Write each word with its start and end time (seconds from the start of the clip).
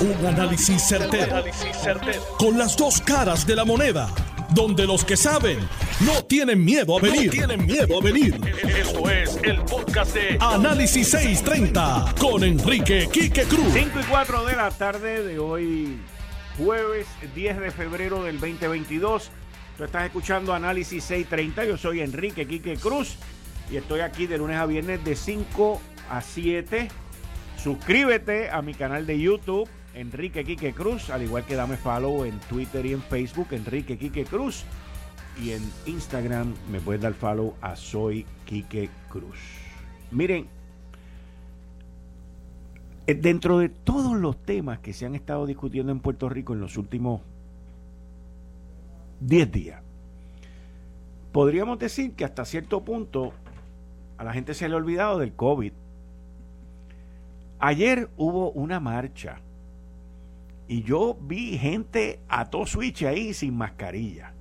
Un 0.00 0.26
análisis 0.26 0.80
certero, 0.82 1.44
Con 2.38 2.56
las 2.56 2.74
dos 2.74 3.02
caras 3.02 3.46
de 3.46 3.54
la 3.54 3.66
moneda. 3.66 4.08
Donde 4.54 4.86
los 4.86 5.04
que 5.04 5.14
saben 5.14 5.58
no 6.00 6.24
tienen 6.24 6.64
miedo 6.64 6.96
a 6.96 7.02
venir. 7.02 7.30
tienen 7.30 7.66
miedo 7.66 7.98
a 7.98 8.02
venir. 8.02 8.40
Esto 8.66 9.10
es 9.10 9.38
el 9.42 9.60
podcast 9.60 10.14
de 10.14 10.38
Análisis 10.40 11.10
630 11.10 12.14
con 12.18 12.42
Enrique 12.44 13.10
Quique 13.12 13.42
Cruz. 13.42 13.74
5 13.74 14.00
y 14.00 14.04
4 14.04 14.46
de 14.46 14.56
la 14.56 14.70
tarde 14.70 15.22
de 15.22 15.38
hoy, 15.38 16.00
jueves 16.56 17.06
10 17.34 17.60
de 17.60 17.70
febrero 17.70 18.24
del 18.24 18.40
2022. 18.40 19.30
Tú 19.76 19.84
estás 19.84 20.06
escuchando 20.06 20.54
Análisis 20.54 21.04
630. 21.04 21.66
Yo 21.66 21.76
soy 21.76 22.00
Enrique 22.00 22.46
Quique 22.46 22.78
Cruz 22.78 23.16
y 23.70 23.76
estoy 23.76 24.00
aquí 24.00 24.26
de 24.26 24.38
lunes 24.38 24.56
a 24.56 24.64
viernes 24.64 25.04
de 25.04 25.14
5 25.14 25.78
a 26.08 26.22
7. 26.22 26.88
Suscríbete 27.62 28.48
a 28.48 28.62
mi 28.62 28.72
canal 28.72 29.06
de 29.06 29.20
YouTube 29.20 29.68
Enrique 29.94 30.44
Quique 30.44 30.72
Cruz, 30.72 31.10
al 31.10 31.22
igual 31.22 31.44
que 31.44 31.54
dame 31.54 31.76
follow 31.76 32.24
en 32.24 32.38
Twitter 32.40 32.86
y 32.86 32.92
en 32.92 33.02
Facebook, 33.02 33.48
Enrique 33.50 33.98
Quique 33.98 34.24
Cruz. 34.24 34.64
Y 35.42 35.50
en 35.50 35.62
Instagram 35.86 36.54
me 36.70 36.80
puedes 36.80 37.00
dar 37.00 37.14
follow 37.14 37.54
a 37.60 37.76
Soy 37.76 38.26
Quique 38.44 38.90
Cruz. 39.08 39.38
Miren, 40.10 40.46
eh, 43.06 43.14
dentro 43.14 43.58
de 43.58 43.68
todos 43.68 44.16
los 44.16 44.36
temas 44.42 44.78
que 44.80 44.92
se 44.92 45.06
han 45.06 45.14
estado 45.14 45.46
discutiendo 45.46 45.92
en 45.92 46.00
Puerto 46.00 46.28
Rico 46.28 46.52
en 46.52 46.60
los 46.60 46.76
últimos 46.76 47.22
10 49.20 49.50
días, 49.50 49.82
podríamos 51.32 51.78
decir 51.78 52.12
que 52.14 52.24
hasta 52.24 52.44
cierto 52.44 52.84
punto 52.84 53.32
a 54.18 54.24
la 54.24 54.32
gente 54.32 54.54
se 54.54 54.68
le 54.68 54.74
ha 54.74 54.78
olvidado 54.78 55.18
del 55.18 55.32
COVID. 55.32 55.72
Ayer 57.58 58.08
hubo 58.16 58.50
una 58.52 58.80
marcha 58.80 59.40
y 60.70 60.84
yo 60.84 61.18
vi 61.20 61.58
gente 61.58 62.20
a 62.28 62.48
todo 62.48 62.64
switch 62.64 63.02
ahí 63.02 63.34
sin 63.34 63.56
mascarilla. 63.56 64.34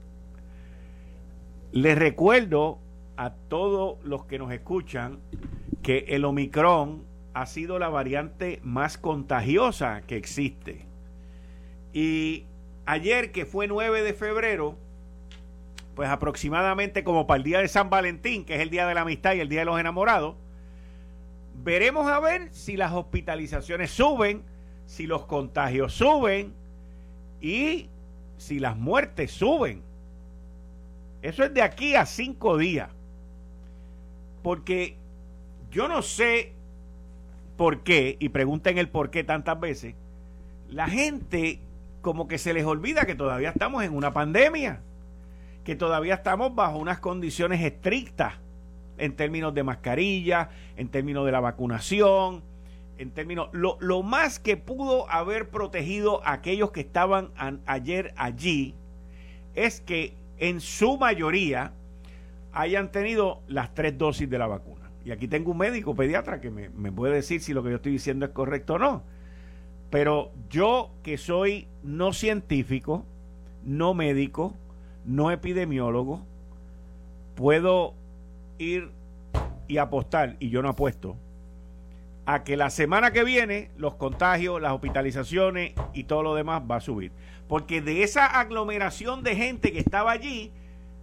Les 1.72 1.98
recuerdo 1.98 2.78
a 3.18 3.34
todos 3.34 3.98
los 4.04 4.26
que 4.26 4.38
nos 4.38 4.52
escuchan 4.52 5.22
que 5.82 6.06
el 6.10 6.26
Omicron 6.26 7.04
ha 7.34 7.48
sido 7.48 7.80
la 7.80 7.90
variante 7.90 8.60
más 8.62 9.00
contagiosa 9.00 10.04
que 10.06 10.18
existe. 10.18 10.86
Y 11.94 12.46
ayer, 12.86 13.32
que 13.32 13.48
fue 13.48 13.68
9 13.68 14.04
de 14.04 14.14
febrero, 14.14 14.78
pues 15.96 16.10
aproximadamente 16.10 17.04
como 17.04 17.26
para 17.26 17.38
el 17.40 17.44
día 17.44 17.60
de 17.60 17.68
San 17.68 17.90
Valentín, 17.90 18.46
que 18.46 18.54
es 18.54 18.62
el 18.62 18.70
día 18.70 18.86
de 18.86 18.94
la 18.94 19.02
amistad 19.02 19.34
y 19.34 19.40
el 19.40 19.50
día 19.50 19.62
de 19.62 19.66
los 19.66 19.80
enamorados, 19.80 20.36
veremos 21.56 22.06
a 22.08 22.20
ver 22.20 22.54
si 22.54 22.78
las 22.78 22.94
hospitalizaciones 22.94 23.90
suben 23.90 24.44
si 24.90 25.06
los 25.06 25.26
contagios 25.26 25.94
suben 25.94 26.52
y 27.40 27.90
si 28.38 28.58
las 28.60 28.76
muertes 28.76 29.30
suben. 29.30 29.84
Eso 31.22 31.44
es 31.44 31.54
de 31.54 31.62
aquí 31.62 31.94
a 31.94 32.08
cinco 32.08 32.58
días. 32.58 32.90
Porque 34.42 34.96
yo 35.70 35.88
no 35.88 36.02
sé 36.02 36.54
por 37.56 37.82
qué, 37.82 38.18
y 38.20 38.30
pregunten 38.30 38.80
el 38.80 38.90
por 38.90 39.12
qué 39.12 39.24
tantas 39.24 39.60
veces, 39.60 39.94
la 40.72 40.88
gente 40.88 41.60
como 42.02 42.28
que 42.28 42.40
se 42.40 42.52
les 42.52 42.66
olvida 42.66 43.06
que 43.06 43.14
todavía 43.14 43.50
estamos 43.50 43.84
en 43.84 43.96
una 43.96 44.12
pandemia, 44.12 44.82
que 45.66 45.76
todavía 45.76 46.16
estamos 46.16 46.56
bajo 46.56 46.80
unas 46.80 47.00
condiciones 47.00 47.62
estrictas 47.62 48.34
en 48.98 49.16
términos 49.16 49.54
de 49.54 49.62
mascarilla, 49.62 50.50
en 50.78 50.88
términos 50.88 51.28
de 51.28 51.32
la 51.32 51.42
vacunación, 51.42 52.42
en 53.00 53.12
términos, 53.12 53.48
lo, 53.54 53.78
lo, 53.80 54.04
más 54.04 54.40
que 54.40 54.58
pudo 54.58 55.10
haber 55.10 55.50
protegido 55.50 56.22
a 56.26 56.34
aquellos 56.34 56.72
que 56.72 56.82
estaban 56.82 57.32
ayer 57.66 58.14
allí 58.18 58.76
es 59.56 59.80
que 59.80 60.14
en 60.38 60.60
su 60.60 60.98
mayoría 60.98 61.72
hayan 62.52 62.92
tenido 62.92 63.42
las 63.48 63.74
tres 63.74 63.98
dosis 63.98 64.30
de 64.30 64.38
la 64.38 64.48
vacuna. 64.48 64.92
Y 65.06 65.12
aquí 65.12 65.30
tengo 65.30 65.52
un 65.52 65.58
médico 65.60 65.96
pediatra 65.96 66.42
que 66.42 66.52
me, 66.52 66.68
me 66.70 66.92
puede 66.92 67.16
decir 67.16 67.42
si 67.42 67.54
lo 67.54 67.64
que 67.64 67.70
yo 67.70 67.78
estoy 67.78 67.94
diciendo 67.94 68.26
es 68.26 68.34
correcto 68.34 68.74
o 68.74 68.80
no. 68.80 69.02
Pero 69.90 70.32
yo 70.50 70.92
que 71.02 71.18
soy 71.18 71.68
no 71.84 72.12
científico, 72.12 73.06
no 73.64 73.94
médico, 73.94 74.54
no 75.06 75.32
epidemiólogo, 75.32 76.26
puedo 77.36 77.94
ir 78.58 78.90
y 79.70 79.78
apostar, 79.78 80.36
y 80.42 80.50
yo 80.50 80.62
no 80.62 80.68
apuesto, 80.68 81.16
a 82.32 82.44
que 82.44 82.58
la 82.58 82.70
semana 82.70 83.12
que 83.12 83.24
viene 83.24 83.72
los 83.76 83.96
contagios, 83.96 84.62
las 84.62 84.74
hospitalizaciones 84.74 85.74
y 85.94 86.04
todo 86.04 86.22
lo 86.22 86.36
demás 86.36 86.62
va 86.70 86.76
a 86.76 86.80
subir. 86.80 87.12
Porque 87.48 87.82
de 87.82 88.04
esa 88.04 88.28
aglomeración 88.28 89.24
de 89.24 89.36
gente 89.36 89.72
que 89.72 89.80
estaba 89.80 90.12
allí, 90.12 90.52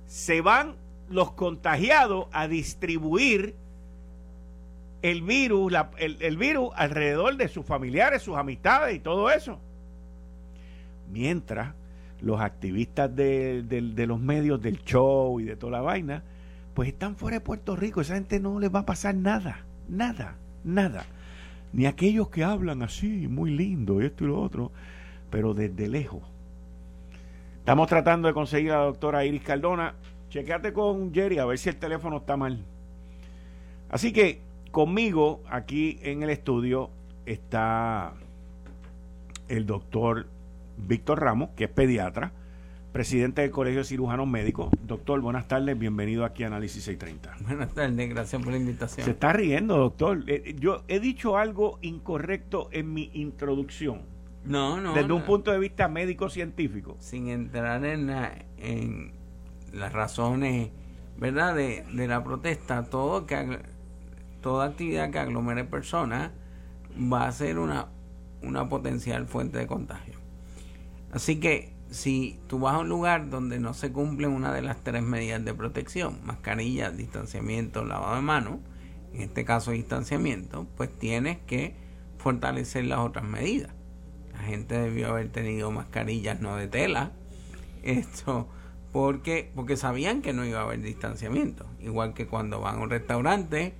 se 0.06 0.40
van 0.40 0.76
los 1.10 1.32
contagiados 1.32 2.28
a 2.30 2.46
distribuir 2.46 3.56
el 5.02 5.22
virus, 5.22 5.72
el, 5.98 6.36
virus 6.36 6.70
alrededor 6.76 7.36
de 7.36 7.48
sus 7.48 7.66
familiares, 7.66 8.22
sus 8.22 8.36
amistades 8.36 8.94
y 8.94 9.00
todo 9.00 9.28
eso. 9.28 9.58
Mientras 11.12 11.74
los 12.20 12.40
activistas 12.40 13.16
de, 13.16 13.64
de 13.64 14.06
los 14.06 14.20
medios 14.20 14.62
del 14.62 14.80
show 14.84 15.40
y 15.40 15.44
de 15.44 15.56
toda 15.56 15.72
la 15.72 15.80
vaina, 15.80 16.22
pues 16.74 16.88
están 16.88 17.16
fuera 17.16 17.38
de 17.38 17.40
Puerto 17.40 17.74
Rico. 17.74 18.00
Esa 18.00 18.14
gente 18.14 18.38
no 18.38 18.60
les 18.60 18.72
va 18.72 18.80
a 18.80 18.86
pasar 18.86 19.16
nada, 19.16 19.64
nada, 19.88 20.36
nada 20.62 21.04
ni 21.72 21.86
aquellos 21.86 22.28
que 22.28 22.44
hablan 22.44 22.82
así, 22.82 23.28
muy 23.28 23.50
lindo, 23.50 24.00
esto 24.00 24.24
y 24.24 24.28
lo 24.28 24.40
otro, 24.40 24.72
pero 25.30 25.54
desde 25.54 25.88
lejos. 25.88 26.22
Estamos 27.58 27.88
tratando 27.88 28.28
de 28.28 28.34
conseguir 28.34 28.72
a 28.72 28.78
la 28.78 28.84
doctora 28.84 29.24
Iris 29.24 29.42
Cardona. 29.42 29.94
Chequeate 30.30 30.72
con 30.72 31.12
Jerry 31.12 31.38
a 31.38 31.44
ver 31.44 31.58
si 31.58 31.68
el 31.68 31.76
teléfono 31.76 32.18
está 32.18 32.36
mal. 32.36 32.64
Así 33.88 34.12
que 34.12 34.40
conmigo 34.70 35.42
aquí 35.48 35.98
en 36.02 36.22
el 36.22 36.30
estudio 36.30 36.90
está 37.24 38.14
el 39.48 39.66
doctor 39.66 40.26
Víctor 40.76 41.20
Ramos, 41.20 41.50
que 41.56 41.64
es 41.64 41.70
pediatra 41.70 42.32
presidente 42.96 43.42
del 43.42 43.50
Colegio 43.50 43.80
de 43.80 43.84
Cirujanos 43.84 44.26
Médicos. 44.26 44.70
Doctor, 44.86 45.20
buenas 45.20 45.46
tardes, 45.46 45.78
bienvenido 45.78 46.24
aquí 46.24 46.44
a 46.44 46.46
Análisis 46.46 46.82
630. 46.84 47.44
Buenas 47.46 47.74
tardes, 47.74 48.08
gracias 48.08 48.42
por 48.42 48.52
la 48.52 48.58
invitación. 48.58 49.04
Se 49.04 49.10
está 49.10 49.34
riendo, 49.34 49.76
doctor. 49.76 50.24
Eh, 50.26 50.56
yo 50.58 50.82
he 50.88 50.98
dicho 50.98 51.36
algo 51.36 51.78
incorrecto 51.82 52.70
en 52.72 52.94
mi 52.94 53.10
introducción. 53.12 54.00
No, 54.46 54.80
no. 54.80 54.94
Desde 54.94 55.12
un 55.12 55.24
punto 55.26 55.50
de 55.50 55.58
vista 55.58 55.88
médico-científico. 55.88 56.96
Sin 56.98 57.28
entrar 57.28 57.84
en, 57.84 58.08
en 58.56 59.12
las 59.74 59.92
razones, 59.92 60.70
¿verdad?, 61.18 61.54
de, 61.54 61.84
de 61.92 62.08
la 62.08 62.24
protesta, 62.24 62.84
todo 62.84 63.26
que 63.26 63.58
toda 64.40 64.68
actividad 64.68 65.10
que 65.10 65.18
aglomere 65.18 65.64
personas 65.64 66.30
va 66.96 67.28
a 67.28 67.32
ser 67.32 67.58
una, 67.58 67.88
una 68.40 68.70
potencial 68.70 69.26
fuente 69.26 69.58
de 69.58 69.66
contagio. 69.66 70.14
Así 71.12 71.38
que 71.40 71.75
si 71.96 72.38
tú 72.46 72.58
vas 72.58 72.74
a 72.74 72.78
un 72.80 72.90
lugar 72.90 73.30
donde 73.30 73.58
no 73.58 73.72
se 73.72 73.90
cumplen 73.90 74.30
una 74.30 74.52
de 74.52 74.60
las 74.60 74.84
tres 74.84 75.02
medidas 75.02 75.42
de 75.42 75.54
protección, 75.54 76.18
mascarilla, 76.24 76.90
distanciamiento, 76.90 77.86
lavado 77.86 78.16
de 78.16 78.20
manos, 78.20 78.58
en 79.14 79.22
este 79.22 79.46
caso 79.46 79.70
distanciamiento, 79.70 80.66
pues 80.76 80.90
tienes 80.90 81.38
que 81.46 81.74
fortalecer 82.18 82.84
las 82.84 82.98
otras 82.98 83.24
medidas. 83.24 83.72
La 84.34 84.40
gente 84.40 84.78
debió 84.78 85.08
haber 85.08 85.30
tenido 85.30 85.70
mascarillas 85.70 86.38
no 86.38 86.56
de 86.56 86.68
tela, 86.68 87.12
esto 87.82 88.46
porque 88.92 89.50
porque 89.54 89.78
sabían 89.78 90.20
que 90.20 90.34
no 90.34 90.44
iba 90.44 90.60
a 90.60 90.64
haber 90.64 90.82
distanciamiento, 90.82 91.64
igual 91.80 92.12
que 92.12 92.26
cuando 92.26 92.60
van 92.60 92.76
a 92.76 92.82
un 92.82 92.90
restaurante 92.90 93.72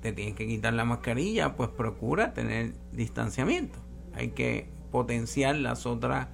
te 0.00 0.12
tienen 0.12 0.36
que 0.36 0.46
quitar 0.46 0.74
la 0.74 0.84
mascarilla, 0.84 1.56
pues 1.56 1.70
procura 1.70 2.34
tener 2.34 2.72
distanciamiento. 2.92 3.80
Hay 4.14 4.28
que 4.28 4.70
potenciar 4.92 5.56
las 5.56 5.86
otras 5.86 6.28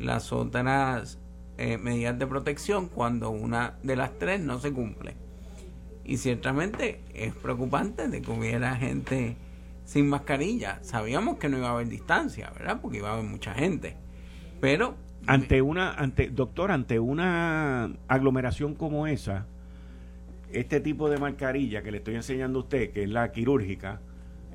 las 0.00 0.32
otras 0.32 1.18
eh, 1.58 1.78
medidas 1.78 2.18
de 2.18 2.26
protección 2.26 2.88
cuando 2.88 3.30
una 3.30 3.74
de 3.82 3.96
las 3.96 4.18
tres 4.18 4.40
no 4.40 4.58
se 4.58 4.72
cumple. 4.72 5.14
Y 6.04 6.16
ciertamente 6.16 7.02
es 7.14 7.34
preocupante 7.34 8.08
de 8.08 8.22
que 8.22 8.30
hubiera 8.30 8.74
gente 8.76 9.36
sin 9.84 10.08
mascarilla. 10.08 10.78
Sabíamos 10.82 11.38
que 11.38 11.48
no 11.48 11.58
iba 11.58 11.68
a 11.68 11.72
haber 11.72 11.88
distancia, 11.88 12.50
¿verdad? 12.56 12.80
Porque 12.80 12.98
iba 12.98 13.10
a 13.10 13.12
haber 13.12 13.26
mucha 13.26 13.54
gente. 13.54 13.96
Pero 14.60 14.96
ante 15.26 15.62
una 15.62 15.92
ante 15.92 16.30
doctor, 16.30 16.72
ante 16.72 16.98
una 16.98 17.92
aglomeración 18.08 18.74
como 18.74 19.06
esa, 19.06 19.46
este 20.52 20.80
tipo 20.80 21.10
de 21.10 21.18
mascarilla 21.18 21.82
que 21.82 21.90
le 21.90 21.98
estoy 21.98 22.14
enseñando 22.14 22.60
a 22.60 22.62
usted, 22.62 22.90
que 22.90 23.04
es 23.04 23.08
la 23.10 23.30
quirúrgica, 23.30 24.00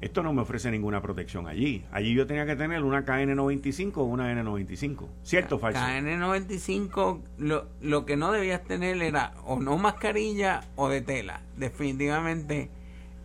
esto 0.02 0.24
no 0.24 0.34
me 0.34 0.42
ofrece 0.42 0.70
ninguna 0.72 1.02
protección 1.02 1.48
allí. 1.48 1.84
Allí 1.92 2.14
yo 2.14 2.28
tenía 2.28 2.46
que 2.46 2.56
tener 2.56 2.84
una 2.84 3.06
KN95 3.06 3.98
o 3.98 4.04
una 4.04 4.32
N95. 4.34 5.08
¿Cierto 5.24 5.56
o 5.56 5.60
falso? 5.60 5.80
KN95, 5.80 7.22
lo, 7.38 7.68
lo 7.82 8.06
que 8.06 8.18
no 8.18 8.32
debías 8.32 8.64
tener 8.64 9.02
era 9.02 9.34
o 9.46 9.60
no 9.60 9.78
mascarilla 9.78 10.62
o 10.76 10.90
de 10.90 11.02
tela. 11.02 11.42
Definitivamente 11.58 12.70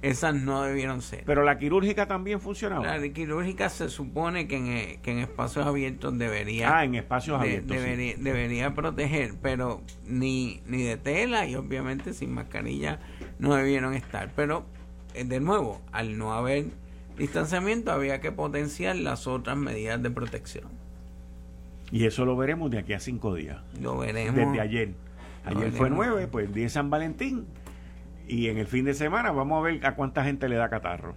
esas 0.02 0.34
no 0.34 0.62
debieron 0.62 1.02
ser. 1.02 1.24
Pero 1.26 1.44
la 1.44 1.58
quirúrgica 1.58 2.06
también 2.06 2.40
funcionaba. 2.40 2.96
La 2.96 3.08
quirúrgica 3.08 3.68
se 3.68 3.88
supone 3.88 4.48
que 4.48 4.56
en, 4.56 4.66
eh, 4.68 4.98
que 5.02 5.12
en 5.12 5.18
espacios 5.18 5.66
abiertos 5.66 6.16
debería. 6.16 6.78
Ah, 6.78 6.84
en 6.84 6.94
espacios 6.94 7.38
abiertos. 7.38 7.76
Debería, 7.76 8.14
debería, 8.16 8.74
proteger, 8.74 9.34
pero 9.42 9.82
ni, 10.06 10.62
ni 10.66 10.82
de 10.82 10.96
tela 10.96 11.46
y 11.46 11.54
obviamente 11.54 12.14
sin 12.14 12.32
mascarilla 12.32 13.00
no 13.38 13.54
debieron 13.54 13.94
estar. 13.94 14.32
Pero, 14.34 14.64
de 15.24 15.40
nuevo, 15.40 15.80
al 15.92 16.18
no 16.18 16.32
haber 16.32 16.66
distanciamiento, 17.16 17.92
había 17.92 18.20
que 18.20 18.32
potenciar 18.32 18.96
las 18.96 19.26
otras 19.26 19.56
medidas 19.56 20.02
de 20.02 20.10
protección. 20.10 20.68
Y 21.92 22.04
eso 22.06 22.24
lo 22.24 22.36
veremos 22.36 22.70
de 22.70 22.78
aquí 22.78 22.92
a 22.92 23.00
cinco 23.00 23.34
días. 23.34 23.58
Lo 23.80 23.98
veremos. 23.98 24.36
Desde 24.36 24.60
ayer. 24.60 24.94
Ayer 25.44 25.72
fue 25.72 25.90
nueve, 25.90 26.28
pues 26.28 26.46
el 26.46 26.54
día 26.54 26.64
de 26.64 26.70
San 26.70 26.90
Valentín 26.90 27.46
y 28.30 28.48
en 28.48 28.58
el 28.58 28.66
fin 28.66 28.84
de 28.84 28.94
semana 28.94 29.32
vamos 29.32 29.58
a 29.58 29.62
ver 29.62 29.84
a 29.84 29.96
cuánta 29.96 30.22
gente 30.22 30.48
le 30.48 30.54
da 30.54 30.68
catarro. 30.68 31.16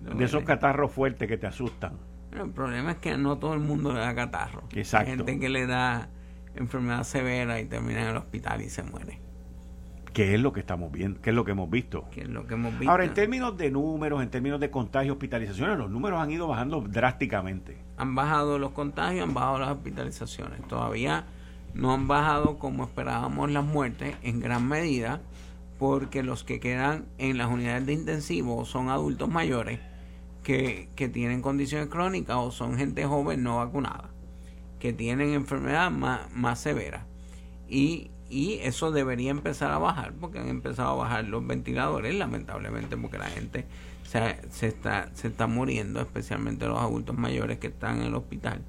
de 0.00 0.24
esos 0.24 0.44
catarros 0.44 0.92
fuertes 0.92 1.28
que 1.28 1.36
te 1.36 1.46
asustan. 1.48 1.94
el 2.32 2.50
problema 2.50 2.92
es 2.92 2.98
que 2.98 3.16
no 3.16 3.38
todo 3.38 3.54
el 3.54 3.60
mundo 3.60 3.92
le 3.92 4.00
da 4.00 4.14
catarro. 4.14 4.62
Exacto. 4.72 5.10
Hay 5.10 5.16
gente 5.16 5.40
que 5.40 5.48
le 5.48 5.66
da 5.66 6.08
enfermedad 6.54 7.02
severa 7.02 7.60
y 7.60 7.64
termina 7.64 8.02
en 8.02 8.08
el 8.08 8.16
hospital 8.16 8.62
y 8.62 8.68
se 8.68 8.84
muere. 8.84 9.18
¿Qué 10.12 10.34
es 10.34 10.40
lo 10.40 10.52
que 10.52 10.60
estamos 10.60 10.92
viendo? 10.92 11.20
¿Qué 11.20 11.30
es 11.30 11.36
lo 11.36 11.44
que 11.44 11.52
hemos 11.52 11.70
visto? 11.70 12.04
¿Qué 12.10 12.22
es 12.22 12.28
lo 12.28 12.46
que 12.46 12.54
hemos 12.54 12.78
visto? 12.78 12.90
Ahora, 12.90 13.04
en 13.04 13.14
términos 13.14 13.56
de 13.56 13.70
números, 13.70 14.22
en 14.22 14.30
términos 14.30 14.60
de 14.60 14.70
contagios, 14.70 15.14
hospitalizaciones, 15.14 15.78
los 15.78 15.90
números 15.90 16.20
han 16.20 16.30
ido 16.30 16.46
bajando 16.46 16.80
drásticamente. 16.82 17.78
Han 17.96 18.14
bajado 18.14 18.58
los 18.58 18.72
contagios, 18.72 19.26
han 19.26 19.34
bajado 19.34 19.58
las 19.58 19.70
hospitalizaciones. 19.70 20.60
Todavía 20.68 21.24
no 21.74 21.92
han 21.92 22.08
bajado 22.08 22.58
como 22.58 22.84
esperábamos 22.84 23.50
las 23.50 23.64
muertes 23.64 24.14
en 24.22 24.40
gran 24.40 24.68
medida 24.68 25.22
porque 25.78 26.22
los 26.22 26.44
que 26.44 26.60
quedan 26.60 27.06
en 27.18 27.38
las 27.38 27.50
unidades 27.50 27.86
de 27.86 27.94
intensivo 27.94 28.64
son 28.64 28.88
adultos 28.88 29.28
mayores 29.28 29.80
que, 30.44 30.88
tienen 31.12 31.42
condiciones 31.42 31.88
crónicas 31.88 32.36
o 32.36 32.52
son 32.52 32.76
gente 32.76 33.04
joven 33.04 33.42
no 33.42 33.56
vacunada, 33.56 34.10
que 34.78 34.92
tienen 34.92 35.30
enfermedad 35.30 35.90
más, 35.90 36.30
más 36.32 36.60
severa. 36.60 37.06
Y, 37.68 38.11
y 38.32 38.60
eso 38.62 38.90
debería 38.90 39.30
empezar 39.30 39.70
a 39.72 39.78
bajar, 39.78 40.14
porque 40.14 40.38
han 40.38 40.48
empezado 40.48 40.92
a 40.92 40.94
bajar 40.94 41.26
los 41.26 41.46
ventiladores, 41.46 42.14
lamentablemente, 42.14 42.96
porque 42.96 43.18
la 43.18 43.28
gente 43.28 43.66
se, 44.04 44.66
está, 44.66 45.10
se 45.12 45.28
está 45.28 45.46
muriendo, 45.46 46.00
especialmente 46.00 46.66
los 46.66 46.80
adultos 46.80 47.14
mayores 47.14 47.58
que 47.58 47.66
están 47.66 48.00
en 48.00 48.06
el 48.06 48.14
hospital. 48.14 48.62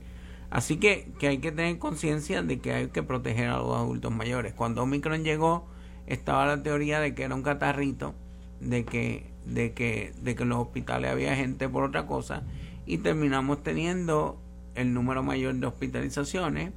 Así 0.49 0.75
que, 0.75 1.13
que 1.17 1.29
hay 1.29 1.37
que 1.37 1.53
tener 1.53 1.79
conciencia 1.79 2.43
de 2.43 2.59
que 2.59 2.73
hay 2.73 2.87
que 2.89 3.03
proteger 3.03 3.47
a 3.47 3.59
los 3.59 3.73
adultos 3.77 4.11
mayores. 4.11 4.53
Cuando 4.53 4.83
Omicron 4.83 5.23
llegó, 5.23 5.65
estaba 6.07 6.45
la 6.45 6.61
teoría 6.61 6.99
de 6.99 7.15
que 7.15 7.23
era 7.23 7.33
un 7.33 7.41
catarrito, 7.41 8.15
de 8.59 8.83
que, 8.83 9.31
de 9.45 9.71
que, 9.71 10.11
de 10.21 10.35
que 10.35 10.43
en 10.43 10.49
los 10.49 10.59
hospitales 10.59 11.09
había 11.09 11.37
gente 11.37 11.69
por 11.69 11.85
otra 11.85 12.05
cosa, 12.05 12.43
y 12.85 12.97
terminamos 12.97 13.63
teniendo 13.63 14.41
el 14.75 14.93
número 14.93 15.23
mayor 15.23 15.55
de 15.55 15.67
hospitalizaciones, 15.67 16.73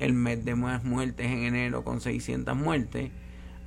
el 0.00 0.14
mes 0.14 0.44
de 0.44 0.56
más 0.56 0.82
muertes 0.82 1.26
en 1.26 1.44
enero 1.44 1.84
con 1.84 2.00
600 2.00 2.56
muertes, 2.56 3.10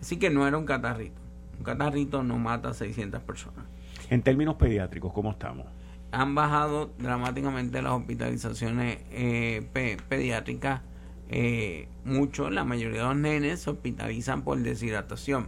así 0.02 0.18
que 0.18 0.30
no 0.30 0.46
era 0.48 0.58
un 0.58 0.66
catarrito. 0.66 1.22
Un 1.58 1.64
catarrito 1.64 2.24
no 2.24 2.38
mata 2.38 2.70
a 2.70 2.74
600 2.74 3.22
personas. 3.22 3.66
En 4.10 4.22
términos 4.22 4.56
pediátricos, 4.56 5.14
¿cómo 5.14 5.32
estamos? 5.32 5.68
Han 6.12 6.36
bajado 6.36 6.92
dramáticamente 6.98 7.82
las 7.82 7.94
hospitalizaciones 7.94 8.98
eh, 9.12 9.98
pediátricas 10.10 10.82
eh, 11.30 11.88
mucho, 12.04 12.50
la 12.50 12.64
mayoría 12.64 13.02
de 13.02 13.08
los 13.08 13.16
nenes 13.16 13.62
se 13.62 13.70
hospitalizan 13.70 14.44
por 14.44 14.60
deshidratación, 14.60 15.48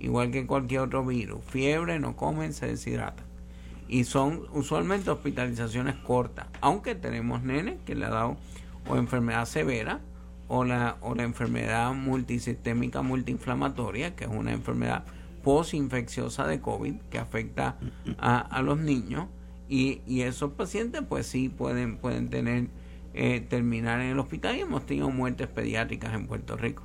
igual 0.00 0.30
que 0.30 0.46
cualquier 0.46 0.80
otro 0.80 1.04
virus. 1.06 1.42
Fiebre, 1.46 1.98
no 1.98 2.16
comen, 2.16 2.52
se 2.52 2.66
deshidratan. 2.66 3.24
Y 3.88 4.04
son 4.04 4.42
usualmente 4.52 5.10
hospitalizaciones 5.10 5.94
cortas, 5.96 6.46
aunque 6.60 6.94
tenemos 6.94 7.42
nenes 7.42 7.76
que 7.86 7.94
le 7.94 8.06
ha 8.06 8.10
dado 8.10 8.36
o 8.88 8.96
enfermedad 8.96 9.46
severa 9.46 10.00
o 10.48 10.64
la, 10.64 10.96
o 11.00 11.14
la 11.14 11.22
enfermedad 11.22 11.92
multisistémica 11.94 13.02
multiinflamatoria, 13.02 14.14
que 14.14 14.24
es 14.24 14.30
una 14.30 14.52
enfermedad 14.52 15.04
posinfecciosa 15.42 16.46
de 16.46 16.60
COVID 16.60 16.94
que 17.10 17.18
afecta 17.18 17.76
a, 18.18 18.38
a 18.38 18.62
los 18.62 18.78
niños. 18.78 19.26
Y, 19.68 20.02
y 20.06 20.22
esos 20.22 20.52
pacientes 20.52 21.02
pues 21.08 21.26
sí 21.26 21.48
pueden, 21.48 21.96
pueden 21.96 22.28
tener 22.28 22.68
eh, 23.16 23.40
terminar 23.48 24.00
en 24.00 24.08
el 24.08 24.18
hospital 24.18 24.56
y 24.56 24.60
hemos 24.60 24.86
tenido 24.86 25.08
muertes 25.08 25.46
pediátricas 25.46 26.12
en 26.14 26.26
Puerto 26.26 26.56
Rico. 26.56 26.82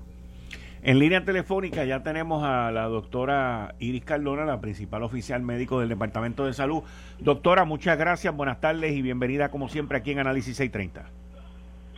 En 0.84 1.00
línea 1.00 1.26
telefónica 1.26 1.84
ya 1.86 2.04
tenemos 2.04 2.44
a 2.44 2.72
la 2.72 2.84
doctora 2.84 3.76
Iris 3.80 4.06
Cardona, 4.06 4.46
la 4.46 4.62
principal 4.62 5.04
oficial 5.04 5.42
médico 5.42 5.80
del 5.80 5.90
Departamento 5.90 6.46
de 6.46 6.54
Salud. 6.54 6.84
Doctora, 7.20 7.66
muchas 7.66 7.98
gracias, 7.98 8.34
buenas 8.36 8.62
tardes 8.62 8.94
y 8.94 9.02
bienvenida 9.02 9.50
como 9.50 9.70
siempre 9.70 9.98
aquí 9.98 10.12
en 10.12 10.20
Análisis 10.20 10.56
630. 10.56 11.19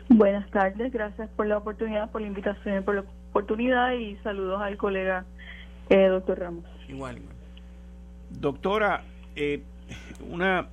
Buenas 0.09 0.50
tardes, 0.51 0.92
gracias 0.92 1.30
por 1.36 1.48
la 1.48 1.57
oportunidad, 1.57 2.09
por 2.12 2.21
la 2.21 2.27
invitación, 2.27 2.83
por 2.83 2.95
la 2.95 3.03
oportunidad 3.30 3.94
y 3.94 4.15
saludos 4.18 4.62
al 4.62 4.77
colega 4.77 5.25
eh, 5.89 6.07
doctor 6.07 6.39
Ramos. 6.39 6.65
Igual, 6.88 7.18
igual. 7.18 7.36
Doctora, 8.30 9.03
eh, 9.36 9.62
una 10.30 10.68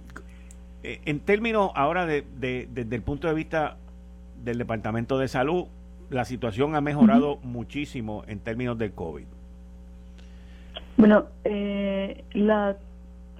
eh, 0.82 1.00
en 1.04 1.20
términos 1.20 1.70
ahora 1.74 2.06
de, 2.06 2.24
desde 2.38 2.96
el 2.96 3.02
punto 3.02 3.28
de 3.28 3.34
vista 3.34 3.76
del 4.44 4.58
Departamento 4.58 5.18
de 5.18 5.28
Salud, 5.28 5.66
la 6.10 6.24
situación 6.24 6.74
ha 6.74 6.80
mejorado 6.80 7.38
muchísimo 7.42 8.24
en 8.26 8.38
términos 8.38 8.78
del 8.78 8.92
COVID. 8.92 9.26
Bueno, 10.96 11.26
eh, 11.44 12.24
la, 12.32 12.76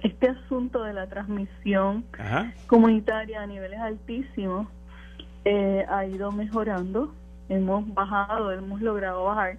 este 0.03 0.29
asunto 0.29 0.83
de 0.83 0.93
la 0.93 1.07
transmisión 1.07 2.05
comunitaria 2.67 3.41
a 3.41 3.47
niveles 3.47 3.79
altísimos 3.79 4.67
eh, 5.51 5.83
ha 5.89 6.05
ido 6.05 6.31
mejorando. 6.31 7.11
Hemos 7.49 7.91
bajado, 7.95 8.51
hemos 8.51 8.81
logrado 8.81 9.23
bajar 9.23 9.57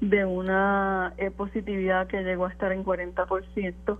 de 0.00 0.24
una 0.24 1.14
positividad 1.36 2.08
que 2.08 2.22
llegó 2.22 2.46
a 2.46 2.50
estar 2.50 2.72
en 2.72 2.84
40% 2.84 3.98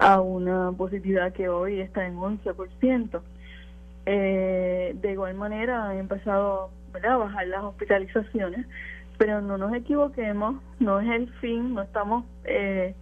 a 0.00 0.20
una 0.20 0.72
positividad 0.72 1.32
que 1.32 1.48
hoy 1.48 1.80
está 1.80 2.04
en 2.04 2.16
11%. 2.16 3.20
Eh, 4.06 4.96
de 5.00 5.12
igual 5.12 5.34
manera 5.34 5.88
han 5.88 5.98
empezado 5.98 6.70
a 6.92 7.16
bajar 7.16 7.46
las 7.46 7.62
hospitalizaciones, 7.62 8.66
pero 9.18 9.40
no 9.40 9.56
nos 9.58 9.72
equivoquemos, 9.74 10.56
no 10.80 10.98
es 10.98 11.08
el 11.10 11.32
fin, 11.34 11.74
no 11.74 11.82
estamos, 11.82 12.24
eh, 12.42 12.96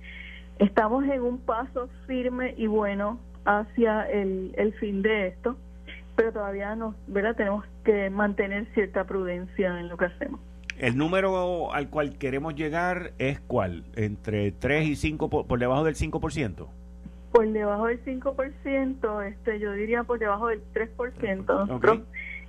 estamos 0.59 1.05
en 1.05 1.23
un 1.23 1.38
paso 1.38 1.88
firme 2.06 2.53
y 2.59 2.67
bueno 2.67 3.19
hacia 3.47 4.03
el, 4.03 4.53
el 4.59 4.75
fin 4.75 5.00
de 5.00 5.29
esto, 5.29 5.56
pero 6.20 6.32
todavía 6.34 6.76
nos, 6.76 6.94
¿verdad? 7.06 7.34
tenemos 7.34 7.64
que 7.82 8.10
mantener 8.10 8.67
cierta 8.74 9.05
prudencia 9.05 9.81
en 9.81 9.89
lo 9.89 9.96
que 9.96 10.05
hacemos. 10.05 10.39
¿El 10.79 10.98
número 10.98 11.72
al 11.72 11.89
cual 11.89 12.19
queremos 12.19 12.55
llegar 12.55 13.12
es 13.17 13.41
cuál? 13.41 13.84
¿Entre 13.96 14.53
3 14.53 14.86
y 14.86 14.96
5, 14.96 15.31
por, 15.31 15.46
por 15.46 15.58
debajo 15.58 15.82
del 15.82 15.94
5%? 15.94 16.67
Por 17.32 17.48
debajo 17.48 17.86
del 17.86 18.05
5%, 18.05 19.29
este, 19.29 19.60
yo 19.60 19.72
diría 19.72 20.05
por 20.05 20.19
debajo 20.19 20.48
del 20.48 20.62
3%. 20.74 21.46
Nosotros, 21.46 22.00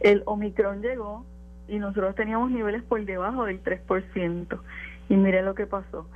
el 0.01 0.21
Omicron 0.25 0.81
llegó 0.81 1.25
y 1.69 1.79
nosotros 1.79 2.13
teníamos 2.15 2.51
niveles 2.51 2.83
por 2.83 3.05
debajo 3.05 3.45
del 3.45 3.63
3%. 3.63 4.59
Y 5.07 5.15
mire 5.15 5.43
lo 5.43 5.55
que 5.55 5.65
pasó. 5.65 6.09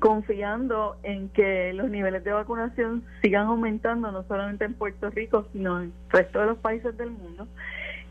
Confiando 0.00 0.96
en 1.02 1.28
que 1.28 1.72
los 1.72 1.88
niveles 1.90 2.24
de 2.24 2.32
vacunación 2.32 3.04
sigan 3.22 3.46
aumentando, 3.46 4.10
no 4.10 4.24
solamente 4.24 4.64
en 4.64 4.74
Puerto 4.74 5.10
Rico, 5.10 5.46
sino 5.52 5.78
en 5.78 5.84
el 5.84 5.92
resto 6.08 6.40
de 6.40 6.46
los 6.46 6.58
países 6.58 6.96
del 6.96 7.10
mundo, 7.10 7.46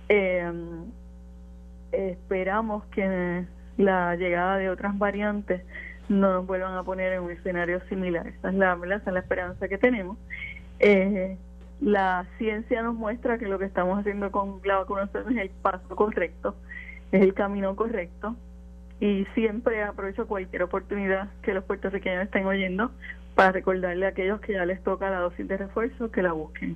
eh, 0.08 0.52
esperamos 1.92 2.86
que 2.86 3.46
la 3.78 4.16
llegada 4.16 4.58
de 4.58 4.70
otras 4.70 4.98
variantes 4.98 5.64
no 6.10 6.34
nos 6.34 6.48
vuelvan 6.48 6.76
a 6.76 6.84
poner 6.84 7.14
en 7.14 7.24
un 7.24 7.32
escenario 7.32 7.82
similar. 7.88 8.28
Esa 8.28 8.50
es 8.50 8.56
la, 8.56 8.78
Esa 8.96 9.12
la 9.12 9.20
esperanza 9.20 9.68
que 9.68 9.78
tenemos. 9.78 10.18
Eh, 10.80 11.38
la 11.82 12.26
ciencia 12.38 12.82
nos 12.82 12.96
muestra 12.96 13.38
que 13.38 13.48
lo 13.48 13.58
que 13.58 13.66
estamos 13.66 14.00
haciendo 14.00 14.32
con 14.32 14.60
la 14.66 14.78
vacunación 14.78 15.32
es 15.32 15.44
el 15.44 15.50
paso 15.50 15.96
correcto, 15.96 16.56
es 17.12 17.22
el 17.22 17.34
camino 17.34 17.76
correcto. 17.76 18.36
Y 19.00 19.26
siempre 19.34 19.84
aprovecho 19.84 20.28
cualquier 20.28 20.64
oportunidad 20.64 21.30
que 21.42 21.54
los 21.54 21.64
puertorriqueños 21.64 22.24
estén 22.24 22.46
oyendo 22.46 22.92
para 23.36 23.52
recordarle 23.54 24.06
a 24.06 24.10
aquellos 24.10 24.42
que 24.42 24.54
ya 24.54 24.66
les 24.66 24.84
toca 24.84 25.10
la 25.10 25.20
dosis 25.20 25.48
de 25.48 25.58
refuerzo 25.58 26.12
que 26.12 26.22
la 26.22 26.34
busquen. 26.34 26.76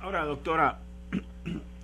Ahora, 0.00 0.24
doctora, 0.24 0.78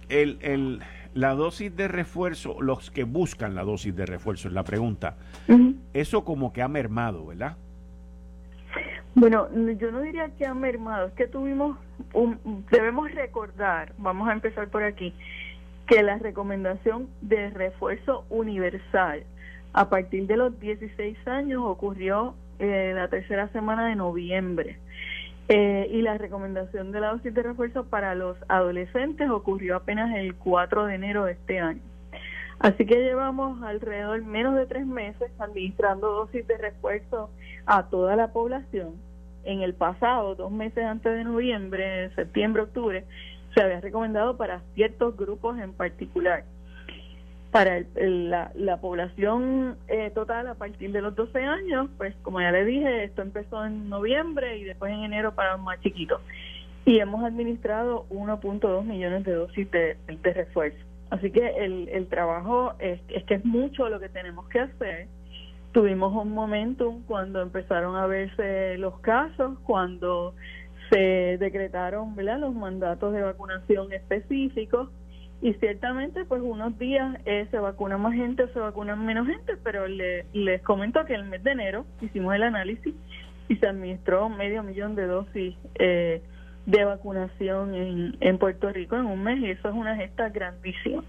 el, 0.08 0.38
el 0.40 0.80
la 1.14 1.34
dosis 1.34 1.74
de 1.76 1.88
refuerzo, 1.88 2.60
los 2.60 2.90
que 2.90 3.04
buscan 3.04 3.54
la 3.54 3.64
dosis 3.64 3.94
de 3.94 4.06
refuerzo, 4.06 4.48
es 4.48 4.54
la 4.54 4.62
pregunta. 4.62 5.16
Eso 5.92 6.24
como 6.24 6.52
que 6.52 6.62
ha 6.62 6.68
mermado, 6.68 7.26
¿verdad? 7.26 7.56
Bueno, 9.14 9.48
yo 9.52 9.90
no 9.90 10.00
diría 10.02 10.30
que 10.36 10.46
ha 10.46 10.54
mermado, 10.54 11.08
es 11.08 11.12
que 11.14 11.26
tuvimos, 11.26 11.76
un, 12.12 12.64
debemos 12.70 13.12
recordar, 13.12 13.92
vamos 13.98 14.28
a 14.28 14.32
empezar 14.32 14.68
por 14.68 14.84
aquí, 14.84 15.12
que 15.88 16.02
la 16.04 16.16
recomendación 16.18 17.08
de 17.20 17.50
refuerzo 17.50 18.24
universal 18.30 19.24
a 19.72 19.88
partir 19.88 20.26
de 20.26 20.36
los 20.36 20.58
16 20.58 21.16
años 21.26 21.62
ocurrió 21.64 22.34
eh, 22.58 22.92
la 22.94 23.08
tercera 23.08 23.48
semana 23.48 23.88
de 23.88 23.96
noviembre. 23.96 24.78
Eh, 25.48 25.88
y 25.90 26.02
la 26.02 26.16
recomendación 26.16 26.92
de 26.92 27.00
la 27.00 27.12
dosis 27.12 27.34
de 27.34 27.42
refuerzo 27.42 27.84
para 27.84 28.14
los 28.14 28.36
adolescentes 28.48 29.28
ocurrió 29.30 29.76
apenas 29.76 30.14
el 30.16 30.36
4 30.36 30.86
de 30.86 30.94
enero 30.94 31.24
de 31.24 31.32
este 31.32 31.58
año. 31.58 31.80
Así 32.60 32.84
que 32.84 32.96
llevamos 32.96 33.62
alrededor 33.62 34.22
menos 34.22 34.54
de 34.54 34.66
tres 34.66 34.86
meses 34.86 35.30
administrando 35.38 36.12
dosis 36.12 36.46
de 36.46 36.58
refuerzo 36.58 37.30
a 37.64 37.88
toda 37.88 38.16
la 38.16 38.32
población. 38.32 38.94
En 39.44 39.62
el 39.62 39.72
pasado, 39.72 40.34
dos 40.34 40.52
meses 40.52 40.84
antes 40.84 41.16
de 41.16 41.24
noviembre, 41.24 42.14
septiembre, 42.14 42.62
octubre, 42.62 43.06
se 43.54 43.62
había 43.62 43.80
recomendado 43.80 44.36
para 44.36 44.60
ciertos 44.74 45.16
grupos 45.16 45.58
en 45.58 45.72
particular. 45.72 46.44
Para 47.50 47.82
la, 47.96 48.52
la, 48.54 48.80
población 48.80 49.76
eh, 49.88 50.12
total 50.14 50.46
a 50.46 50.54
partir 50.54 50.92
de 50.92 51.02
los 51.02 51.16
12 51.16 51.42
años, 51.42 51.90
pues 51.98 52.14
como 52.22 52.40
ya 52.40 52.52
le 52.52 52.64
dije, 52.64 53.04
esto 53.04 53.22
empezó 53.22 53.64
en 53.66 53.88
noviembre 53.88 54.58
y 54.58 54.64
después 54.64 54.92
en 54.92 55.02
enero 55.02 55.34
para 55.34 55.52
los 55.52 55.62
más 55.62 55.80
chiquitos. 55.80 56.20
Y 56.84 57.00
hemos 57.00 57.24
administrado 57.24 58.06
1.2 58.10 58.84
millones 58.84 59.24
de 59.24 59.32
dosis 59.32 59.68
de 59.70 59.96
refuerzo. 60.22 60.90
Así 61.10 61.32
que 61.32 61.44
el, 61.64 61.88
el 61.88 62.06
trabajo 62.06 62.74
es, 62.78 63.00
es 63.08 63.24
que 63.24 63.34
es 63.34 63.44
mucho 63.44 63.88
lo 63.88 63.98
que 63.98 64.08
tenemos 64.08 64.48
que 64.48 64.60
hacer. 64.60 65.08
Tuvimos 65.72 66.14
un 66.14 66.32
momentum 66.32 67.02
cuando 67.02 67.42
empezaron 67.42 67.96
a 67.96 68.06
verse 68.06 68.78
los 68.78 68.98
casos, 69.00 69.58
cuando 69.64 70.34
se 70.88 71.36
decretaron 71.38 72.14
¿verdad? 72.14 72.38
los 72.38 72.54
mandatos 72.54 73.12
de 73.12 73.22
vacunación 73.22 73.92
específicos 73.92 74.88
y 75.42 75.54
ciertamente 75.54 76.24
pues 76.26 76.42
unos 76.42 76.78
días 76.78 77.16
eh, 77.24 77.46
se 77.50 77.58
vacuna 77.58 77.96
más 77.96 78.14
gente 78.14 78.46
se 78.48 78.58
vacuna 78.58 78.94
menos 78.96 79.26
gente, 79.26 79.56
pero 79.62 79.86
le, 79.88 80.26
les 80.32 80.62
comento 80.62 81.04
que 81.06 81.14
el 81.14 81.24
mes 81.24 81.42
de 81.42 81.52
enero 81.52 81.86
hicimos 82.00 82.34
el 82.34 82.42
análisis 82.42 82.94
y 83.48 83.56
se 83.56 83.66
administró 83.66 84.28
medio 84.28 84.62
millón 84.62 84.94
de 84.94 85.06
dosis 85.06 85.56
eh, 85.76 86.22
de 86.66 86.84
vacunación 86.84 87.74
en, 87.74 88.16
en 88.20 88.38
Puerto 88.38 88.70
Rico 88.70 88.96
en 88.96 89.06
un 89.06 89.22
mes 89.22 89.40
y 89.40 89.50
eso 89.50 89.68
es 89.68 89.74
una 89.74 89.96
gesta 89.96 90.28
grandísima. 90.28 91.02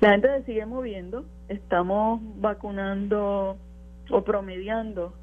La 0.00 0.10
gente 0.12 0.28
se 0.38 0.44
sigue 0.44 0.66
moviendo, 0.66 1.24
estamos 1.48 2.20
vacunando 2.40 3.56
o 4.10 4.24
promediando 4.24 5.14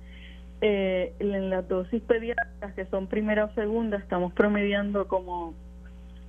eh, 0.62 1.14
en 1.20 1.50
las 1.50 1.68
dosis 1.68 2.02
pediátricas 2.04 2.74
que 2.74 2.86
son 2.86 3.08
primera 3.08 3.46
o 3.46 3.54
segunda, 3.54 3.98
estamos 3.98 4.32
promediando 4.34 5.08
como 5.08 5.54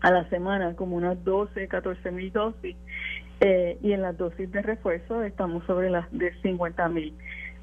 a 0.05 0.11
la 0.11 0.29
semana 0.29 0.77
como 0.77 0.97
unas 0.97 1.25
12, 1.25 1.67
14 1.67 2.11
mil 2.11 2.31
dosis 2.31 2.77
eh, 3.41 3.79
y 3.83 3.93
en 3.93 4.03
las 4.03 4.19
dosis 4.19 4.53
de 4.53 4.61
refuerzo 4.61 5.23
estamos 5.23 5.65
sobre 5.65 5.89
las 5.89 6.07
de 6.13 6.31
50 6.43 6.87
mil 6.91 7.15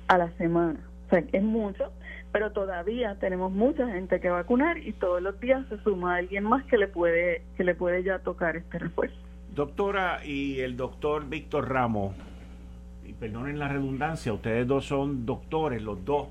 a 0.07 0.17
la 0.17 0.31
semana. 0.37 0.79
O 1.05 1.09
sea, 1.11 1.23
es 1.31 1.43
mucho, 1.43 1.91
pero 2.31 2.51
todavía 2.51 3.15
tenemos 3.19 3.51
mucha 3.51 3.87
gente 3.91 4.19
que 4.19 4.31
vacunar 4.31 4.79
y 4.79 4.91
todos 4.93 5.21
los 5.21 5.39
días 5.39 5.63
se 5.69 5.77
suma 5.83 6.15
alguien 6.15 6.43
más 6.45 6.65
que 6.65 6.79
le 6.79 6.87
puede 6.87 7.43
que 7.57 7.63
le 7.63 7.75
puede 7.75 8.01
ya 8.01 8.17
tocar 8.17 8.57
este 8.57 8.79
refuerzo. 8.79 9.15
Doctora 9.53 10.25
y 10.25 10.61
el 10.61 10.77
doctor 10.77 11.29
Víctor 11.29 11.69
Ramos, 11.69 12.15
y 13.05 13.13
perdonen 13.13 13.59
la 13.59 13.67
redundancia, 13.67 14.33
ustedes 14.33 14.65
dos 14.65 14.85
son 14.85 15.27
doctores, 15.27 15.83
los 15.83 16.03
dos, 16.05 16.29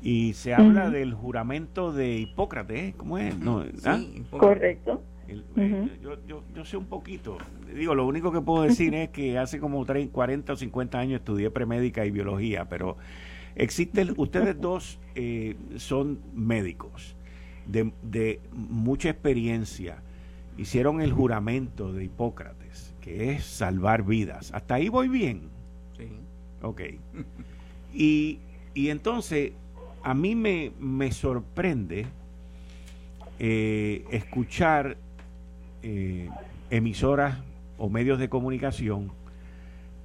y 0.00 0.32
se 0.32 0.54
habla 0.54 0.88
del 0.88 1.12
juramento 1.12 1.92
de 1.92 2.20
Hipócrates, 2.20 2.78
¿eh? 2.78 2.94
¿cómo 2.96 3.18
es? 3.18 3.38
No, 3.38 3.64
¿ah? 3.84 4.00
Correcto. 4.30 5.02
Eh, 5.28 5.98
yo, 6.02 6.16
yo, 6.26 6.42
yo, 6.54 6.64
sé 6.64 6.76
un 6.76 6.86
poquito. 6.86 7.38
Digo, 7.74 7.94
lo 7.94 8.06
único 8.06 8.30
que 8.32 8.40
puedo 8.40 8.62
decir 8.62 8.94
es 8.94 9.10
que 9.10 9.38
hace 9.38 9.58
como 9.58 9.84
30, 9.84 10.12
40 10.12 10.52
o 10.52 10.56
50 10.56 10.98
años 10.98 11.20
estudié 11.20 11.50
premédica 11.50 12.04
y 12.06 12.10
biología, 12.10 12.68
pero 12.68 12.96
Existen, 13.56 14.12
ustedes 14.18 14.60
dos 14.60 14.98
eh, 15.14 15.56
son 15.76 16.20
médicos 16.34 17.16
de, 17.66 18.38
mucha 18.52 19.08
experiencia. 19.08 20.02
Hicieron 20.58 21.00
el 21.00 21.10
juramento 21.10 21.92
de 21.92 22.04
Hipócrates, 22.04 22.94
que 23.00 23.32
es 23.32 23.44
salvar 23.44 24.04
vidas. 24.04 24.52
¿Hasta 24.52 24.74
ahí 24.74 24.90
voy 24.90 25.08
bien? 25.08 25.48
Sí. 25.96 26.08
Ok. 26.62 26.82
Y, 27.94 28.40
entonces, 28.74 29.52
a 30.02 30.12
mí 30.12 30.34
me, 30.34 30.72
me 30.78 31.10
sorprende 31.10 32.06
eh, 33.38 34.04
escuchar 34.10 34.98
eh, 35.88 36.28
emisoras 36.70 37.38
o 37.78 37.88
medios 37.88 38.18
de 38.18 38.28
comunicación 38.28 39.12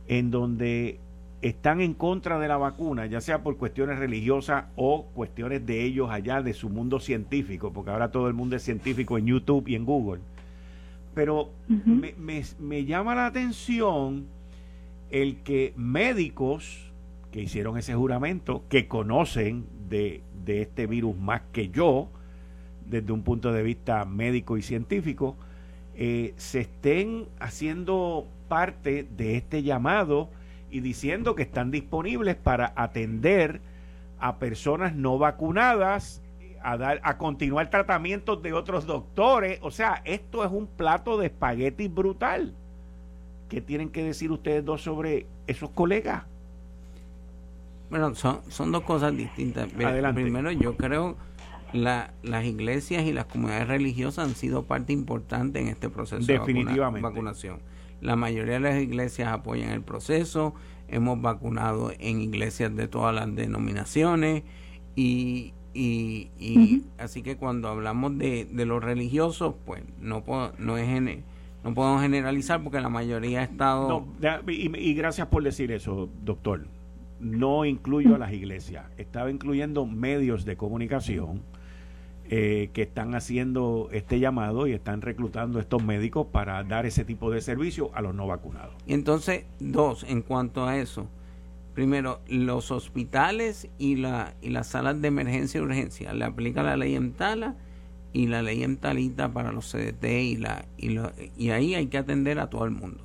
en 0.08 0.30
donde 0.30 1.00
están 1.42 1.82
en 1.82 1.96
contra 1.96 2.38
de 2.38 2.48
la 2.48 2.58
vacuna, 2.58 3.08
ya 3.08 3.20
sea 3.20 3.42
por 3.42 3.58
cuestiones 3.58 3.98
religiosas 3.98 4.66
o 4.76 5.06
cuestiones 5.16 5.66
de 5.66 5.84
ellos 5.84 6.12
allá, 6.12 6.44
de 6.44 6.54
su 6.54 6.70
mundo 6.70 7.00
científico, 7.00 7.74
porque 7.74 7.90
ahora 7.90 8.12
todo 8.12 8.28
el 8.28 8.36
mundo 8.36 8.56
es 8.56 8.62
científico 8.62 9.18
en 9.18 9.26
YouTube 9.26 9.68
y 9.68 9.74
en 9.74 9.86
Google. 9.86 10.22
Pero 11.16 11.50
me, 11.68 12.86
llama 12.86 13.16
la 13.16 13.26
atención 13.26 14.28
el 15.10 15.38
que 15.38 15.74
médicos 15.76 16.92
que 17.32 17.42
hicieron 17.42 17.76
ese 17.80 17.96
juramento, 17.96 18.66
que 18.70 18.88
conocen 18.88 19.66
de, 19.90 20.22
este 20.46 20.86
virus 20.86 21.18
más 21.18 21.42
que 21.52 21.70
yo, 21.70 22.10
desde 22.88 23.12
un 23.12 23.24
punto 23.24 23.52
de 23.52 23.64
vista 23.64 24.06
médico 24.06 24.58
y 24.58 24.62
científico, 24.62 25.38
eh, 25.96 26.34
se 26.38 26.62
estén 26.62 27.28
haciendo 27.40 28.28
parte 28.48 29.08
de 29.18 29.38
este 29.38 29.64
llamado 29.64 30.30
y 30.70 30.80
diciendo 30.80 31.36
que 31.36 31.44
están 31.44 31.72
disponibles 31.72 32.36
para 32.36 32.74
atender 32.76 33.62
a 34.20 34.38
personas 34.38 34.96
no 34.96 35.18
vacunadas, 35.18 36.22
a, 36.64 36.78
dar, 36.78 37.02
a 37.04 37.18
continuar 37.18 37.70
tratamientos 37.70 38.42
de 38.42 38.54
otros 38.54 38.86
doctores. 38.86 39.60
O 39.62 39.72
sea, 39.72 40.02
esto 40.06 40.46
es 40.46 40.52
un 40.52 40.68
plato 40.68 41.18
de 41.18 41.28
espagueti 41.28 41.88
brutal. 41.88 42.54
¿Qué 43.50 43.60
tienen 43.60 43.90
que 43.90 44.04
decir 44.04 44.32
ustedes 44.32 44.64
dos 44.64 44.82
sobre 44.82 45.26
esos 45.48 45.70
colegas? 45.72 46.24
Bueno, 47.90 48.16
son, 48.16 48.40
son 48.48 48.72
dos 48.72 48.84
cosas 48.84 49.16
distintas. 49.16 49.68
Adelante. 49.74 50.22
Primero, 50.22 50.52
yo 50.52 50.78
creo 50.78 51.18
la, 51.74 52.14
las 52.24 52.46
iglesias 52.46 53.06
y 53.06 53.14
las 53.14 53.26
comunidades 53.26 53.68
religiosas 53.68 54.28
han 54.28 54.36
sido 54.36 54.64
parte 54.64 54.94
importante 54.94 55.60
en 55.60 55.68
este 55.68 55.90
proceso 55.90 56.26
de 56.26 56.38
vacunación 57.02 57.60
la 58.02 58.16
mayoría 58.16 58.56
de 58.56 58.60
las 58.60 58.82
iglesias 58.82 59.32
apoyan 59.32 59.70
el 59.70 59.84
proceso. 59.84 60.54
Hemos 60.88 61.22
vacunado 61.22 61.92
en 62.00 62.20
iglesias 62.20 62.76
de 62.76 62.88
todas 62.88 63.16
las 63.16 63.34
denominaciones 63.34 64.44
y, 64.96 65.54
y, 65.74 66.84
así 66.98 67.22
que 67.22 67.38
cuando 67.38 67.70
hablamos 67.70 68.18
de, 68.18 68.46
de 68.46 68.66
los 68.66 68.84
religiosos, 68.84 69.56
pues 69.66 69.84
no, 70.02 70.24
no 70.58 70.78
es 70.78 71.20
no 71.64 71.76
podemos 71.76 72.02
generalizar 72.02 72.62
porque 72.64 72.82
la 72.82 72.90
mayoría 72.90 73.42
ha 73.42 73.44
estado... 73.44 74.04
y, 74.48 74.76
y 74.78 74.94
gracias 74.96 75.28
por 75.28 75.44
decir 75.44 75.72
eso, 75.72 76.10
doctor. 76.24 76.66
No 77.20 77.66
incluyo 77.66 78.16
a 78.16 78.18
las 78.18 78.34
iglesias, 78.34 78.86
estaba 78.98 79.30
incluyendo 79.30 79.86
medios 79.86 80.44
de 80.44 80.58
comunicación 80.58 81.44
eh, 82.34 82.70
que 82.72 82.84
están 82.84 83.14
haciendo 83.14 83.90
este 83.92 84.22
llamado 84.22 84.66
y 84.66 84.72
están 84.72 85.02
reclutando 85.02 85.60
estos 85.60 85.84
médicos 85.84 86.28
para 86.32 86.64
dar 86.64 86.86
ese 86.86 87.04
tipo 87.04 87.30
de 87.30 87.42
servicio 87.42 87.92
a 87.94 88.02
los 88.02 88.16
no 88.16 88.26
vacunados. 88.26 88.74
Entonces, 88.88 89.44
dos, 89.60 90.06
en 90.08 90.22
cuanto 90.22 90.66
a 90.66 90.78
eso. 90.78 91.10
Primero, 91.74 92.22
los 92.30 92.72
hospitales 92.72 93.68
y, 93.78 93.98
la, 93.98 94.34
y 94.42 94.50
las 94.50 94.68
salas 94.68 95.02
de 95.02 95.10
emergencia 95.10 95.60
y 95.60 95.62
urgencia 95.62 96.14
le 96.14 96.24
aplica 96.24 96.64
la 96.64 96.78
ley 96.78 96.96
EMTALA 96.96 97.58
y 98.14 98.28
la 98.28 98.42
ley 98.42 98.64
EMTALITA 98.64 99.34
para 99.34 99.52
los 99.52 99.70
CDT 99.70 100.06
y, 100.06 100.38
la, 100.38 100.64
y, 100.78 100.98
y 101.38 101.50
ahí 101.50 101.76
hay 101.76 101.88
que 101.88 101.98
atender 101.98 102.40
a 102.40 102.50
todo 102.50 102.64
el 102.64 102.72
mundo. 102.72 103.04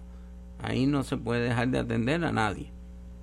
Ahí 0.62 0.86
no 0.86 1.02
se 1.02 1.16
puede 1.16 1.48
dejar 1.48 1.66
de 1.70 1.80
atender 1.80 2.24
a 2.24 2.30
nadie. 2.30 2.70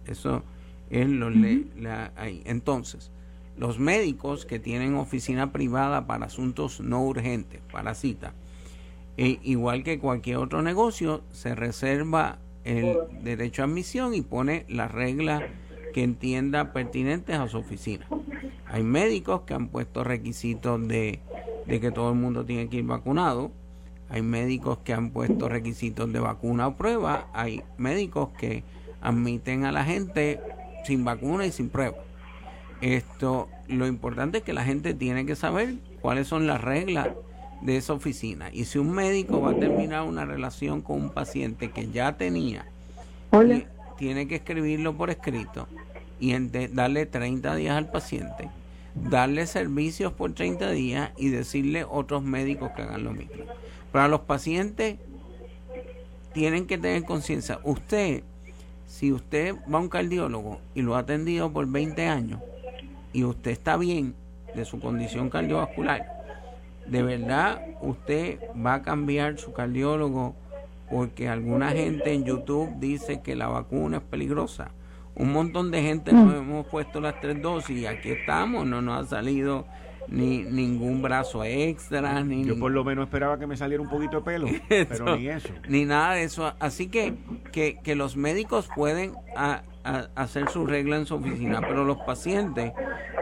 Eso 0.05 0.43
es 0.89 1.07
lo 1.07 1.29
la, 1.29 2.12
ahí. 2.17 2.41
Entonces, 2.43 3.10
los 3.57 3.79
médicos 3.79 4.45
que 4.45 4.60
tienen 4.60 4.95
oficina 4.95 5.51
privada 5.51 6.07
para 6.07 6.25
asuntos 6.25 6.79
no 6.79 7.03
urgentes, 7.03 7.62
para 7.72 7.93
cita, 7.93 8.33
e 9.17 9.39
igual 9.43 9.83
que 9.83 10.00
cualquier 10.00 10.38
otro 10.38 10.62
negocio, 10.62 11.22
se 11.31 11.55
reserva 11.55 12.39
el 12.63 12.98
derecho 13.22 13.62
a 13.62 13.65
admisión 13.65 14.13
y 14.13 14.22
pone 14.22 14.65
las 14.69 14.91
reglas 14.91 15.43
que 15.93 16.03
entienda 16.03 16.74
pertinentes 16.74 17.38
a 17.38 17.48
su 17.48 17.57
oficina. 17.57 18.07
Hay 18.65 18.83
médicos 18.83 19.41
que 19.41 19.53
han 19.53 19.67
puesto 19.67 20.03
requisitos 20.03 20.88
de, 20.88 21.19
de 21.67 21.79
que 21.79 21.91
todo 21.91 22.10
el 22.10 22.15
mundo 22.15 22.43
tiene 22.45 22.69
que 22.69 22.77
ir 22.77 22.86
vacunado. 22.86 23.51
Hay 24.10 24.24
médicos 24.24 24.79
que 24.79 24.93
han 24.93 25.12
puesto 25.12 25.48
requisitos 25.48 26.12
de 26.12 26.19
vacuna 26.19 26.67
o 26.67 26.75
prueba. 26.75 27.27
Hay 27.33 27.62
médicos 27.77 28.29
que 28.38 28.63
admiten 29.01 29.65
a 29.65 29.72
la 29.72 29.83
gente 29.83 30.39
sin 30.86 31.05
vacuna 31.05 31.45
y 31.45 31.51
sin 31.51 31.69
prueba. 31.69 31.98
Esto, 32.83 33.47
lo 33.69 33.87
importante 33.87 34.39
es 34.39 34.43
que 34.43 34.51
la 34.51 34.65
gente 34.65 34.93
tiene 34.93 35.25
que 35.25 35.37
saber 35.37 35.75
cuáles 36.01 36.27
son 36.27 36.47
las 36.47 36.59
reglas 36.59 37.07
de 37.61 37.77
esa 37.77 37.93
oficina. 37.93 38.49
Y 38.51 38.65
si 38.65 38.77
un 38.77 38.91
médico 38.91 39.39
va 39.39 39.51
a 39.51 39.55
terminar 39.55 40.03
una 40.03 40.25
relación 40.25 40.81
con 40.81 41.01
un 41.01 41.09
paciente 41.09 41.71
que 41.71 41.89
ya 41.91 42.17
tenía, 42.17 42.65
tiene 43.97 44.27
que 44.27 44.35
escribirlo 44.35 44.97
por 44.97 45.09
escrito 45.09 45.65
y 46.19 46.37
darle 46.73 47.05
30 47.05 47.55
días 47.55 47.77
al 47.77 47.89
paciente, 47.89 48.49
darle 48.95 49.47
servicios 49.47 50.11
por 50.11 50.33
30 50.33 50.69
días 50.71 51.11
y 51.15 51.29
decirle 51.29 51.85
otros 51.89 52.21
médicos 52.21 52.71
que 52.75 52.81
hagan 52.81 53.05
lo 53.05 53.13
mismo. 53.13 53.45
Para 53.93 54.09
los 54.09 54.19
pacientes 54.19 54.97
tienen 56.33 56.67
que 56.67 56.77
tener 56.77 57.05
conciencia. 57.05 57.61
Usted, 57.63 58.23
si 58.89 59.13
usted 59.13 59.55
va 59.73 59.77
a 59.77 59.81
un 59.81 59.87
cardiólogo 59.87 60.59
y 60.75 60.81
lo 60.81 60.97
ha 60.97 60.99
atendido 60.99 61.49
por 61.53 61.65
20 61.65 62.07
años 62.07 62.41
y 63.13 63.24
usted 63.24 63.51
está 63.51 63.77
bien 63.77 64.15
de 64.55 64.65
su 64.65 64.79
condición 64.79 65.29
cardiovascular, 65.29 66.05
de 66.86 67.03
verdad 67.03 67.62
usted 67.82 68.39
va 68.53 68.75
a 68.75 68.82
cambiar 68.82 69.38
su 69.38 69.53
cardiólogo 69.53 70.36
porque 70.91 71.29
alguna 71.29 71.72
gente 71.72 72.13
en 72.13 72.25
YouTube 72.25 72.70
dice 72.79 73.22
que 73.22 73.36
la 73.36 73.48
vacuna 73.48 73.98
es 73.98 74.03
peligrosa. 74.03 74.72
Un 75.15 75.32
montón 75.32 75.72
de 75.72 75.82
gente 75.82 76.12
nos 76.12 76.34
mm. 76.34 76.38
hemos 76.38 76.67
puesto 76.67 77.00
las 77.00 77.20
tres 77.22 77.41
dosis 77.41 77.82
y 77.82 77.86
aquí 77.86 78.10
estamos, 78.10 78.65
no 78.65 78.82
nos 78.82 79.05
ha 79.05 79.10
salido 79.10 79.65
ni 80.08 80.43
ningún 80.43 81.01
brazo 81.01 81.43
extra. 81.43 82.24
Ni 82.24 82.46
Yo 82.46 82.58
por 82.60 82.72
lo 82.72 82.84
menos 82.84 83.05
esperaba 83.05 83.38
que 83.38 83.48
me 83.48 83.58
saliera 83.58 83.82
un 83.82 83.89
poquito 83.89 84.17
de 84.17 84.24
pelo, 84.24 84.48
pero 84.70 85.15
ni 85.15 85.27
eso. 85.27 85.50
Ni 85.67 85.86
nada 85.86 86.15
de 86.15 86.24
eso. 86.24 86.53
Así 86.60 86.88
que, 86.88 87.13
que, 87.51 87.79
que 87.84 87.96
los 87.96 88.15
médicos 88.15 88.70
pueden 88.75 89.13
hacer 89.83 90.49
su 90.49 90.65
regla 90.65 90.97
en 90.97 91.05
su 91.05 91.15
oficina, 91.15 91.61
pero 91.61 91.83
los 91.83 91.97
pacientes 91.97 92.73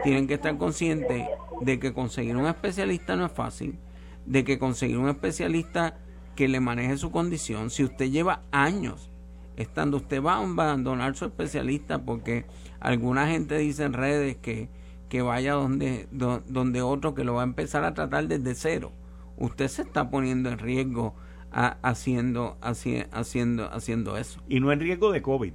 tienen 0.02 0.26
que 0.26 0.34
estar 0.34 0.56
conscientes 0.58 1.26
de 1.60 1.78
que 1.78 1.92
conseguir 1.92 2.36
un 2.36 2.46
especialista 2.46 3.16
no 3.16 3.26
es 3.26 3.32
fácil, 3.32 3.78
de 4.26 4.44
que 4.44 4.58
conseguir 4.58 4.98
un 4.98 5.08
especialista 5.08 5.98
que 6.36 6.48
le 6.48 6.60
maneje 6.60 6.96
su 6.96 7.10
condición, 7.10 7.70
si 7.70 7.84
usted 7.84 8.10
lleva 8.10 8.42
años 8.52 9.10
estando, 9.56 9.98
usted 9.98 10.22
va 10.22 10.34
a 10.34 10.38
abandonar 10.38 11.14
su 11.14 11.26
especialista 11.26 12.02
porque 12.04 12.46
alguna 12.80 13.28
gente 13.28 13.58
dice 13.58 13.84
en 13.84 13.92
redes 13.92 14.36
que, 14.36 14.68
que 15.08 15.22
vaya 15.22 15.52
donde, 15.54 16.08
donde 16.10 16.82
otro 16.82 17.14
que 17.14 17.24
lo 17.24 17.34
va 17.34 17.42
a 17.42 17.44
empezar 17.44 17.84
a 17.84 17.94
tratar 17.94 18.28
desde 18.28 18.54
cero. 18.54 18.92
Usted 19.36 19.68
se 19.68 19.82
está 19.82 20.10
poniendo 20.10 20.50
en 20.50 20.58
riesgo 20.58 21.14
haciendo, 21.50 22.56
haciendo, 22.62 23.70
haciendo 23.72 24.16
eso. 24.16 24.40
Y 24.48 24.60
no 24.60 24.72
en 24.72 24.80
riesgo 24.80 25.12
de 25.12 25.22
COVID. 25.22 25.52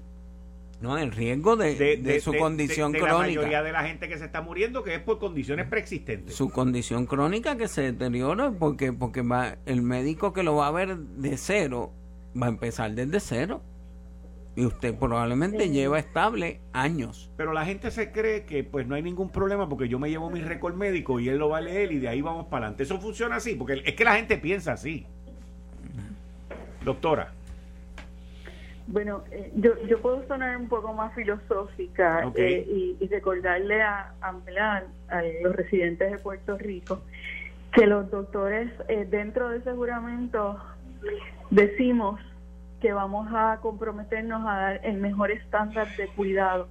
No, 0.79 0.98
en 0.98 1.12
riesgo 1.12 1.55
de, 1.55 2.19
su 2.24 2.36
condición 2.36 2.91
crónica. 2.91 3.13
La 3.13 3.19
mayoría 3.19 3.63
de 3.63 3.72
la 3.72 3.84
gente 3.84 4.07
que 4.07 4.17
se 4.17 4.25
está 4.25 4.41
muriendo 4.41 4.84
que 4.84 4.93
es 4.93 5.00
por 5.00 5.17
condiciones 5.17 5.67
preexistentes. 5.67 6.36
Su 6.36 6.50
condición 6.50 7.07
crónica 7.07 7.57
que 7.57 7.67
se 7.67 7.81
deteriora 7.81 8.51
porque, 8.51 8.93
porque 8.93 9.24
va, 9.24 9.57
el 9.65 9.81
médico 9.81 10.34
que 10.34 10.43
lo 10.43 10.55
va 10.55 10.67
a 10.67 10.72
ver 10.72 10.98
de 10.98 11.38
cero 11.38 11.93
va 12.39 12.46
a 12.46 12.50
empezar 12.50 12.91
desde 12.91 13.19
cero 13.19 13.63
y 14.57 14.65
usted 14.65 14.96
probablemente 14.96 15.69
lleva 15.69 16.00
estable 16.00 16.62
años. 16.74 17.31
Pero 17.38 17.53
la 17.53 17.63
gente 17.65 17.91
se 17.91 18.12
cree 18.12 18.46
que 18.46 18.63
pues 18.63 18.88
no 18.88 18.96
hay 18.96 19.03
ningún 19.03 19.29
problema 19.31 19.69
porque 19.69 19.88
yo 19.88 20.00
me 20.00 20.10
llevo 20.10 20.31
mi 20.31 20.41
récord 20.41 20.75
médico 20.75 21.19
y 21.19 21.29
él 21.29 21.38
lo 21.38 21.50
va 21.50 21.60
a 21.60 21.62
leer 21.62 21.91
y 21.91 22.00
de 22.00 22.07
ahí 22.07 22.22
vamos 22.22 22.48
para 22.48 22.65
adelante. 22.65 22.84
Eso 22.84 23.00
funciona 23.00 23.36
así, 23.36 23.53
porque 23.53 23.84
es 23.86 23.93
que 23.93 24.03
la 24.03 24.15
gente 24.15 24.38
piensa 24.38 24.74
así. 24.74 25.05
Doctora. 26.84 27.37
Bueno, 28.88 29.24
eh, 29.32 29.51
yo, 29.56 29.72
yo 29.86 30.01
puedo 30.01 30.25
sonar 30.27 30.56
un 30.56 30.70
poco 30.70 30.94
más 30.94 31.13
filosófica 31.13 32.32
eh, 32.36 32.96
y, 33.00 33.08
recordarle 33.08 33.82
a, 33.82 34.13
a, 34.22 34.29
a, 35.10 35.22
los 35.44 35.56
residentes 35.56 36.12
de 36.12 36.17
Puerto 36.20 36.58
Rico 36.58 37.01
que 37.74 37.86
los 37.86 38.10
doctores 38.10 38.72
eh, 38.88 39.06
dentro 39.10 39.50
de 39.50 39.58
ese 39.58 39.74
juramento 39.74 40.58
decimos 41.51 42.20
que 42.79 42.94
vamos 42.94 43.27
a 43.34 43.60
comprometernos 43.62 44.48
a 44.48 44.58
dar 44.58 44.82
el 44.84 44.98
mejor 44.98 45.32
estándar 45.32 45.88
de 45.98 46.08
cuidado, 46.08 46.70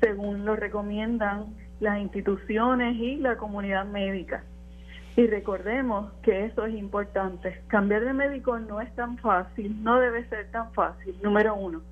según 0.00 0.44
lo 0.44 0.54
recomiendan 0.54 1.46
las 1.80 1.98
instituciones 1.98 2.94
y 2.96 3.16
la 3.16 3.36
comunidad 3.36 3.86
médica. 3.86 4.44
Y 5.20 5.26
recordemos 5.26 6.10
que 6.22 6.46
eso 6.46 6.64
es 6.64 6.74
importante. 6.74 7.60
Cambiar 7.66 8.06
de 8.06 8.14
médico 8.14 8.58
no 8.58 8.80
es 8.80 8.90
tan 8.94 9.18
fácil, 9.18 9.84
no 9.84 10.00
debe 10.00 10.26
ser 10.30 10.50
tan 10.50 10.72
fácil, 10.72 11.14
número 11.22 11.54
uno. 11.54 11.82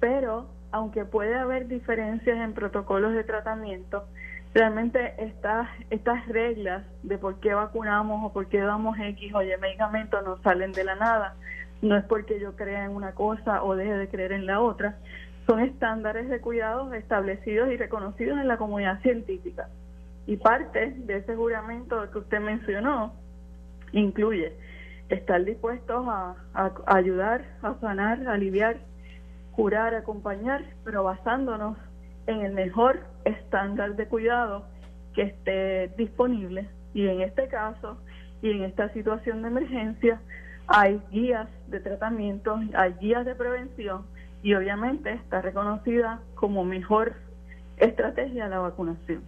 Pero, 0.00 0.48
aunque 0.72 1.04
puede 1.04 1.36
haber 1.36 1.68
diferencias 1.68 2.36
en 2.36 2.54
protocolos 2.54 3.14
de 3.14 3.22
tratamiento, 3.22 4.06
realmente 4.54 5.14
estas, 5.18 5.68
estas 5.90 6.26
reglas 6.26 6.82
de 7.04 7.16
por 7.16 7.38
qué 7.38 7.54
vacunamos 7.54 8.24
o 8.24 8.32
por 8.32 8.48
qué 8.48 8.58
damos 8.58 8.98
X 8.98 9.32
o 9.36 9.42
Y 9.44 9.56
medicamentos 9.60 10.24
no 10.24 10.42
salen 10.42 10.72
de 10.72 10.82
la 10.82 10.96
nada, 10.96 11.36
no 11.80 11.96
es 11.96 12.02
porque 12.06 12.40
yo 12.40 12.56
crea 12.56 12.86
en 12.86 12.90
una 12.90 13.12
cosa 13.12 13.62
o 13.62 13.76
deje 13.76 13.96
de 13.96 14.08
creer 14.08 14.32
en 14.32 14.46
la 14.46 14.60
otra, 14.60 14.98
son 15.46 15.60
estándares 15.60 16.28
de 16.28 16.40
cuidados 16.40 16.92
establecidos 16.92 17.70
y 17.70 17.76
reconocidos 17.76 18.36
en 18.36 18.48
la 18.48 18.56
comunidad 18.56 19.00
científica. 19.02 19.68
Y 20.28 20.36
parte 20.36 20.90
de 20.90 21.16
ese 21.16 21.34
juramento 21.34 22.10
que 22.10 22.18
usted 22.18 22.38
mencionó 22.38 23.14
incluye 23.92 24.52
estar 25.08 25.42
dispuestos 25.42 26.06
a, 26.06 26.36
ayudar, 26.84 27.46
a 27.62 27.72
sanar, 27.80 28.28
a 28.28 28.34
aliviar, 28.34 28.76
curar, 29.52 29.94
acompañar, 29.94 30.66
pero 30.84 31.02
basándonos 31.02 31.78
en 32.26 32.42
el 32.42 32.52
mejor 32.52 33.00
estándar 33.24 33.96
de 33.96 34.06
cuidado 34.06 34.66
que 35.14 35.22
esté 35.22 35.94
disponible. 35.96 36.68
Y 36.92 37.08
en 37.08 37.22
este 37.22 37.48
caso, 37.48 37.98
y 38.42 38.50
en 38.50 38.64
esta 38.64 38.92
situación 38.92 39.40
de 39.40 39.48
emergencia, 39.48 40.20
hay 40.66 41.00
guías 41.10 41.48
de 41.68 41.80
tratamiento, 41.80 42.60
hay 42.74 42.92
guías 43.00 43.24
de 43.24 43.34
prevención 43.34 44.04
y 44.42 44.52
obviamente 44.52 45.10
está 45.10 45.40
reconocida 45.40 46.20
como 46.34 46.66
mejor 46.66 47.14
estrategia 47.78 48.46
la 48.48 48.58
vacunación. 48.58 49.22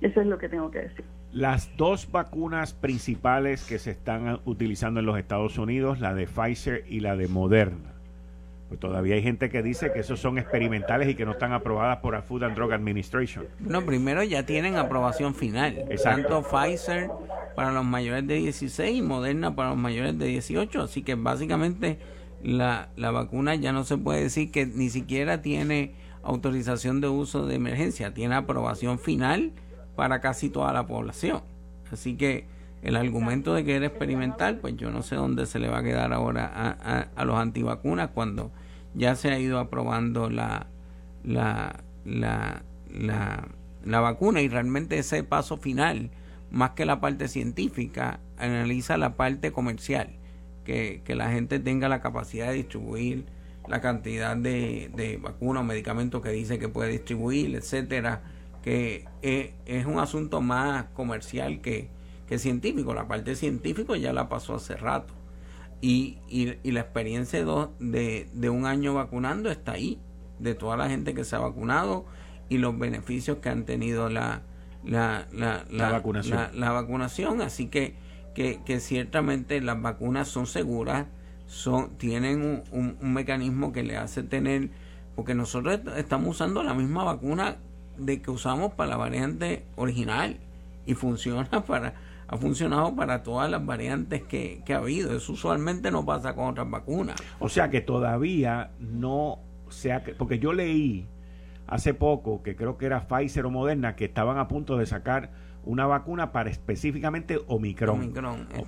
Eso 0.00 0.20
es 0.20 0.26
lo 0.26 0.38
que 0.38 0.48
tengo 0.48 0.70
que 0.70 0.80
decir. 0.80 1.04
Las 1.32 1.76
dos 1.76 2.10
vacunas 2.10 2.72
principales 2.72 3.64
que 3.64 3.78
se 3.78 3.90
están 3.90 4.40
utilizando 4.44 5.00
en 5.00 5.06
los 5.06 5.18
Estados 5.18 5.58
Unidos, 5.58 6.00
la 6.00 6.14
de 6.14 6.26
Pfizer 6.26 6.84
y 6.88 7.00
la 7.00 7.16
de 7.16 7.28
Moderna. 7.28 7.90
Pues 8.68 8.78
todavía 8.78 9.16
hay 9.16 9.22
gente 9.22 9.50
que 9.50 9.62
dice 9.62 9.92
que 9.92 9.98
esos 9.98 10.20
son 10.20 10.38
experimentales 10.38 11.08
y 11.08 11.16
que 11.16 11.24
no 11.26 11.32
están 11.32 11.52
aprobadas 11.52 11.98
por 11.98 12.14
la 12.14 12.22
Food 12.22 12.44
and 12.44 12.56
Drug 12.56 12.72
Administration. 12.72 13.46
No, 13.58 13.84
primero 13.84 14.22
ya 14.22 14.46
tienen 14.46 14.76
aprobación 14.76 15.34
final. 15.34 15.76
Exacto. 15.90 16.28
Tanto 16.28 16.42
Pfizer 16.48 17.10
para 17.56 17.72
los 17.72 17.84
mayores 17.84 18.26
de 18.28 18.34
16 18.36 18.96
y 18.96 19.02
Moderna 19.02 19.56
para 19.56 19.70
los 19.70 19.78
mayores 19.78 20.16
de 20.18 20.26
18. 20.26 20.82
Así 20.82 21.02
que 21.02 21.16
básicamente 21.16 21.98
la, 22.44 22.90
la 22.96 23.10
vacuna 23.10 23.56
ya 23.56 23.72
no 23.72 23.82
se 23.82 23.98
puede 23.98 24.22
decir 24.22 24.52
que 24.52 24.66
ni 24.66 24.88
siquiera 24.88 25.42
tiene 25.42 25.94
autorización 26.22 27.00
de 27.00 27.08
uso 27.08 27.46
de 27.46 27.56
emergencia, 27.56 28.14
tiene 28.14 28.36
aprobación 28.36 29.00
final 29.00 29.50
para 30.00 30.22
casi 30.22 30.48
toda 30.48 30.72
la 30.72 30.86
población. 30.86 31.42
Así 31.92 32.16
que 32.16 32.46
el 32.80 32.96
argumento 32.96 33.52
de 33.52 33.66
que 33.66 33.76
era 33.76 33.84
experimental, 33.84 34.56
pues 34.56 34.74
yo 34.78 34.90
no 34.90 35.02
sé 35.02 35.14
dónde 35.14 35.44
se 35.44 35.58
le 35.58 35.68
va 35.68 35.80
a 35.80 35.82
quedar 35.82 36.14
ahora 36.14 36.50
a, 36.54 37.00
a, 37.14 37.24
los 37.26 37.36
antivacunas 37.36 38.08
cuando 38.14 38.50
ya 38.94 39.14
se 39.14 39.28
ha 39.28 39.38
ido 39.38 39.58
aprobando 39.58 40.30
la, 40.30 40.68
la, 41.22 41.80
la, 42.06 42.62
la, 43.84 44.00
vacuna 44.00 44.40
y 44.40 44.48
realmente 44.48 44.96
ese 44.96 45.22
paso 45.22 45.58
final 45.58 46.12
más 46.50 46.70
que 46.70 46.86
la 46.86 46.98
parte 47.02 47.28
científica, 47.28 48.20
analiza 48.38 48.96
la 48.96 49.16
parte 49.16 49.52
comercial, 49.52 50.14
que, 50.64 51.02
la 51.08 51.30
gente 51.30 51.58
tenga 51.58 51.90
la 51.90 52.00
capacidad 52.00 52.48
de 52.48 52.54
distribuir 52.54 53.26
la 53.68 53.82
cantidad 53.82 54.34
de, 54.34 54.90
de 54.96 55.18
vacunas 55.18 55.60
o 55.60 55.66
medicamentos 55.66 56.22
que 56.22 56.30
dice 56.30 56.58
que 56.58 56.70
puede 56.70 56.88
distribuir, 56.90 57.54
etcétera, 57.54 58.22
que 58.62 59.06
es, 59.22 59.86
un 59.86 59.98
asunto 59.98 60.40
más 60.40 60.86
comercial 60.94 61.60
que, 61.60 61.88
que 62.26 62.38
científico. 62.38 62.94
La 62.94 63.08
parte 63.08 63.34
científica 63.36 63.96
ya 63.96 64.12
la 64.12 64.28
pasó 64.28 64.54
hace 64.56 64.76
rato. 64.76 65.14
Y, 65.80 66.18
y, 66.28 66.70
la 66.72 66.80
experiencia 66.80 67.42
de, 67.78 68.28
de, 68.32 68.50
un 68.50 68.66
año 68.66 68.92
vacunando 68.92 69.50
está 69.50 69.72
ahí, 69.72 69.98
de 70.38 70.54
toda 70.54 70.76
la 70.76 70.90
gente 70.90 71.14
que 71.14 71.24
se 71.24 71.36
ha 71.36 71.38
vacunado 71.38 72.04
y 72.50 72.58
los 72.58 72.78
beneficios 72.78 73.38
que 73.38 73.48
han 73.48 73.64
tenido 73.64 74.10
la, 74.10 74.42
la, 74.84 75.26
la, 75.32 75.64
la, 75.70 75.90
vacunación. 75.90 76.50
La, 76.52 76.72
vacunación. 76.72 77.40
Así 77.40 77.68
que, 77.68 77.94
que, 78.34 78.60
que, 78.62 78.78
ciertamente 78.80 79.62
las 79.62 79.80
vacunas 79.80 80.28
son 80.28 80.46
seguras, 80.46 81.06
son, 81.46 81.96
tienen 81.96 82.42
un, 82.70 82.98
un, 83.00 83.12
mecanismo 83.14 83.72
que 83.72 83.82
le 83.82 83.96
hace 83.96 84.22
tener, 84.22 84.68
porque 85.16 85.34
nosotros 85.34 85.80
estamos 85.96 86.36
usando 86.36 86.62
la 86.62 86.74
misma 86.74 87.04
vacuna 87.04 87.56
de 88.04 88.22
que 88.22 88.30
usamos 88.30 88.72
para 88.72 88.90
la 88.90 88.96
variante 88.96 89.64
original 89.76 90.38
y 90.86 90.94
funciona 90.94 91.48
para 91.66 91.94
ha 92.30 92.36
funcionado 92.36 92.94
para 92.94 93.24
todas 93.24 93.50
las 93.50 93.66
variantes 93.66 94.22
que, 94.22 94.62
que 94.64 94.72
ha 94.72 94.78
habido. 94.78 95.16
Eso 95.16 95.32
usualmente 95.32 95.90
no 95.90 96.06
pasa 96.06 96.36
con 96.36 96.46
otras 96.46 96.70
vacunas. 96.70 97.16
O 97.40 97.48
sea 97.48 97.70
que 97.70 97.80
todavía 97.80 98.70
no 98.78 99.40
sea 99.68 100.04
porque 100.16 100.38
yo 100.38 100.52
leí 100.52 101.08
hace 101.66 101.92
poco, 101.92 102.42
que 102.42 102.54
creo 102.54 102.78
que 102.78 102.86
era 102.86 103.08
Pfizer 103.08 103.46
o 103.46 103.50
Moderna, 103.50 103.96
que 103.96 104.04
estaban 104.04 104.38
a 104.38 104.46
punto 104.46 104.76
de 104.76 104.86
sacar 104.86 105.30
una 105.64 105.86
vacuna 105.86 106.32
para 106.32 106.50
específicamente 106.50 107.40
Omicron. 107.48 108.12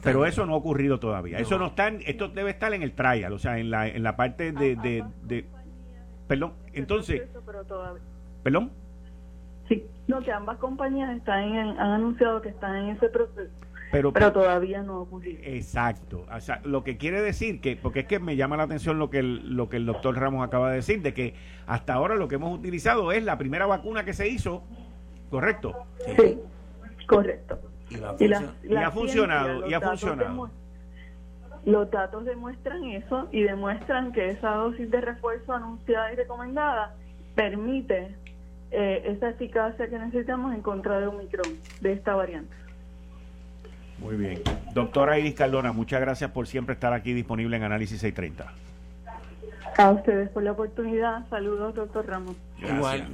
Pero 0.03 0.27
eso 0.27 0.45
no 0.45 0.55
ha 0.55 0.57
ocurrido 0.57 0.99
todavía. 0.99 1.39
Eso 1.39 1.59
no 1.59 1.67
está, 1.67 1.89
esto 1.89 2.29
debe 2.29 2.51
estar 2.51 2.75
en 2.75 2.83
el 2.83 2.93
trial, 2.93 3.33
o 3.33 3.39
sea, 3.39 3.59
en 3.59 3.71
la, 3.71 3.89
en 3.89 4.03
la 4.03 4.17
parte 4.17 4.53
de, 4.53 4.77
de, 4.77 5.47
perdón, 6.27 6.55
entonces, 6.73 7.23
perdón. 8.43 8.73
Sí, 9.69 9.87
no, 10.07 10.21
que 10.21 10.33
ambas 10.33 10.59
compañías 10.59 11.17
están 11.17 11.57
han 11.57 11.79
anunciado 11.79 12.43
que 12.43 12.51
están 12.51 12.77
en 12.77 12.97
ese 12.97 13.09
proceso. 13.09 13.53
Pero, 13.93 14.11
todavía 14.33 14.83
no 14.83 14.95
ha 14.95 15.01
ocurrido. 15.01 15.39
Exacto. 15.45 16.25
O 16.35 16.41
sea, 16.41 16.63
lo 16.65 16.83
que 16.83 16.97
quiere 16.97 17.21
decir 17.21 17.61
que, 17.61 17.77
porque 17.77 18.01
es 18.01 18.07
que 18.07 18.19
me 18.19 18.37
llama 18.37 18.57
la 18.57 18.63
atención 18.63 18.99
lo 18.99 19.11
que 19.11 19.19
el, 19.19 19.55
lo 19.55 19.69
que 19.69 19.77
el 19.77 19.85
doctor 19.85 20.19
Ramos 20.19 20.47
acaba 20.47 20.71
de 20.71 20.77
decir, 20.77 21.03
de 21.03 21.13
que 21.13 21.35
hasta 21.67 21.93
ahora 21.93 22.15
lo 22.15 22.27
que 22.27 22.37
hemos 22.37 22.59
utilizado 22.59 23.13
es 23.13 23.23
la 23.23 23.37
primera 23.37 23.67
vacuna 23.67 24.07
que 24.07 24.15
se 24.15 24.29
hizo, 24.29 24.63
¿correcto? 25.29 25.75
Sí, 26.17 26.41
correcto. 27.07 27.59
Y, 27.91 28.03
ha 28.75 28.91
funcionado, 28.91 29.69
y 29.69 29.75
ha 29.75 29.81
funcionado. 29.83 30.51
Los 31.67 31.91
datos 31.91 32.25
demuestran 32.25 32.85
eso 32.85 33.29
y 33.31 33.43
demuestran 33.43 34.13
que 34.13 34.31
esa 34.31 34.53
dosis 34.53 34.91
de 34.91 35.03
refuerzo 35.03 35.53
anunciada 35.53 36.11
y 36.15 36.17
recomendada 36.17 36.95
permite 37.35 38.17
eh, 38.73 39.03
esa 39.07 39.29
eficacia 39.29 39.89
que 39.89 39.99
necesitamos 39.99 40.55
en 40.55 40.63
contra 40.63 40.99
de 40.99 41.07
Omicron, 41.07 41.59
de 41.81 41.93
esta 41.93 42.15
variante. 42.15 42.55
Muy 43.99 44.17
bien. 44.17 44.43
Doctora 44.75 45.19
Iris 45.19 45.35
Caldona, 45.35 45.73
muchas 45.73 46.01
gracias 46.01 46.31
por 46.31 46.47
siempre 46.47 46.75
estar 46.75 46.93
aquí 46.93 47.13
disponible 47.13 47.57
en 47.57 47.63
Análisis 47.63 48.01
630. 48.01 48.53
A 49.79 49.91
ustedes 49.91 50.29
por 50.31 50.43
la 50.43 50.53
oportunidad. 50.53 51.29
Saludos, 51.31 51.75
doctor 51.75 52.07
Ramos. 52.07 52.37
Igual, 52.59 53.09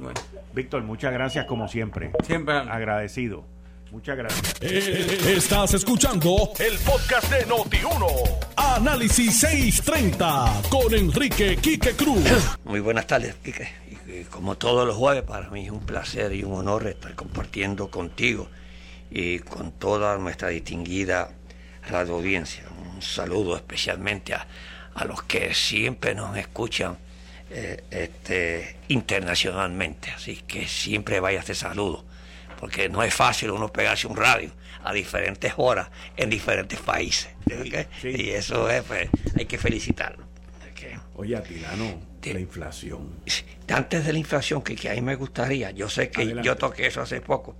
Víctor, 0.53 0.83
muchas 0.83 1.13
gracias 1.13 1.45
como 1.45 1.67
siempre. 1.67 2.11
Siempre. 2.23 2.55
Agradecido. 2.55 3.43
Muchas 3.91 4.17
gracias. 4.17 4.61
Eh, 4.61 5.33
estás 5.35 5.73
escuchando 5.73 6.49
el 6.59 6.77
podcast 6.85 7.31
de 7.31 7.45
Noti1. 7.47 8.48
Análisis 8.75 9.39
630 9.39 10.61
con 10.69 10.93
Enrique 10.93 11.57
Quique 11.57 11.95
Cruz. 11.95 12.23
Muy 12.63 12.79
buenas 12.79 13.07
tardes, 13.07 13.35
Quique. 13.43 13.67
Como 14.29 14.57
todos 14.57 14.87
los 14.87 14.95
jueves, 14.95 15.23
para 15.23 15.49
mí 15.49 15.65
es 15.65 15.71
un 15.71 15.85
placer 15.85 16.33
y 16.33 16.43
un 16.43 16.53
honor 16.53 16.87
estar 16.87 17.15
compartiendo 17.15 17.89
contigo 17.89 18.47
y 19.09 19.39
con 19.39 19.71
toda 19.71 20.17
nuestra 20.17 20.49
distinguida 20.49 21.31
radio 21.89 22.15
audiencia. 22.15 22.63
Un 22.93 23.01
saludo 23.01 23.55
especialmente 23.55 24.33
a, 24.35 24.45
los 25.05 25.23
que 25.23 25.53
siempre 25.53 26.13
nos 26.13 26.37
escuchan 26.37 26.97
eh, 27.49 27.83
este, 27.89 28.77
internacionalmente. 28.87 30.11
Así 30.11 30.43
que 30.47 30.67
siempre 30.67 31.19
vaya 31.19 31.39
este 31.39 31.55
saludo, 31.55 32.05
porque 32.59 32.87
no 32.87 33.03
es 33.03 33.13
fácil 33.13 33.51
uno 33.51 33.73
pegarse 33.73 34.07
un 34.07 34.15
radio 34.15 34.51
a 34.83 34.93
diferentes 34.93 35.53
horas 35.57 35.89
en 36.17 36.29
diferentes 36.29 36.79
países. 36.79 37.29
Y 38.03 38.29
eso 38.29 38.69
es, 38.69 38.83
pues, 38.83 39.09
hay 39.37 39.45
que 39.45 39.57
felicitarlo. 39.57 40.29
Oye, 41.15 41.35
Atilano, 41.35 41.99
la 42.23 42.39
inflación. 42.39 43.09
Antes 43.67 44.05
de 44.05 44.13
la 44.13 44.19
inflación, 44.19 44.61
que, 44.61 44.75
que 44.75 44.89
a 44.89 44.93
mí 44.93 45.01
me 45.01 45.15
gustaría, 45.15 45.71
yo 45.71 45.89
sé 45.89 46.09
que 46.09 46.41
yo 46.41 46.55
toqué 46.55 46.87
eso 46.87 47.01
hace 47.01 47.19
poco, 47.19 47.57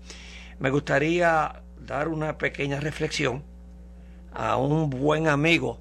me 0.59 0.69
gustaría 0.69 1.61
dar 1.77 2.07
una 2.07 2.37
pequeña 2.37 2.79
reflexión 2.79 3.43
a 4.33 4.55
un 4.55 4.89
buen 4.89 5.27
amigo 5.27 5.79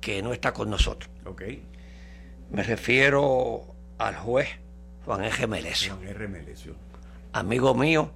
que 0.00 0.22
no 0.22 0.32
está 0.32 0.52
con 0.52 0.70
nosotros. 0.70 1.10
Okay. 1.24 1.64
Me 2.50 2.62
refiero 2.62 3.74
al 3.98 4.14
juez 4.14 4.48
Juan 5.04 5.24
R. 5.24 5.46
Melesio. 5.48 5.96
Juan 5.96 6.08
R. 6.08 6.28
Melesio. 6.28 6.76
Amigo 7.32 7.74
mío, 7.74 8.12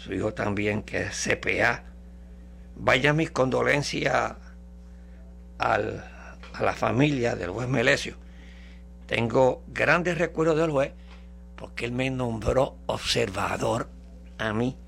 su 0.00 0.14
hijo 0.14 0.32
también, 0.32 0.82
que 0.82 1.02
es 1.02 1.28
CPA. 1.28 1.84
Vaya 2.76 3.12
mis 3.12 3.30
condolencias 3.30 4.34
al, 5.58 6.04
a 6.54 6.62
la 6.62 6.72
familia 6.72 7.36
del 7.36 7.50
juez 7.50 7.68
Melesio. 7.68 8.16
Tengo 9.06 9.62
grandes 9.68 10.16
recuerdos 10.16 10.56
del 10.56 10.70
juez 10.70 10.92
porque 11.56 11.84
él 11.84 11.92
me 11.92 12.08
nombró 12.08 12.78
observador 12.86 13.90
a 14.38 14.54
mí 14.54 14.78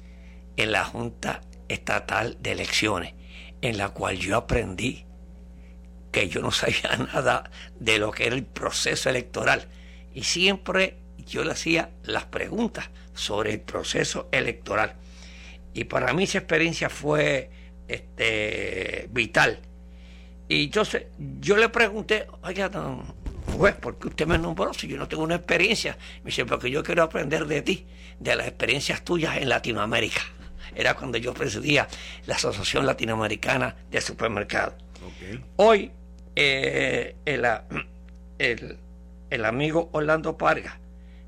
en 0.57 0.73
la 0.73 0.85
Junta 0.85 1.43
Estatal 1.69 2.39
de 2.41 2.53
Elecciones, 2.53 3.15
en 3.61 3.77
la 3.77 3.91
cual 3.91 4.17
yo 4.17 4.39
aprendí 4.39 5.05
que 6.11 6.29
yo 6.29 6.41
no 6.41 6.51
sabía 6.51 6.97
nada 7.13 7.51
de 7.79 7.99
lo 7.99 8.13
que 8.13 8.27
era 8.27 8.35
el 8.35 8.45
proceso 8.45 9.11
electoral. 9.11 9.69
Y 10.15 10.23
siempre 10.25 10.99
yo 11.19 11.45
le 11.45 11.53
hacía 11.53 11.91
las 12.03 12.25
preguntas 12.25 12.89
sobre 13.15 13.53
el 13.53 13.61
proceso 13.61 14.29
electoral. 14.33 14.95
Y 15.75 15.85
para 15.85 16.13
mí 16.13 16.25
esa 16.25 16.39
experiencia 16.39 16.89
fue 16.89 17.51
este, 17.89 19.09
vital. 19.11 19.61
Y 20.49 20.69
yo, 20.69 20.83
yo 21.41 21.57
le 21.57 21.69
pregunté, 21.69 22.27
oiga, 22.43 22.71
juez, 23.57 23.75
¿por 23.77 23.99
qué 23.99 24.09
usted 24.09 24.27
me 24.27 24.39
nombró 24.39 24.75
si 24.75 24.87
yo 24.87 24.99
no 24.99 25.09
tengo 25.09 25.23
una 25.23 25.37
experiencia? 25.37 25.97
Me 26.23 26.27
dice, 26.27 26.45
porque 26.45 26.71
yo 26.71 26.83
quiero 26.83 27.03
aprender 27.03 27.47
de 27.47 27.63
ti, 27.63 27.87
de 28.19 28.37
las 28.37 28.49
experiencias 28.49 29.03
tuyas 29.03 29.37
en 29.39 29.49
Latinoamérica. 29.49 30.21
Era 30.75 30.95
cuando 30.95 31.19
yo 31.19 31.35
presidía 31.35 31.89
la 32.27 32.35
Asociación 32.35 32.87
Latinoamericana 32.87 33.77
de 33.91 34.01
Supermercados. 34.01 34.75
Hoy, 35.57 35.91
eh, 36.37 37.17
el, 37.25 37.47
el, 38.39 38.79
el, 39.31 39.45
amigo 39.45 39.91
Orlando 39.93 40.39
Parga 40.39 40.79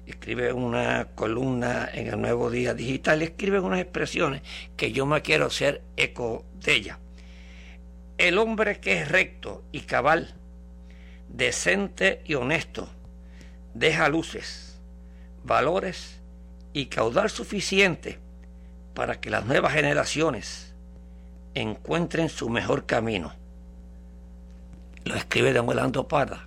escribe 0.07 0.53
una 0.53 1.09
columna 1.15 1.89
en 1.93 2.09
el 2.09 2.21
Nuevo 2.21 2.51
Día 2.51 2.75
Digital, 2.75 3.23
escribe 3.23 3.61
unas 3.61 3.81
expresiones 3.81 4.43
que 4.77 4.93
yo 4.93 5.07
me 5.07 5.23
quiero 5.23 5.47
hacer 5.47 5.83
eco 5.97 6.45
de 6.61 6.75
ella. 6.75 6.99
El 8.19 8.39
hombre 8.39 8.81
que 8.81 9.01
es 9.01 9.09
recto 9.09 9.65
y 9.73 9.81
cabal 9.81 10.35
decente 11.29 12.23
y 12.25 12.35
honesto, 12.35 12.89
deja 13.75 14.09
luces, 14.09 14.79
valores 15.43 16.21
y 16.73 16.87
caudal 16.87 17.31
suficiente 17.31 18.19
para 18.95 19.21
que 19.21 19.31
las 19.31 19.45
nuevas 19.47 19.73
generaciones 19.73 20.75
encuentren 21.55 22.29
su 22.29 22.49
mejor 22.49 22.87
camino. 22.87 23.33
Lo 25.05 25.17
escribe 25.17 25.53
don 25.53 25.69
Orlando 25.69 26.07
Parga, 26.09 26.47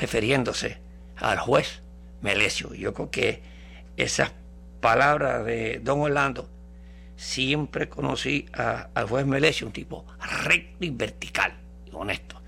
refiriéndose 0.00 0.83
al 1.16 1.38
juez 1.38 1.82
Melesio. 2.20 2.74
Yo 2.74 2.94
creo 2.94 3.10
que 3.10 3.42
esas 3.96 4.32
palabras 4.80 5.44
de 5.44 5.80
don 5.82 6.00
Orlando 6.00 6.48
siempre 7.16 7.88
conocí 7.88 8.46
al 8.52 9.06
juez 9.08 9.26
Melesio, 9.26 9.66
un 9.66 9.72
tipo 9.72 10.04
recto 10.42 10.84
y 10.84 10.90
vertical 10.90 11.54
y 11.86 11.90
honesto. 11.94 12.40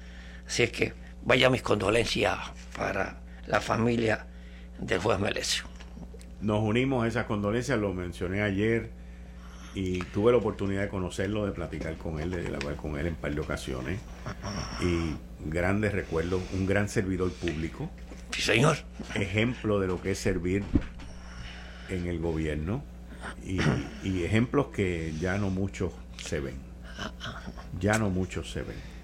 Así 0.47 0.63
es 0.63 0.73
que 0.73 0.93
vaya 1.23 1.51
mis 1.51 1.63
condolencias 1.63 2.37
para 2.77 3.21
la 3.47 3.61
familia 3.61 4.27
del 4.79 4.99
juez 5.01 5.19
Melesio. 5.19 5.65
Nos 6.41 6.63
unimos 6.63 7.05
a 7.05 7.09
esas 7.09 7.27
condolencias, 7.27 7.79
lo 7.79 7.93
mencioné 7.95 8.43
ayer 8.43 8.91
y 9.75 9.99
tuve 9.99 10.33
la 10.33 10.39
oportunidad 10.39 10.83
de 10.83 10.89
conocerlo, 10.89 11.47
de 11.47 11.53
platicar 11.53 11.97
con 11.97 12.21
él, 12.21 12.31
de 12.31 12.47
hablar 12.47 12.77
con 12.77 12.99
él 12.99 13.07
en 13.07 13.15
par 13.15 13.35
de 13.35 13.41
ocasiones. 13.41 14.01
Y 14.81 15.15
grandes 15.45 15.93
recuerdos, 15.93 16.43
un 16.53 16.67
gran 16.67 16.89
servidor 16.89 17.31
público. 17.33 17.91
Sí, 18.31 18.43
señor. 18.43 18.77
Ejemplo 19.15 19.81
de 19.81 19.87
lo 19.87 20.01
que 20.01 20.13
es 20.13 20.19
servir 20.19 20.65
en 21.89 22.07
el 22.07 22.19
gobierno 22.19 22.83
y, 23.45 23.59
y 24.03 24.25
ejemplos 24.25 24.69
que 24.69 25.13
ya 25.21 25.39
no 25.39 25.51
muchos 25.51 25.93
se 26.17 26.41
ven. 26.41 26.57
Ya 27.81 27.99
no 27.99 28.11
muchos 28.11 28.51
se 28.51 28.63
ven. 28.63 28.97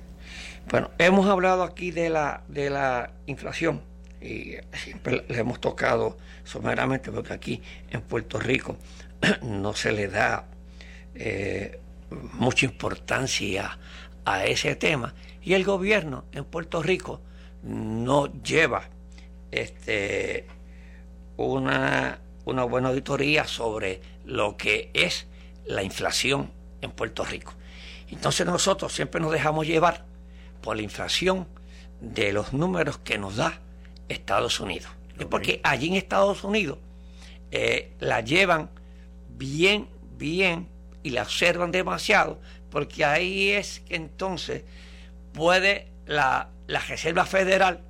Bueno, 0.70 0.90
hemos 0.98 1.26
hablado 1.26 1.62
aquí 1.62 1.90
de 1.90 2.08
la, 2.08 2.42
de 2.48 2.70
la 2.70 3.12
inflación 3.26 3.82
y 4.20 4.54
siempre 4.72 5.24
le 5.28 5.38
hemos 5.38 5.60
tocado 5.60 6.16
someramente 6.44 7.10
porque 7.10 7.32
aquí 7.32 7.62
en 7.90 8.00
Puerto 8.02 8.38
Rico 8.38 8.76
no 9.42 9.74
se 9.74 9.92
le 9.92 10.08
da 10.08 10.46
eh, 11.14 11.80
mucha 12.34 12.66
importancia 12.66 13.78
a 14.24 14.44
ese 14.44 14.76
tema 14.76 15.14
y 15.42 15.54
el 15.54 15.64
gobierno 15.64 16.24
en 16.32 16.44
Puerto 16.44 16.82
Rico 16.82 17.20
no 17.64 18.32
lleva 18.42 18.88
este 19.52 20.46
una, 21.36 22.20
una 22.44 22.64
buena 22.64 22.88
auditoría 22.88 23.46
sobre 23.46 24.00
lo 24.24 24.56
que 24.56 24.90
es 24.94 25.26
la 25.64 25.82
inflación 25.82 26.50
en 26.80 26.90
Puerto 26.90 27.24
Rico. 27.24 27.54
Entonces 28.10 28.46
nosotros 28.46 28.92
siempre 28.92 29.20
nos 29.20 29.32
dejamos 29.32 29.66
llevar 29.66 30.04
por 30.60 30.76
la 30.76 30.82
inflación 30.82 31.46
de 32.00 32.32
los 32.32 32.52
números 32.52 32.98
que 32.98 33.18
nos 33.18 33.36
da 33.36 33.60
Estados 34.08 34.60
Unidos. 34.60 34.90
Es 35.18 35.26
porque 35.26 35.60
allí 35.62 35.88
en 35.88 35.94
Estados 35.94 36.44
Unidos 36.44 36.78
eh, 37.50 37.92
la 38.00 38.20
llevan 38.20 38.70
bien, 39.28 39.88
bien 40.16 40.68
y 41.02 41.10
la 41.10 41.22
observan 41.22 41.70
demasiado, 41.70 42.40
porque 42.70 43.04
ahí 43.04 43.50
es 43.50 43.80
que 43.80 43.96
entonces 43.96 44.64
puede 45.32 45.88
la, 46.06 46.50
la 46.66 46.80
Reserva 46.80 47.24
Federal, 47.24 47.82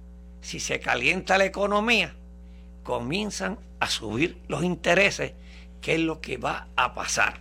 si 0.43 0.61
se 0.61 0.81
calienta 0.81 1.39
la 1.39 1.47
economía, 1.47 2.15
comienzan 2.83 3.59
a 3.81 3.89
subir 3.89 4.43
los 4.49 4.63
intereses, 4.63 5.33
que 5.81 5.95
es 5.95 6.01
lo 6.01 6.21
que 6.21 6.37
va 6.37 6.69
a 6.77 6.95
pasar. 6.95 7.41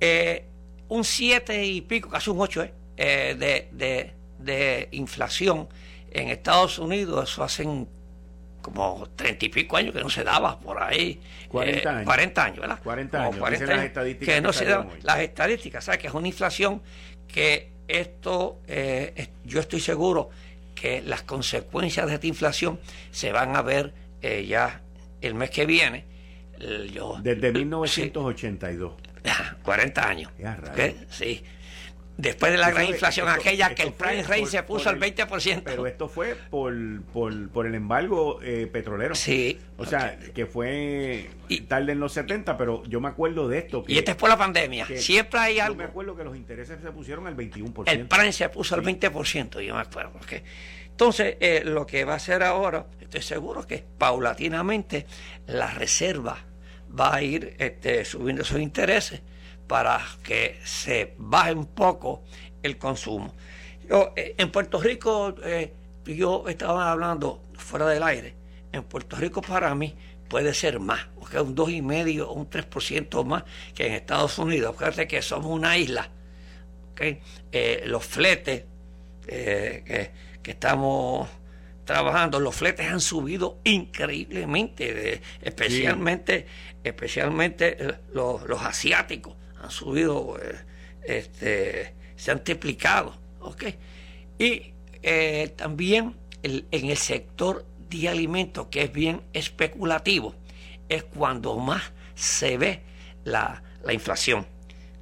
Eh, 0.00 0.46
un 0.88 1.04
7 1.04 1.64
y 1.64 1.82
pico, 1.82 2.08
casi 2.08 2.30
un 2.30 2.40
8, 2.40 2.62
¿eh? 2.64 2.74
Eh, 2.96 4.08
de, 4.38 4.88
inflación 4.90 5.68
en 6.10 6.28
Estados 6.28 6.78
Unidos, 6.78 7.30
eso 7.30 7.44
hacen 7.44 7.88
como 8.60 9.08
treinta 9.16 9.44
y 9.44 9.48
pico 9.48 9.76
años 9.76 9.94
que 9.94 10.00
no 10.00 10.10
se 10.10 10.24
daba 10.24 10.58
por 10.58 10.82
ahí. 10.82 11.20
40 11.48 11.78
eh, 11.78 11.88
años. 11.88 12.04
40 12.04 12.44
años, 12.44 12.60
¿verdad? 12.60 12.78
40 12.82 13.22
años. 13.22 13.38
Las 13.38 13.84
estadísticas 13.84 14.34
que 14.34 14.40
no 14.40 14.52
se 14.52 14.64
daban. 14.64 14.88
Las 15.02 15.20
estadísticas, 15.20 15.84
¿sabes? 15.84 16.00
Que 16.00 16.08
es 16.08 16.14
una 16.14 16.28
inflación 16.28 16.82
que 17.28 17.72
esto, 17.88 18.60
eh, 18.66 19.28
yo 19.44 19.60
estoy 19.60 19.80
seguro 19.80 20.30
que 20.82 21.00
las 21.00 21.22
consecuencias 21.22 22.08
de 22.08 22.14
esta 22.14 22.26
inflación 22.26 22.80
se 23.12 23.30
van 23.30 23.54
a 23.54 23.62
ver 23.62 23.94
eh, 24.20 24.44
ya 24.48 24.82
el 25.20 25.36
mes 25.36 25.50
que 25.50 25.64
viene. 25.64 26.06
Yo, 26.92 27.18
Desde 27.22 27.52
1982. 27.52 28.92
40 29.62 30.08
años. 30.08 30.32
Sí 31.08 31.44
después 32.16 32.52
de 32.52 32.58
la 32.58 32.70
gran 32.70 32.86
inflación 32.86 33.28
aquella 33.28 33.74
que 33.74 33.82
el 33.82 33.92
prime 33.92 34.22
rate 34.22 34.46
se 34.46 34.62
puso 34.62 34.88
al 34.88 34.98
20%. 35.00 35.62
Pero 35.64 35.86
esto 35.86 36.08
fue 36.08 36.36
por, 36.50 36.74
por, 37.12 37.66
el 37.66 37.74
embargo 37.74 38.40
eh, 38.42 38.68
petrolero. 38.70 39.14
Sí. 39.14 39.58
O 39.76 39.86
sea, 39.86 40.18
que 40.34 40.46
fue 40.46 41.30
tarde 41.68 41.92
en 41.92 42.00
los 42.00 42.12
70, 42.12 42.56
pero 42.56 42.82
yo 42.84 43.00
me 43.00 43.08
acuerdo 43.08 43.48
de 43.48 43.58
esto. 43.58 43.84
y 43.86 43.98
esto 43.98 44.12
es 44.12 44.16
por 44.16 44.28
la 44.28 44.36
pandemia. 44.36 44.86
Siempre 44.96 45.40
hay 45.40 45.58
algo. 45.58 45.74
Yo 45.74 45.78
me 45.78 45.84
acuerdo 45.84 46.16
que 46.16 46.24
los 46.24 46.36
intereses 46.36 46.78
se 46.82 46.90
pusieron 46.90 47.26
al 47.26 47.36
21%. 47.36 47.84
El 47.86 48.06
prime 48.06 48.32
se 48.32 48.48
puso 48.48 48.74
al 48.74 48.82
20%, 48.82 49.60
yo 49.60 49.74
me 49.74 49.80
acuerdo. 49.80 50.12
Entonces, 50.86 51.36
eh, 51.40 51.62
lo 51.64 51.86
que 51.86 52.04
va 52.04 52.14
a 52.14 52.16
hacer 52.16 52.42
ahora, 52.42 52.86
estoy 53.00 53.22
seguro 53.22 53.66
que 53.66 53.84
paulatinamente 53.98 55.06
la 55.46 55.70
reserva 55.72 56.38
va 56.98 57.14
a 57.14 57.22
ir 57.22 57.56
este, 57.58 58.04
subiendo 58.04 58.44
sus 58.44 58.60
intereses 58.60 59.22
para 59.72 60.02
que 60.22 60.60
se 60.66 61.14
baje 61.16 61.54
un 61.54 61.64
poco 61.64 62.24
el 62.62 62.76
consumo. 62.76 63.32
Yo, 63.88 64.12
eh, 64.16 64.34
en 64.36 64.50
Puerto 64.50 64.78
Rico, 64.78 65.34
eh, 65.42 65.72
yo 66.04 66.44
estaba 66.46 66.92
hablando 66.92 67.42
fuera 67.54 67.86
del 67.86 68.02
aire, 68.02 68.34
en 68.70 68.82
Puerto 68.82 69.16
Rico 69.16 69.40
para 69.40 69.74
mí 69.74 69.94
puede 70.28 70.52
ser 70.52 70.78
más, 70.78 71.06
porque 71.18 71.40
un 71.40 71.56
2,5 71.56 72.20
o 72.20 72.32
un 72.32 72.50
3% 72.50 73.24
más 73.24 73.44
que 73.74 73.86
en 73.86 73.94
Estados 73.94 74.36
Unidos. 74.36 74.76
Fíjate 74.76 75.08
que 75.08 75.22
somos 75.22 75.46
una 75.46 75.78
isla. 75.78 76.10
Eh, 77.00 77.84
los 77.86 78.04
fletes 78.04 78.64
que, 79.26 80.10
estamos 80.44 81.30
trabajando, 81.86 82.40
los 82.40 82.54
fletes 82.54 82.90
han 82.90 83.00
subido 83.00 83.56
increíblemente, 83.64 85.22
especialmente, 85.40 86.46
especialmente 86.84 87.78
los, 88.12 88.42
los 88.42 88.60
asiáticos 88.60 89.36
han 89.62 89.70
subido, 89.70 90.36
eh, 90.42 90.58
este, 91.04 91.94
se 92.16 92.30
han 92.30 92.44
triplicado. 92.44 93.16
¿okay? 93.40 93.76
Y 94.38 94.72
eh, 95.02 95.52
también 95.56 96.16
en 96.42 96.90
el 96.90 96.96
sector 96.96 97.64
de 97.88 98.08
alimentos, 98.08 98.66
que 98.66 98.82
es 98.82 98.92
bien 98.92 99.22
especulativo, 99.32 100.34
es 100.88 101.04
cuando 101.04 101.56
más 101.56 101.92
se 102.14 102.58
ve 102.58 102.82
la, 103.24 103.62
inflación. 103.90 104.46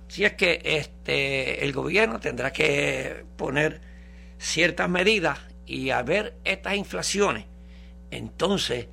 Si 0.09 0.25
es 0.25 0.35
que 0.35 0.61
este, 0.65 1.65
el 1.65 1.73
gobierno 1.73 2.21
tendrá 2.21 2.53
que 2.53 3.25
poner 3.37 3.81
ciertas 4.39 4.89
medidas 4.89 5.39
y 5.67 5.91
a 5.91 6.03
ver 6.03 6.35
estas 6.45 6.75
inflaciones, 6.75 7.47
entonces 8.11 8.89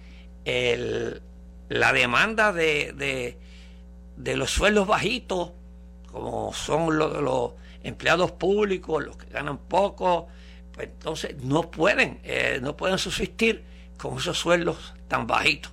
la 0.45 1.93
demanda 1.93 2.53
de, 2.53 3.37
de 4.15 4.37
los 4.37 4.51
sueldos 4.51 4.87
bajitos 4.87 5.51
como 6.11 6.53
son 6.53 6.97
los, 6.97 7.53
empleados 7.83 8.31
públicos, 8.31 9.03
los 9.05 9.17
que 9.17 9.29
ganan 9.29 9.57
poco, 9.57 10.27
pues 10.73 10.87
entonces 10.87 11.35
no 11.41 11.69
pueden, 11.71 12.19
eh, 12.23 12.59
no 12.61 12.75
pueden 12.75 12.97
subsistir 12.97 13.63
con 13.97 14.17
esos 14.17 14.37
sueldos 14.37 14.93
tan 15.07 15.25
bajitos. 15.27 15.71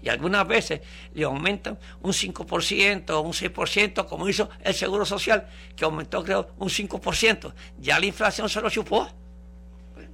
Y 0.00 0.08
algunas 0.08 0.46
veces 0.46 0.80
le 1.12 1.24
aumentan 1.24 1.78
un 2.02 2.12
5%, 2.12 3.22
un 3.22 3.32
6%, 3.32 4.06
como 4.06 4.28
hizo 4.28 4.48
el 4.62 4.74
Seguro 4.74 5.04
Social, 5.04 5.48
que 5.76 5.84
aumentó 5.84 6.22
creo 6.22 6.50
un 6.58 6.68
5%. 6.68 7.52
Ya 7.78 7.98
la 7.98 8.06
inflación 8.06 8.48
se 8.48 8.60
lo 8.60 8.70
chupó. 8.70 9.08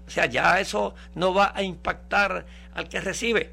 O 0.07 0.11
sea, 0.11 0.27
ya 0.27 0.59
eso 0.61 0.95
no 1.15 1.33
va 1.35 1.53
a 1.55 1.63
impactar 1.63 2.47
al 2.75 2.89
que 2.89 3.01
recibe. 3.01 3.53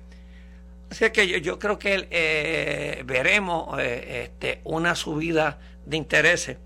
Así 0.89 1.09
que 1.11 1.41
yo, 1.41 1.57
creo 1.57 1.79
que 1.79 2.07
eh, 2.11 3.03
veremos 3.05 3.79
eh, 3.79 4.23
este, 4.23 4.59
una 4.65 4.95
subida 4.95 5.57
de 5.85 5.97
intereses 5.97 6.57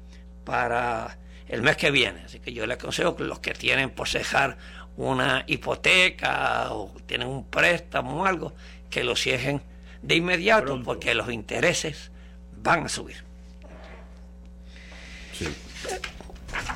para 0.43 1.17
el 1.47 1.61
mes 1.61 1.77
que 1.77 1.91
viene. 1.91 2.21
Así 2.25 2.39
que 2.39 2.53
yo 2.53 2.65
le 2.65 2.75
aconsejo 2.75 3.15
que 3.15 3.23
los 3.23 3.39
que 3.39 3.53
tienen 3.53 3.89
por 3.89 4.07
cejar 4.07 4.57
una 4.97 5.43
hipoteca 5.47 6.71
o 6.73 6.93
tienen 7.05 7.27
un 7.27 7.45
préstamo 7.45 8.21
o 8.21 8.25
algo, 8.25 8.53
que 8.89 9.03
lo 9.03 9.15
cierren 9.15 9.61
de 10.01 10.15
inmediato 10.15 10.81
porque 10.83 11.13
los 11.13 11.31
intereses 11.31 12.11
van 12.61 12.85
a 12.85 12.89
subir. 12.89 13.23
Sí. 15.33 15.47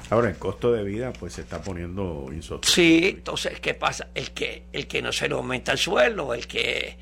Ahora 0.10 0.30
el 0.30 0.38
costo 0.38 0.72
de 0.72 0.84
vida 0.84 1.14
pues 1.14 1.34
se 1.34 1.42
está 1.42 1.62
poniendo 1.62 2.30
insostenible. 2.34 2.70
Sí, 2.70 3.16
entonces 3.18 3.60
¿qué 3.60 3.74
pasa? 3.74 4.10
El 4.14 4.32
que 4.32 4.64
el 4.74 4.88
que 4.88 5.02
no 5.02 5.12
se 5.12 5.30
le 5.30 5.36
aumenta 5.36 5.72
el 5.72 5.78
sueldo, 5.78 6.34
el 6.34 6.48
que 6.48 6.98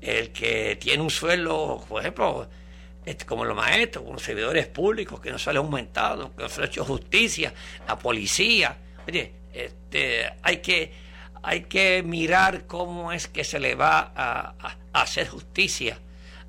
el 0.00 0.30
que 0.30 0.76
tiene 0.80 1.02
un 1.02 1.10
sueldo, 1.10 1.84
por 1.88 2.02
ejemplo, 2.02 2.48
este, 3.08 3.24
como 3.24 3.46
los 3.46 3.56
maestros, 3.56 4.02
como 4.02 4.14
los 4.14 4.22
servidores 4.22 4.66
públicos, 4.66 5.18
que 5.18 5.30
no 5.30 5.38
se 5.38 5.48
han 5.48 5.56
aumentado, 5.56 6.34
que 6.36 6.42
no 6.42 6.48
se 6.50 6.60
ha 6.60 6.66
hecho 6.66 6.84
justicia, 6.84 7.54
la 7.86 7.98
policía. 7.98 8.76
Oye, 9.06 9.32
este, 9.50 10.30
hay, 10.42 10.58
que, 10.58 10.92
hay 11.42 11.62
que 11.62 12.02
mirar 12.02 12.66
cómo 12.66 13.10
es 13.10 13.26
que 13.26 13.44
se 13.44 13.60
le 13.60 13.74
va 13.74 14.12
a, 14.14 14.76
hacer 14.92 15.28
justicia 15.28 15.98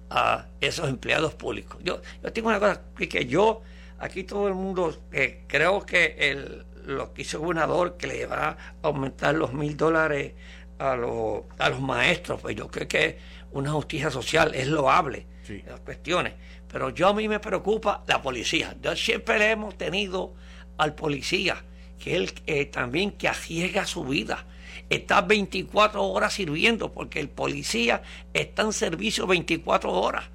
a 0.09 0.47
esos 0.59 0.89
empleados 0.89 1.33
públicos. 1.33 1.77
Yo, 1.81 2.01
yo 2.21 2.33
tengo 2.33 2.49
una 2.49 2.59
cosa, 2.59 2.81
que 2.97 3.25
yo, 3.25 3.61
aquí 3.99 4.25
todo 4.25 4.49
el 4.49 4.55
mundo, 4.55 4.97
eh, 5.13 5.45
creo 5.47 5.85
que 5.85 6.17
el, 6.19 6.65
lo 6.85 7.13
que 7.13 7.21
hizo 7.21 7.37
el 7.37 7.43
gobernador, 7.43 7.95
que 7.95 8.07
le 8.07 8.25
va 8.25 8.49
a 8.49 8.57
aumentar 8.81 9.33
los 9.33 9.53
mil 9.53 9.77
dólares 9.77 10.33
a, 10.77 10.97
los, 10.97 11.43
a 11.57 11.69
los 11.69 11.79
maestros, 11.79 12.41
pues 12.41 12.53
yo 12.57 12.67
creo 12.67 12.87
que 12.87 13.17
una 13.51 13.71
justicia 13.71 14.11
social 14.11 14.53
es 14.55 14.67
loable 14.67 15.25
las 15.65 15.79
cuestiones. 15.81 16.33
Pero 16.67 16.89
yo 16.89 17.09
a 17.09 17.13
mí 17.13 17.27
me 17.27 17.39
preocupa 17.39 18.03
la 18.07 18.21
policía. 18.21 18.75
Yo 18.81 18.95
siempre 18.95 19.39
le 19.39 19.51
hemos 19.51 19.77
tenido 19.77 20.33
al 20.77 20.95
policía, 20.95 21.63
que 21.99 22.15
él 22.15 22.31
eh, 22.45 22.65
también 22.65 23.11
que 23.11 23.27
arriesga 23.27 23.85
su 23.85 24.03
vida. 24.05 24.45
Está 24.89 25.21
24 25.21 26.03
horas 26.03 26.33
sirviendo, 26.33 26.91
porque 26.91 27.19
el 27.19 27.29
policía 27.29 28.01
está 28.33 28.63
en 28.63 28.73
servicio 28.73 29.27
24 29.27 29.91
horas. 29.91 30.25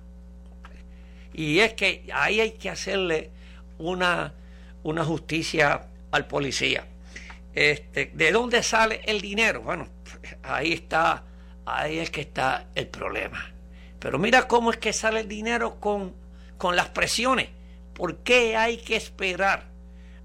Y 1.33 1.59
es 1.59 1.75
que 1.75 2.07
ahí 2.13 2.41
hay 2.41 2.53
que 2.53 2.71
hacerle 2.71 3.31
una, 3.79 4.35
una 4.85 5.05
justicia 5.05 5.89
al 6.13 6.27
policía. 6.27 6.87
Este, 7.55 8.11
¿De 8.15 8.33
dónde 8.33 8.63
sale 8.63 9.01
el 9.05 9.21
dinero? 9.21 9.63
Bueno, 9.63 9.89
ahí 10.43 10.73
está, 10.73 11.25
ahí 11.67 11.99
es 11.99 12.11
que 12.11 12.23
está 12.23 12.69
el 12.75 12.89
problema. 12.89 13.54
Pero 14.05 14.19
mira 14.19 14.47
cómo 14.47 14.71
es 14.71 14.77
que 14.77 14.93
sale 14.93 15.21
el 15.21 15.29
dinero 15.29 15.81
con, 15.81 16.15
con 16.59 16.77
las 16.77 16.89
presiones. 16.89 17.49
¿Por 17.95 18.19
qué 18.19 18.55
hay 18.55 18.77
que 18.77 18.97
esperar 18.97 19.65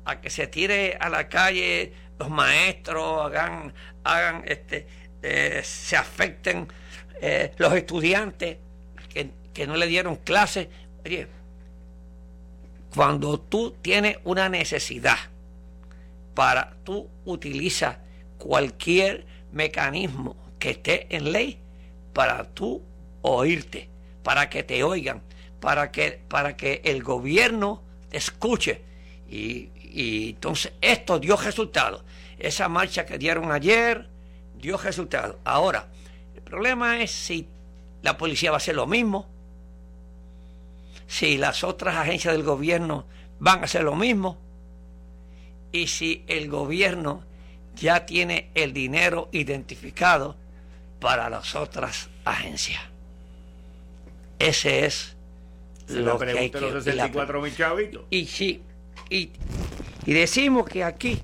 a 0.03 0.19
que 0.19 0.29
se 0.29 0.47
tire 0.47 0.97
a 0.99 1.07
la 1.07 1.29
calle 1.29 1.93
los 2.19 2.29
maestros, 2.29 3.25
hagan, 3.25 3.73
hagan 4.03 4.43
este, 4.45 4.85
eh, 5.21 5.61
se 5.63 5.95
afecten 5.95 6.67
eh, 7.21 7.53
los 7.55 7.71
estudiantes 7.73 8.57
que, 9.07 9.29
que 9.53 9.65
no 9.65 9.77
le 9.77 9.87
dieron 9.87 10.17
clases? 10.17 10.67
Oye, 11.05 11.29
cuando 12.93 13.39
tú 13.39 13.77
tienes 13.81 14.17
una 14.25 14.49
necesidad 14.49 15.19
para 16.33 16.73
tú 16.83 17.07
utilizas 17.23 17.95
cualquier 18.39 19.25
mecanismo 19.53 20.35
que 20.59 20.71
esté 20.71 21.15
en 21.15 21.31
ley 21.31 21.61
para 22.11 22.43
tú 22.43 22.83
oírte, 23.21 23.89
para 24.23 24.49
que 24.49 24.63
te 24.63 24.83
oigan, 24.83 25.21
para 25.59 25.91
que, 25.91 26.21
para 26.27 26.55
que 26.55 26.81
el 26.85 27.03
gobierno 27.03 27.81
te 28.09 28.17
escuche. 28.17 28.81
Y, 29.29 29.69
y 29.91 30.29
entonces 30.31 30.73
esto 30.81 31.19
dio 31.19 31.35
resultado. 31.35 32.03
Esa 32.37 32.69
marcha 32.69 33.05
que 33.05 33.17
dieron 33.17 33.51
ayer 33.51 34.07
dio 34.55 34.77
resultado. 34.77 35.39
Ahora, 35.43 35.87
el 36.35 36.41
problema 36.41 37.01
es 37.01 37.11
si 37.11 37.47
la 38.01 38.17
policía 38.17 38.51
va 38.51 38.57
a 38.57 38.59
hacer 38.59 38.75
lo 38.75 38.87
mismo, 38.87 39.27
si 41.07 41.37
las 41.37 41.63
otras 41.63 41.95
agencias 41.95 42.33
del 42.33 42.43
gobierno 42.43 43.05
van 43.39 43.59
a 43.59 43.63
hacer 43.63 43.83
lo 43.83 43.95
mismo, 43.95 44.37
y 45.71 45.87
si 45.87 46.23
el 46.27 46.49
gobierno 46.49 47.23
ya 47.75 48.05
tiene 48.05 48.49
el 48.55 48.73
dinero 48.73 49.29
identificado 49.31 50.35
para 50.99 51.29
las 51.29 51.55
otras 51.55 52.09
agencias. 52.25 52.81
Ese 54.39 54.85
es 54.85 55.15
lo 55.89 56.17
que 56.17 56.31
hay 56.31 56.49
que, 56.49 56.61
los 56.61 56.83
64 56.83 57.41
Y 58.09 58.25
sí, 58.25 58.61
y, 59.09 59.31
y 60.05 60.13
decimos 60.13 60.67
que 60.67 60.83
aquí, 60.83 61.19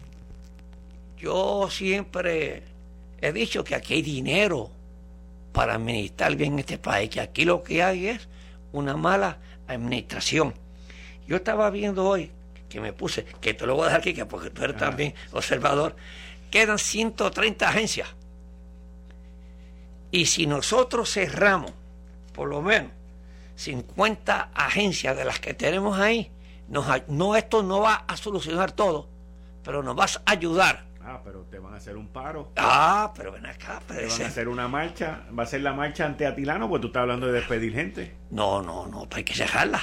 yo 1.17 1.69
siempre 1.71 2.63
he 3.21 3.31
dicho 3.31 3.63
que 3.63 3.75
aquí 3.75 3.95
hay 3.95 4.01
dinero 4.01 4.69
para 5.51 5.75
administrar 5.75 6.35
bien 6.35 6.59
este 6.59 6.77
país, 6.77 7.09
que 7.09 7.21
aquí 7.21 7.45
lo 7.45 7.63
que 7.63 7.81
hay 7.81 8.07
es 8.07 8.27
una 8.73 8.97
mala 8.97 9.37
administración. 9.67 10.53
Yo 11.27 11.37
estaba 11.37 11.69
viendo 11.69 12.05
hoy, 12.05 12.31
que 12.67 12.81
me 12.81 12.91
puse, 12.91 13.23
que 13.39 13.53
te 13.53 13.65
lo 13.65 13.75
voy 13.75 13.83
a 13.83 13.85
dejar 13.85 14.01
aquí, 14.01 14.23
porque 14.25 14.49
tú 14.49 14.63
eres 14.63 14.77
también 14.77 15.13
observador, 15.31 15.95
quedan 16.51 16.77
130 16.77 17.69
agencias. 17.69 18.09
Y 20.11 20.25
si 20.25 20.45
nosotros 20.45 21.11
cerramos, 21.11 21.71
por 22.33 22.49
lo 22.49 22.61
menos, 22.61 22.91
50 23.55 24.51
agencias 24.53 25.17
de 25.17 25.25
las 25.25 25.39
que 25.39 25.53
tenemos 25.53 25.97
ahí, 25.99 26.31
no, 26.67 27.35
esto 27.35 27.63
no 27.63 27.81
va 27.81 28.05
a 28.07 28.17
solucionar 28.17 28.71
todo, 28.71 29.09
pero 29.63 29.83
nos 29.83 29.97
va 29.97 30.05
a 30.05 30.31
ayudar. 30.31 30.85
Ah, 31.01 31.21
pero 31.23 31.41
te 31.43 31.59
van 31.59 31.73
a 31.73 31.77
hacer 31.77 31.95
un 31.97 32.07
paro. 32.07 32.51
Ah, 32.57 33.13
pero 33.15 33.31
ven 33.31 33.45
acá. 33.45 33.79
Te 33.87 34.07
van 34.07 34.21
a 34.23 34.25
hacer 34.25 34.47
una 34.47 34.67
marcha. 34.67 35.21
Va 35.37 35.43
a 35.43 35.45
ser 35.45 35.61
la 35.61 35.71
marcha 35.71 36.03
ante 36.03 36.25
Atilano, 36.25 36.67
porque 36.67 36.81
tú 36.81 36.87
estás 36.87 37.01
hablando 37.01 37.27
de 37.27 37.33
despedir 37.33 37.73
gente. 37.73 38.15
No, 38.31 38.63
no, 38.63 38.87
no, 38.87 39.07
hay 39.11 39.23
que 39.23 39.35
cerrarla. 39.35 39.81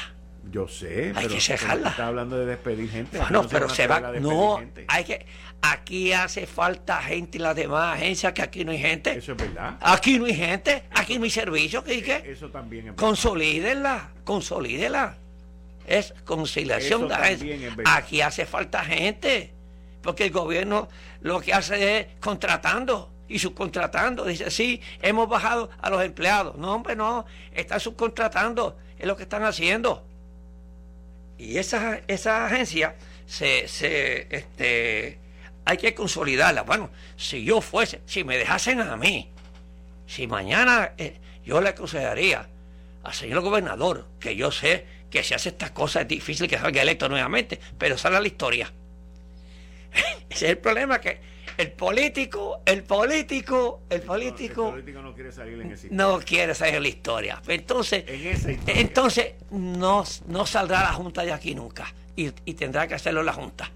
Yo 0.50 0.68
sé, 0.68 1.12
hay 1.14 1.28
que 1.28 1.40
cerrarla. 1.40 1.90
Estás 1.90 2.07
hablando 2.07 2.37
de 2.37 2.46
despedir 2.46 2.90
gente. 2.90 3.18
no, 3.31 3.46
pero 3.48 3.68
se 3.68 3.87
va. 3.87 4.00
No, 4.00 4.61
hay 4.88 5.05
que. 5.05 5.26
Aquí 5.64 6.12
hace 6.12 6.46
falta 6.46 7.00
gente 7.00 7.38
en 7.38 7.44
las 7.44 7.55
demás 7.55 7.96
agencias 7.96 8.33
que 8.33 8.42
aquí 8.42 8.64
no 8.64 8.72
hay 8.72 8.78
gente. 8.78 9.16
Eso 9.16 9.33
es 9.33 9.38
verdad. 9.38 9.76
Aquí 9.81 10.18
no 10.18 10.26
hay 10.26 10.35
gente, 10.35 10.85
aquí 10.90 11.18
no 11.18 11.24
hay 11.24 11.31
servicio. 11.31 11.85
¿qué, 11.85 12.02
qué? 12.02 12.24
Eso 12.26 12.48
también 12.50 12.88
es. 12.88 12.94
Consolídenla, 12.94 14.11
consolídenla. 14.24 15.16
Es 15.87 16.14
conciliación 16.24 17.09
de 17.09 17.14
agencias. 17.14 17.74
Aquí 17.85 18.20
hace 18.20 18.44
falta 18.44 18.85
gente. 18.85 19.52
Porque 20.02 20.24
el 20.24 20.33
gobierno 20.33 20.88
lo 21.20 21.40
que 21.40 21.55
hace 21.55 22.00
es 22.00 22.07
contratando 22.20 23.11
y 23.28 23.38
subcontratando. 23.38 24.24
Dice, 24.24 24.50
sí, 24.50 24.81
hemos 25.00 25.28
bajado 25.28 25.70
a 25.81 25.90
los 25.90 26.02
empleados. 26.02 26.57
No, 26.57 26.74
hombre, 26.74 26.96
no. 26.96 27.24
Están 27.55 27.78
subcontratando. 27.78 28.76
Es 28.98 29.07
lo 29.07 29.16
que 29.16 29.22
están 29.22 29.44
haciendo. 29.44 30.05
Y 31.42 31.59
esa, 31.59 32.00
esa 32.07 32.46
agencia 32.46 32.94
se, 33.26 33.66
se, 33.66 34.28
este, 34.31 35.18
hay 35.64 35.76
que 35.76 35.92
consolidarla. 35.92 36.62
Bueno, 36.62 36.90
si 37.16 37.42
yo 37.42 37.61
fuese, 37.61 38.00
si 38.07 38.22
me 38.22 38.38
dejasen 38.38 38.81
a 38.81 38.96
mí, 38.96 39.28
si 40.07 40.28
mañana 40.28 40.92
eh, 40.96 41.18
yo 41.44 41.61
le 41.61 41.70
aconsejaría 41.70 42.48
al 43.02 43.12
señor 43.12 43.40
gobernador, 43.40 44.07
que 44.20 44.37
yo 44.37 44.52
sé 44.52 44.87
que 45.11 45.24
si 45.24 45.35
hace 45.35 45.48
estas 45.48 45.72
cosas 45.72 46.02
es 46.02 46.09
difícil 46.09 46.46
que 46.46 46.59
salga 46.59 46.81
electo 46.81 47.09
nuevamente, 47.09 47.59
pero 47.76 47.98
sale 47.98 48.20
la 48.20 48.26
historia. 48.28 48.72
Ese 50.31 50.46
es 50.46 50.50
el 50.52 50.59
problema 50.59 51.00
que 51.00 51.20
el 51.58 51.72
político, 51.72 52.62
el 52.64 52.82
político, 52.82 53.82
el 53.90 54.02
político, 54.02 54.62
no, 54.62 54.68
el 54.68 54.82
político 54.82 55.02
no 55.02 55.14
quiere 55.14 55.32
salir 55.32 55.60
en 55.60 55.72
ese 55.72 55.88
No 55.90 56.20
quiere 56.20 56.54
salir 56.54 56.74
en 56.76 56.82
la 56.82 56.88
historia. 56.88 57.42
Entonces, 57.46 58.04
entonces 58.66 59.34
no, 59.50 60.04
no 60.26 60.46
saldrá 60.46 60.82
la 60.82 60.92
Junta 60.92 61.22
de 61.22 61.32
aquí 61.32 61.54
nunca. 61.54 61.92
Y, 62.16 62.30
y 62.44 62.54
tendrá 62.54 62.86
que 62.86 62.94
hacerlo 62.94 63.22
la 63.22 63.32
Junta. 63.32 63.70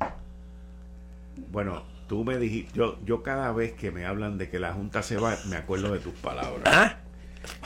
Bueno, 1.50 1.84
tú 2.08 2.24
me 2.24 2.38
dijiste, 2.38 2.72
yo, 2.74 2.98
yo 3.04 3.22
cada 3.22 3.52
vez 3.52 3.72
que 3.72 3.90
me 3.90 4.06
hablan 4.06 4.38
de 4.38 4.48
que 4.48 4.58
la 4.58 4.72
Junta 4.72 5.02
se 5.02 5.16
va, 5.16 5.36
me 5.46 5.56
acuerdo 5.56 5.92
de 5.92 5.98
tus 5.98 6.14
palabras. 6.14 6.62
¿Ah? 6.66 6.96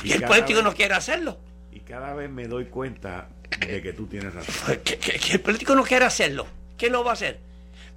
Y, 0.03 0.13
el 0.13 0.23
político 0.23 0.63
no 0.63 0.75
quiere 0.75 0.95
hacerlo. 0.95 1.39
Y 1.73 1.81
cada 1.81 2.15
vez 2.15 2.31
me 2.31 2.47
doy 2.49 2.67
cuenta 2.67 3.29
de 3.61 3.83
que 3.83 3.93
tú 3.93 4.07
tienes 4.07 4.35
razón. 4.35 4.79
Que, 4.85 4.99
que, 4.99 5.33
el 5.33 5.41
político 5.41 5.75
no 5.75 5.83
quiere 5.83 6.05
hacerlo. 6.05 6.47
¿Quién 6.77 6.93
lo 6.93 7.05
va 7.05 7.11
a 7.11 7.15
hacer? 7.15 7.50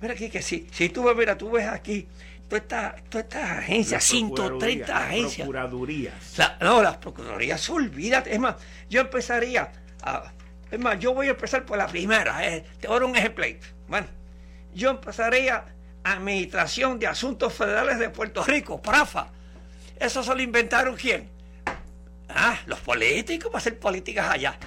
Mira 0.04 0.16
aquí 0.16 0.30
que 0.30 0.42
si, 0.42 0.68
si 0.70 0.89
tú 0.89 1.02
ves, 1.06 1.16
mira, 1.16 1.38
tú 1.38 1.50
ves 1.50 1.66
aquí 1.66 2.10
todas 2.50 2.63
estas 2.63 3.04
toda 3.06 3.22
esta 3.24 3.60
agencias, 3.60 4.04
130 4.04 4.98
agencias. 4.98 5.38
Las 5.38 5.38
procuradurías. 5.38 6.13
no, 6.60 6.84
las 6.84 6.98
procuradurías, 6.98 7.70
olvídate. 7.70 8.34
Es 8.34 8.39
más, 8.42 8.56
yo 8.89 9.00
empezaría 9.00 9.72
a. 10.02 10.34
Es 10.70 10.78
más, 10.78 11.00
yo 11.00 11.13
voy 11.13 11.28
a 11.28 11.30
empezar 11.30 11.66
por 11.66 11.78
la 11.78 11.88
primera. 11.88 12.46
Eh. 12.46 12.66
Te 12.82 12.88
voy 12.89 12.98
a 12.98 13.00
dar 13.00 13.10
un 13.10 13.16
ejemplo. 13.16 13.46
Bueno, 13.88 14.08
yo 14.76 14.89
empezaría 14.89 15.63
Administración 16.04 17.00
de 17.00 17.08
Asuntos 17.08 17.54
Federales 17.54 17.98
de 17.98 18.10
Puerto 18.10 18.44
Rico, 18.44 18.82
PRAFA. 18.82 19.30
¿Eso 19.98 20.22
se 20.22 20.36
lo 20.36 20.42
inventaron 20.42 20.98
quién? 20.98 21.30
Ah, 22.28 22.60
los 22.66 22.80
políticos 22.80 23.50
para 23.50 23.60
hacer 23.60 23.80
políticas 23.80 24.30
allá. 24.30 24.60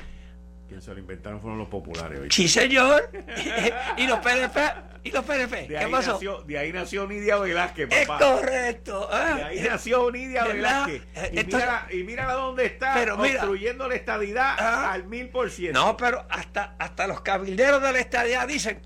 Quien 0.69 0.83
se 0.83 0.93
lo 0.93 0.99
inventaron 0.99 1.41
fueron 1.41 1.59
los 1.59 1.69
populares. 1.69 2.21
Sí, 2.31 2.49
señor. 2.49 3.09
y 3.97 4.07
los 4.07 4.19
PNP. 4.19 4.61
¿Y 5.05 5.11
los 5.13 5.25
PNP? 5.25 5.69
¿Qué 5.69 5.89
pasó? 5.89 6.19
de 6.45 6.59
ahí 6.59 6.73
nació 6.73 7.07
Nidia 7.07 7.37
Velázquez, 7.37 7.89
papá. 7.89 8.19
Es 8.19 8.25
correcto. 8.25 9.09
¿eh? 9.13 9.35
De 9.37 9.45
ahí 9.45 9.61
nació 9.61 10.11
Nidia 10.11 10.45
Velázquez. 10.45 11.03
Y, 11.33 11.45
mira, 11.45 11.87
y 11.93 12.03
mira 12.03 12.33
dónde 12.33 12.67
está 12.67 12.95
pero 12.95 13.17
construyendo 13.17 13.89
la 13.89 13.95
estadidad 13.95 14.57
ah. 14.59 14.93
al 14.93 15.05
mil 15.05 15.29
por 15.29 15.51
ciento. 15.51 15.79
No, 15.79 15.97
pero 15.97 16.27
hasta, 16.29 16.75
hasta 16.79 17.07
los 17.07 17.21
cabilderos 17.21 17.81
de 17.81 17.93
la 17.93 17.99
estadidad 18.01 18.49
dicen 18.49 18.83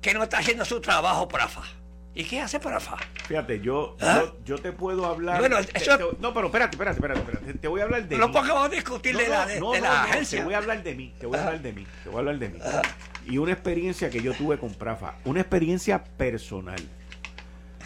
que 0.00 0.14
no 0.14 0.22
está 0.22 0.38
haciendo 0.38 0.64
su 0.64 0.80
trabajo, 0.80 1.26
Prafa. 1.26 1.62
¿Y 2.16 2.24
qué 2.24 2.40
hace 2.40 2.60
Prafa? 2.60 2.96
Fíjate, 3.26 3.60
yo, 3.60 3.96
¿Ah? 4.00 4.22
yo, 4.44 4.56
te 4.58 4.70
puedo 4.70 5.04
hablar. 5.04 5.40
Bueno, 5.40 5.56
no, 6.20 6.32
pero 6.32 6.46
espérate, 6.46 6.76
espérate, 6.76 7.00
espérate, 7.00 7.54
Te 7.54 7.66
voy 7.66 7.80
a 7.80 7.84
hablar 7.84 8.06
de 8.06 8.16
no 8.16 8.28
mí. 8.28 8.34
No 8.34 8.40
podemos 8.40 8.70
discutir 8.70 9.16
de 9.16 9.28
la, 9.28 9.46
de, 9.46 9.60
la 9.80 10.04
agencia. 10.04 10.38
Te 10.38 10.44
voy 10.44 10.54
a 10.54 10.58
hablar 10.58 10.82
de 10.84 10.94
mí, 10.94 11.12
te 11.18 11.26
voy 11.26 11.36
a 11.38 11.42
hablar 11.42 11.60
de 11.60 11.72
mí, 11.72 11.86
te 12.04 12.08
voy 12.08 12.16
a 12.16 12.18
hablar 12.20 12.38
de 12.38 12.48
mí. 12.50 12.58
Y 13.26 13.38
una 13.38 13.52
experiencia 13.52 14.10
que 14.10 14.22
yo 14.22 14.32
tuve 14.34 14.58
con 14.58 14.74
Prafa, 14.74 15.16
una 15.24 15.40
experiencia 15.40 16.04
personal, 16.04 16.80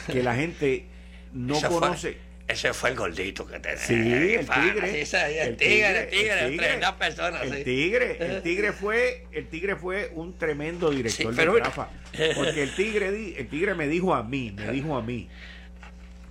que 0.06 0.22
la 0.22 0.34
gente 0.34 0.86
no 1.32 1.58
conoce. 1.62 2.27
Ese 2.48 2.72
fue 2.72 2.90
el 2.90 2.96
gordito 2.96 3.46
que 3.46 3.60
tenía. 3.60 3.76
Sí, 3.78 3.94
el 3.94 4.48
tigre. 4.48 5.02
el, 5.02 5.06
tigre, 5.06 5.42
el 5.42 5.56
tigre, 5.58 6.46
el 6.46 6.50
tigre, 6.50 6.80
personas. 6.98 7.42
El 7.42 7.62
tigre, 7.62 8.16
el 8.18 8.42
tigre 8.42 8.72
fue, 8.72 9.26
el 9.32 9.48
tigre 9.48 9.76
fue 9.76 10.10
un 10.14 10.38
tremendo 10.38 10.90
director 10.90 11.34
de 11.34 11.46
Prafa. 11.46 11.90
Porque 12.34 12.62
el 12.62 12.74
tigre, 12.74 13.38
el 13.38 13.48
tigre 13.48 13.74
me 13.74 13.86
dijo 13.86 14.14
a 14.14 14.22
mí, 14.22 14.50
me 14.56 14.72
dijo 14.72 14.96
a 14.96 15.02
mí, 15.02 15.28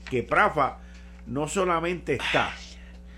que 0.09 0.23
Prafa 0.23 0.79
no 1.27 1.47
solamente 1.47 2.13
está 2.13 2.51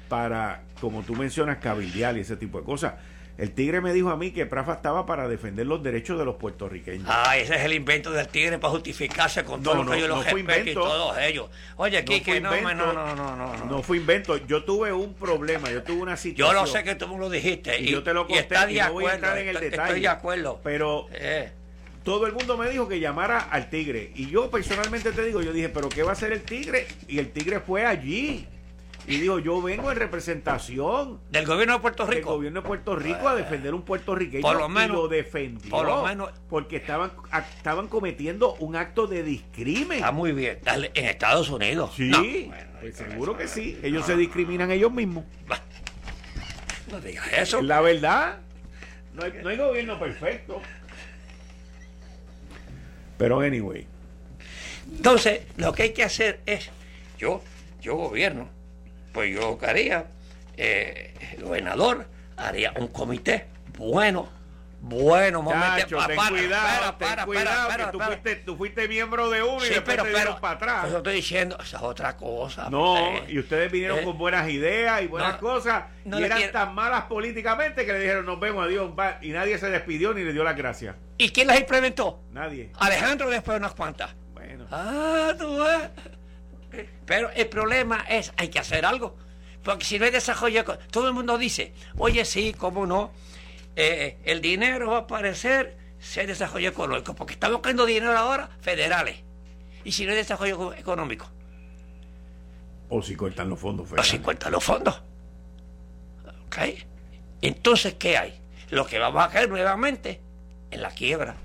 para, 0.10 0.64
como 0.82 1.04
tú 1.04 1.16
mencionas, 1.16 1.60
cabildear 1.60 2.18
y 2.18 2.22
ese 2.22 2.36
tipo 2.36 2.60
de 2.60 2.66
cosas, 2.66 2.96
el 3.40 3.52
tigre 3.52 3.80
me 3.80 3.94
dijo 3.94 4.10
a 4.10 4.18
mí 4.18 4.32
que 4.32 4.46
Prafa 4.46 4.74
estaba 4.74 5.06
para 5.06 5.30
defender 5.30 5.66
los 5.66 5.82
derechos 5.82 6.20
de 6.20 6.26
los 6.26 6.36
puertorriqueños. 6.36 7.08
Ah, 7.10 7.38
ese 7.38 7.56
es 7.56 7.62
el 7.62 7.72
invento 7.72 8.12
del 8.12 8.28
tigre 8.28 8.60
para 8.60 8.72
justificarse 8.72 9.46
con 9.46 9.64
todos 9.64 9.86
no, 9.86 9.94
ellos, 9.94 10.10
los 10.10 10.26
no 10.26 10.58
y 10.58 10.74
todos 10.74 11.18
ellos. 11.20 11.50
Oye, 11.78 11.98
aquí 12.00 12.20
que 12.20 12.42
no, 12.42 12.52
no, 12.60 12.74
no, 12.76 13.16
no, 13.16 13.36
no, 13.38 13.66
no. 13.66 13.82
fue 13.82 13.96
invento. 13.96 14.36
Yo 14.46 14.66
tuve 14.66 14.92
un 14.92 15.14
problema, 15.14 15.72
yo 15.72 15.84
tuve 15.84 16.02
una 16.02 16.18
situación. 16.18 16.54
Yo 16.54 16.62
lo 16.62 16.68
sé 16.68 16.84
que 16.84 16.96
tú 16.96 17.08
me 17.08 17.18
lo 17.18 17.30
dijiste. 17.30 17.80
Y, 17.80 17.92
yo 17.92 18.04
te 18.04 18.14
lo 18.14 18.28
conté. 18.28 18.36
Y, 18.36 18.40
está 18.40 18.66
de 18.66 18.82
acuerdo, 18.82 18.94
voy 18.94 19.06
a 19.06 19.16
entrar 19.16 19.38
en 19.38 19.48
el 19.48 19.60
detalle. 19.62 19.84
Estoy 19.84 20.02
de 20.02 20.08
acuerdo. 20.10 20.60
Pero 20.62 21.08
eh. 21.14 21.50
todo 22.04 22.28
el 22.28 22.34
mundo 22.34 22.58
me 22.58 22.70
dijo 22.70 22.90
que 22.90 23.00
llamara 23.00 23.40
al 23.40 23.70
tigre. 23.70 24.12
Y 24.16 24.30
yo 24.30 24.52
personalmente 24.52 25.14
te 25.14 25.24
digo, 25.24 25.42
yo 25.42 25.54
dije, 25.54 25.70
¿pero 25.70 25.88
qué 25.88 26.04
va 26.04 26.10
a 26.10 26.14
hacer 26.14 26.34
el 26.34 26.42
tigre? 26.42 26.88
Y 27.08 27.20
el 27.20 27.32
tigre 27.32 27.62
fue 27.62 27.86
allí 27.86 28.46
y 29.08 29.20
dijo, 29.20 29.40
yo 29.40 29.62
vengo 29.62 29.92
en 29.92 29.98
representación 29.98 31.20
del 31.32 31.46
gobierno 31.46 31.74
de 31.74 31.80
Puerto 31.80 32.06
Rico. 32.06 32.16
Del 32.16 32.24
gobierno 32.38 32.62
de 32.62 32.68
Puerto 32.68 32.96
Rico 32.96 33.28
a 33.28 33.36
defender 33.36 33.74
un 33.74 33.82
puertorriqueño. 33.84 34.42
Por 34.42 34.58
lo 34.58 34.70
menos. 34.70 34.90
Y 34.90 35.02
lo 35.02 35.08
defendió. 35.08 35.70
Por 35.70 35.88
lo 35.88 36.04
menos. 36.04 36.32
Porque 36.50 36.76
estaban, 36.76 37.12
estaban 37.58 37.88
cometiendo 37.88 38.54
un 38.56 38.76
acto 38.76 39.08
de 39.08 39.24
discrimen. 39.24 40.00
Está 40.00 40.12
muy 40.12 40.32
bien. 40.32 40.60
En 40.66 41.06
Estados 41.06 41.50
Unidos. 41.50 41.92
Sí. 41.96 42.52
Pues 42.82 42.98
seguro 42.98 43.36
que 43.36 43.48
sí. 43.48 43.80
Ellos 43.82 44.06
se 44.06 44.16
discriminan 44.16 44.70
ellos 44.72 44.92
mismos. 44.92 45.26
No 46.92 47.00
digas 47.02 47.28
eso. 47.34 47.62
La 47.62 47.82
verdad. 47.82 48.40
No 49.14 49.24
hay, 49.24 49.34
no 49.42 49.50
hay 49.50 49.58
gobierno 49.58 50.00
perfecto. 50.00 50.62
Pero 53.18 53.40
anyway. 53.42 53.88
Entonces, 54.92 55.42
lo 55.58 55.74
que 55.74 55.84
hay 55.84 55.94
que 55.94 56.04
hacer 56.04 56.42
es, 56.46 56.70
yo, 57.18 57.44
yo 57.82 57.96
gobierno, 57.96 58.50
pues 59.20 59.36
yo 59.36 59.60
haría, 59.68 60.06
eh, 60.56 61.14
el 61.36 61.44
gobernador 61.44 62.08
haría 62.38 62.72
un 62.78 62.88
comité 62.88 63.48
bueno, 63.78 64.30
bueno, 64.80 65.42
momento. 65.42 65.98
para, 65.98 66.08
ten 66.08 66.18
cuidado, 66.30 66.98
para, 66.98 67.16
ten 67.18 67.26
cuidado, 67.26 67.70
que 67.70 67.92
tú 67.92 68.00
fuiste, 68.00 68.36
tú 68.38 68.56
fuiste, 68.56 68.88
miembro 68.88 69.30
de 69.30 69.44
uno 69.44 69.58
y 69.58 69.68
después 69.68 69.84
pero, 69.84 70.04
te 70.04 70.10
dieron 70.12 70.40
para 70.40 70.54
atrás. 70.54 70.88
Eso 70.88 70.98
estoy 71.00 71.16
diciendo, 71.16 71.58
esa 71.62 71.76
es 71.76 71.84
otra 71.84 72.16
cosa. 72.16 72.70
No, 72.70 72.96
y 73.28 73.40
ustedes 73.40 73.70
vinieron 73.70 74.00
eh, 74.00 74.04
con 74.06 74.18
buenas 74.18 74.50
ideas 74.50 75.02
y 75.02 75.08
buenas 75.08 75.36
cosas 75.36 75.84
y 76.06 76.24
eran 76.24 76.50
tan 76.54 76.74
malas 76.74 77.04
políticamente 77.04 77.86
que 77.86 77.92
le 77.92 78.00
dijeron 78.00 78.26
nos 78.26 78.40
vemos, 78.40 78.64
adiós, 78.64 78.94
y 79.22 79.32
nadie 79.32 79.58
se 79.58 79.70
despidió 79.70 80.14
ni 80.14 80.24
le 80.24 80.32
dio 80.32 80.46
las 80.46 80.56
gracias. 80.56 80.96
¿Y 81.18 81.32
quién 81.32 81.48
las 81.48 81.60
implementó? 81.60 82.24
Nadie. 82.32 82.72
Alejandro 82.80 83.30
después 83.30 83.56
de 83.56 83.60
unas 83.60 83.74
cuantas. 83.74 84.16
Bueno. 84.34 84.66
Ah, 84.72 85.34
tú. 85.38 85.62
Pero 87.06 87.32
el 87.32 87.48
problema 87.48 88.06
es, 88.10 88.32
hay 88.38 88.50
que 88.50 88.60
hacer 88.60 88.86
algo. 88.86 89.16
Porque 89.64 89.86
si 89.86 90.00
no 90.00 90.06
hay 90.06 90.12
desarrollo, 90.12 90.64
todo 90.92 91.08
el 91.08 91.14
mundo 91.14 91.38
dice, 91.38 91.74
oye, 91.98 92.24
sí, 92.26 92.54
cómo 92.58 92.86
no, 92.86 93.12
eh, 93.76 94.18
el 94.24 94.42
dinero 94.42 94.92
va 94.92 94.98
a 94.98 95.02
aparecer 95.02 95.78
si 96.00 96.20
hay 96.20 96.26
desarrollo 96.26 96.70
económico, 96.70 97.14
porque 97.14 97.34
estamos 97.34 97.58
buscando 97.58 97.86
dinero 97.86 98.18
ahora 98.18 98.50
federales. 98.62 99.18
Y 99.84 99.92
si 99.92 100.06
no 100.06 100.12
hay 100.12 100.18
desarrollo 100.18 100.74
económico. 100.74 101.30
O 102.90 103.02
si 103.02 103.16
cortan 103.16 103.50
los 103.50 103.60
fondos 103.60 103.88
federales. 103.88 104.10
O 104.10 104.18
si 104.18 104.20
cortan 104.20 104.52
los 104.52 104.64
fondos. 104.64 105.02
¿Ok? 106.48 106.58
Entonces, 107.42 107.96
¿qué 107.96 108.18
hay? 108.18 108.40
Lo 108.70 108.86
que 108.86 109.00
vamos 109.00 109.24
a 109.24 109.30
caer 109.30 109.50
nuevamente 109.50 110.22
en 110.72 110.82
la 110.82 110.90
quiebra. 110.92 111.36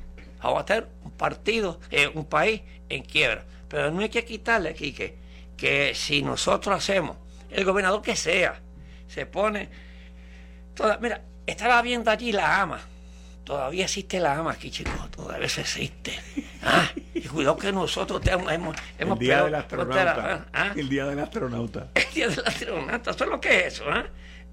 Vamos 0.43 0.63
a 0.63 0.65
tener 0.65 0.89
un 1.05 1.11
partido, 1.13 1.81
eh, 1.91 2.11
un 2.13 2.27
país 2.27 2.63
en 2.89 3.03
quiebra. 3.03 3.45
Pero 3.75 3.91
no 3.91 4.03
hay 4.03 4.09
que 4.09 4.25
quitarle, 4.25 4.73
Quique, 4.73 5.17
que 5.57 5.97
si 5.97 6.23
nosotros 6.23 6.77
hacemos, 6.77 7.17
el 7.51 7.65
gobernador 7.65 8.03
que 8.03 8.15
sea, 8.15 8.61
se 9.09 9.27
pone. 9.27 9.69
Toda, 10.77 10.99
mira, 10.99 11.23
estaba 11.45 11.83
viendo 11.83 12.09
allí 12.09 12.31
la 12.31 12.63
ama. 12.63 12.81
Todavía 13.43 13.87
existe 13.87 14.21
la 14.21 14.37
ama 14.39 14.53
aquí, 14.53 14.71
chicos. 14.71 15.11
Todavía 15.11 15.47
existe. 15.47 16.13
Ah, 16.63 16.89
y 17.15 17.23
cuidado 17.23 17.57
que 17.57 17.73
nosotros 17.73 18.21
hemos, 18.27 18.53
hemos, 18.53 18.77
el 18.97 19.19
día 19.19 19.43
del 19.43 19.57
astronauta. 19.57 20.47
¿ah? 20.53 20.73
El 20.77 20.89
día 20.89 21.07
del 21.07 21.19
astronauta. 21.19 21.89
El 21.97 22.15
día 22.15 22.29
del 22.29 22.47
astronauta. 22.47 23.11
Eso 23.11 23.25
es 23.25 23.31
lo 23.31 23.41
que 23.41 23.59
es 23.59 23.75
eso. 23.75 23.91
¿ah? 23.91 24.07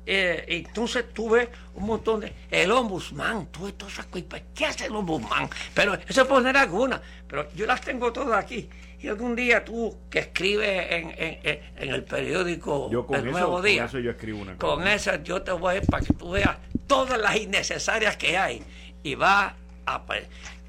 Eh, 0.03 0.45
entonces 0.47 1.13
tuve 1.13 1.49
un 1.76 1.86
montón 1.86 2.22
de. 2.22 2.34
El 2.49 2.72
ombudsman, 2.72 3.51
tuve 3.51 3.74
todas 3.74 3.93
esas 3.93 4.07
cosas. 4.07 4.41
¿Qué 4.55 4.65
hace 4.65 4.88
el 4.88 4.95
ombudsman? 4.95 5.47
Pero 5.76 5.93
eso 5.93 6.24
es 6.24 6.28
poner 6.28 6.57
alguna. 6.57 6.99
Pero 7.28 7.53
yo 7.53 7.67
las 7.67 7.82
tengo 7.82 8.11
todas 8.11 8.43
aquí. 8.43 8.67
Y 9.02 9.08
algún 9.08 9.36
día 9.36 9.66
tú 9.66 9.97
que 10.10 10.20
escribes 10.20 10.91
en, 10.91 11.14
en, 11.18 11.89
el 11.89 12.04
periódico 12.04 12.88
El 13.12 13.32
Nuevo 13.32 13.62
Día. 13.62 13.82
Con 13.82 13.89
eso 13.89 13.99
yo 13.99 14.12
escribo 14.12 14.41
una. 14.41 14.58
Con 14.58 14.88
esa 14.88 15.24
yo 15.24 15.41
te 15.41 15.52
voy 15.52 15.78
a 15.78 15.82
para 15.82 16.06
que 16.06 16.14
tú 16.14 16.32
veas 16.32 16.58
todas 16.86 17.20
las 17.20 17.36
innecesarias 17.36 18.16
que 18.16 18.38
hay. 18.38 18.62
Y 19.02 19.16
va 19.16 19.56
a. 19.88 20.04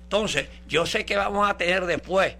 Entonces, 0.04 0.48
yo 0.66 0.86
sé 0.86 1.04
que 1.04 1.16
vamos 1.16 1.48
a 1.48 1.58
tener 1.58 1.84
después. 1.84 2.34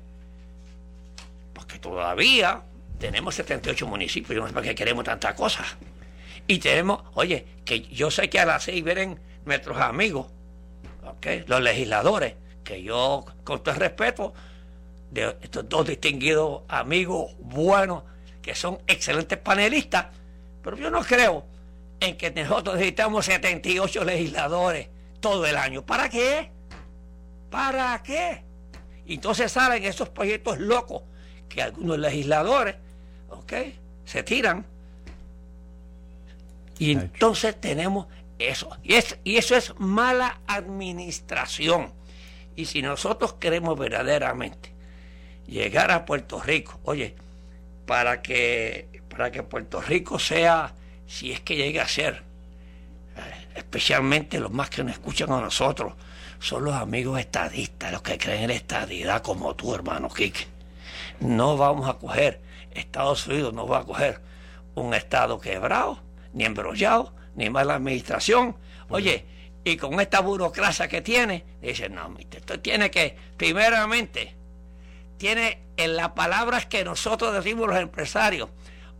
Porque 1.53 1.79
todavía 1.79 2.63
tenemos 2.99 3.35
78 3.35 3.87
municipios. 3.87 4.35
Yo 4.35 4.41
no 4.41 4.49
sé 4.49 4.55
para 4.55 4.67
qué 4.67 4.75
queremos 4.75 5.05
tantas 5.05 5.35
cosas. 5.35 5.67
Y 6.47 6.59
tenemos, 6.59 7.03
oye, 7.15 7.45
que 7.67 7.83
yo 7.83 8.11
sé 8.11 8.31
que 8.31 8.41
a 8.41 8.47
las 8.47 8.63
seis 8.65 8.83
vienen 8.83 9.21
nuestros 9.45 9.77
amigos, 9.79 10.29
los 11.47 11.61
legisladores, 11.61 12.35
que 12.65 12.83
yo, 12.83 13.27
con 13.45 13.63
todo 13.63 13.75
el 13.75 13.81
respeto, 13.81 14.33
de 15.13 15.37
estos 15.43 15.69
dos 15.69 15.87
distinguidos 15.87 16.63
amigos 16.69 17.33
buenos, 17.39 18.03
que 18.41 18.55
son 18.55 18.79
excelentes 18.87 19.39
panelistas, 19.39 20.07
pero 20.63 20.77
yo 20.77 20.91
no 20.91 21.03
creo 21.03 21.45
en 22.01 22.17
que 22.17 22.31
nosotros 22.31 22.77
necesitamos 22.77 23.27
78 23.27 24.05
legisladores 24.05 24.89
todo 25.21 25.47
el 25.47 25.57
año. 25.57 25.85
¿Para 25.85 26.09
qué? 26.09 26.51
¿Para 27.51 28.03
qué? 28.03 28.43
entonces 29.07 29.53
salen 29.53 29.85
esos 29.85 30.09
proyectos 30.09 30.59
locos 30.59 31.03
que 31.49 31.61
algunos 31.61 31.99
legisladores, 31.99 32.77
¿ok? 33.29 33.53
Se 34.07 34.23
tiran 34.23 34.65
y 36.79 36.93
entonces 36.93 37.61
tenemos 37.61 38.07
eso. 38.39 38.71
Y, 38.83 38.95
es, 38.95 39.19
y 39.23 39.37
eso 39.37 39.55
es 39.55 39.75
mala 39.79 40.41
administración. 40.47 41.93
Y 42.57 42.65
si 42.65 42.81
nosotros 42.81 43.35
queremos 43.35 43.79
verdaderamente 43.79 44.72
llegar 45.47 45.91
a 45.91 46.05
Puerto 46.05 46.41
Rico, 46.41 46.81
oye, 46.85 47.15
para 47.87 48.23
que, 48.23 49.03
para 49.09 49.31
que 49.31 49.43
Puerto 49.43 49.81
Rico 49.81 50.19
sea, 50.19 50.75
si 51.07 51.33
es 51.33 51.41
que 51.41 51.57
llegue 51.57 51.81
a 51.81 51.89
ser, 51.89 52.23
eh, 53.17 53.47
especialmente 53.57 54.41
los 54.41 54.51
más 54.51 54.71
que 54.71 54.85
nos 54.85 54.93
escuchan 54.93 55.33
a 55.33 55.41
nosotros, 55.41 55.95
son 56.39 56.65
los 56.65 56.75
amigos 56.75 57.21
estadistas, 57.21 57.93
los 57.93 58.03
que 58.03 58.19
creen 58.19 58.43
en 58.43 58.49
la 58.49 58.55
estadidad 58.55 59.23
como 59.23 59.55
tú, 59.55 59.75
hermano 59.75 60.09
Quique. 60.09 60.47
No 61.21 61.57
vamos 61.57 61.89
a 61.89 61.95
coger, 61.95 62.41
Estados 62.73 63.27
Unidos 63.27 63.55
no 63.55 63.67
va 63.67 63.81
a 63.81 63.85
coger 63.85 64.21
un 64.75 64.95
Estado 64.95 65.39
quebrado 65.39 66.01
ni 66.33 66.45
embrollado, 66.45 67.13
ni 67.37 67.51
mala 67.51 67.75
administración. 67.75 68.57
Oye, 68.89 69.25
y 69.65 69.77
con 69.77 70.01
esta 70.01 70.21
burocracia 70.21 70.89
que 70.89 71.03
tiene, 71.03 71.45
dice, 71.61 71.89
no, 71.89 72.15
esto 72.19 72.59
tiene 72.61 72.91
que, 72.91 73.17
primeramente, 73.37 74.35
tiene 75.23 75.61
en 75.77 75.95
las 75.95 76.09
palabras 76.11 76.67
que 76.67 76.83
nosotros 76.83 77.33
decimos 77.33 77.69
los 77.69 77.79
empresarios, 77.79 78.51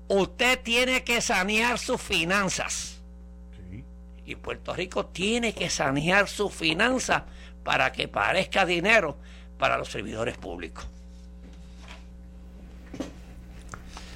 usted 0.07 0.61
tiene 0.63 1.03
que 1.03 1.21
sanear 1.21 1.81
sus 1.81 2.01
finanzas. 2.01 3.03
Y 4.25 4.37
Puerto 4.37 4.73
Rico 4.73 5.07
tiene 5.07 5.53
que 5.53 5.69
sanear 5.69 6.29
sus 6.29 6.55
finanzas 6.55 7.25
para 7.65 7.91
que 7.91 8.07
parezca 8.07 8.65
dinero 8.65 9.17
para 9.59 9.77
los 9.77 9.91
servidores 9.91 10.39
públicos. 10.39 10.87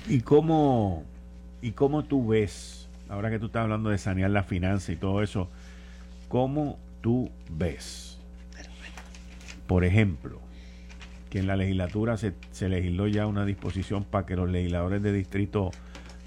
¿Y 0.09 0.21
cómo, 0.21 1.03
y 1.61 1.73
cómo 1.73 2.05
tú 2.05 2.29
ves 2.29 2.89
ahora 3.09 3.31
que 3.31 3.41
tú 3.41 3.47
estás 3.47 3.65
hablando 3.65 3.91
de 3.91 3.99
sanear 3.99 4.31
la 4.31 4.45
finanza 4.45 4.93
y 4.93 4.97
todo 4.97 5.25
eso, 5.25 5.49
¿cómo 6.29 6.79
tú 7.01 7.33
ves, 7.51 8.19
por 9.67 9.85
ejemplo, 9.85 10.45
que 11.31 11.39
en 11.39 11.47
la 11.47 11.57
legislatura 11.57 12.16
se, 12.16 12.35
legisló 12.68 13.07
ya 13.09 13.27
una 13.27 13.45
disposición 13.45 14.05
para 14.05 14.27
que 14.27 14.37
los 14.37 14.49
legisladores 14.49 15.03
de 15.03 15.12
distrito 15.12 15.70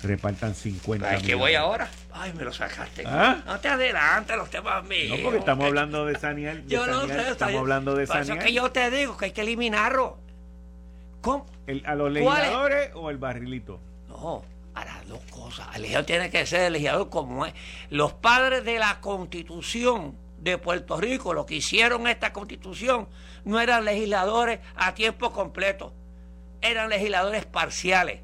repartan 0.01 0.55
50 0.55 1.09
Ay, 1.09 1.21
que 1.21 1.35
voy 1.35 1.55
ahora? 1.55 1.89
Ay, 2.13 2.33
me 2.33 2.43
lo 2.43 2.53
sacaste. 2.53 3.03
¿Ah? 3.05 3.41
No 3.45 3.59
te 3.59 3.67
adelantes 3.67 4.35
los 4.37 4.49
temas 4.49 4.83
míos. 4.85 5.17
No, 5.17 5.23
porque 5.23 5.39
estamos 5.39 5.65
hablando 5.65 6.05
de 6.05 6.17
sanear. 6.17 6.63
yo 6.67 6.87
no 6.87 7.07
sé. 7.07 7.31
Estamos 7.31 7.59
hablando 7.59 7.95
de 7.95 8.07
sanear. 8.07 8.37
Eso 8.37 8.45
que 8.45 8.53
yo 8.53 8.71
te 8.71 8.89
digo 8.91 9.17
que 9.17 9.25
hay 9.25 9.31
que 9.31 9.41
eliminarlo. 9.41 10.17
¿Cómo? 11.21 11.45
¿A 11.85 11.95
los 11.95 12.11
legisladores 12.11 12.91
o 12.95 13.09
el 13.09 13.17
barrilito? 13.17 13.81
No, 14.07 14.43
a 14.73 14.85
las 14.85 15.07
dos 15.07 15.19
cosas. 15.29 15.67
El 15.75 15.81
legislador 15.81 16.05
tiene 16.05 16.29
que 16.29 16.45
ser 16.45 16.61
el 16.61 16.73
legislador 16.73 17.09
como 17.09 17.45
es. 17.45 17.53
Los 17.89 18.13
padres 18.13 18.63
de 18.63 18.79
la 18.79 19.01
constitución 19.01 20.15
de 20.39 20.57
Puerto 20.57 20.97
Rico, 20.99 21.33
lo 21.33 21.45
que 21.45 21.55
hicieron 21.55 22.07
esta 22.07 22.31
constitución, 22.31 23.07
no 23.49 23.59
eran 23.59 23.85
legisladores 23.85 24.59
a 24.75 24.93
tiempo 24.93 25.31
completo, 25.31 25.93
eran 26.61 26.89
legisladores 26.89 27.45
parciales. 27.45 28.21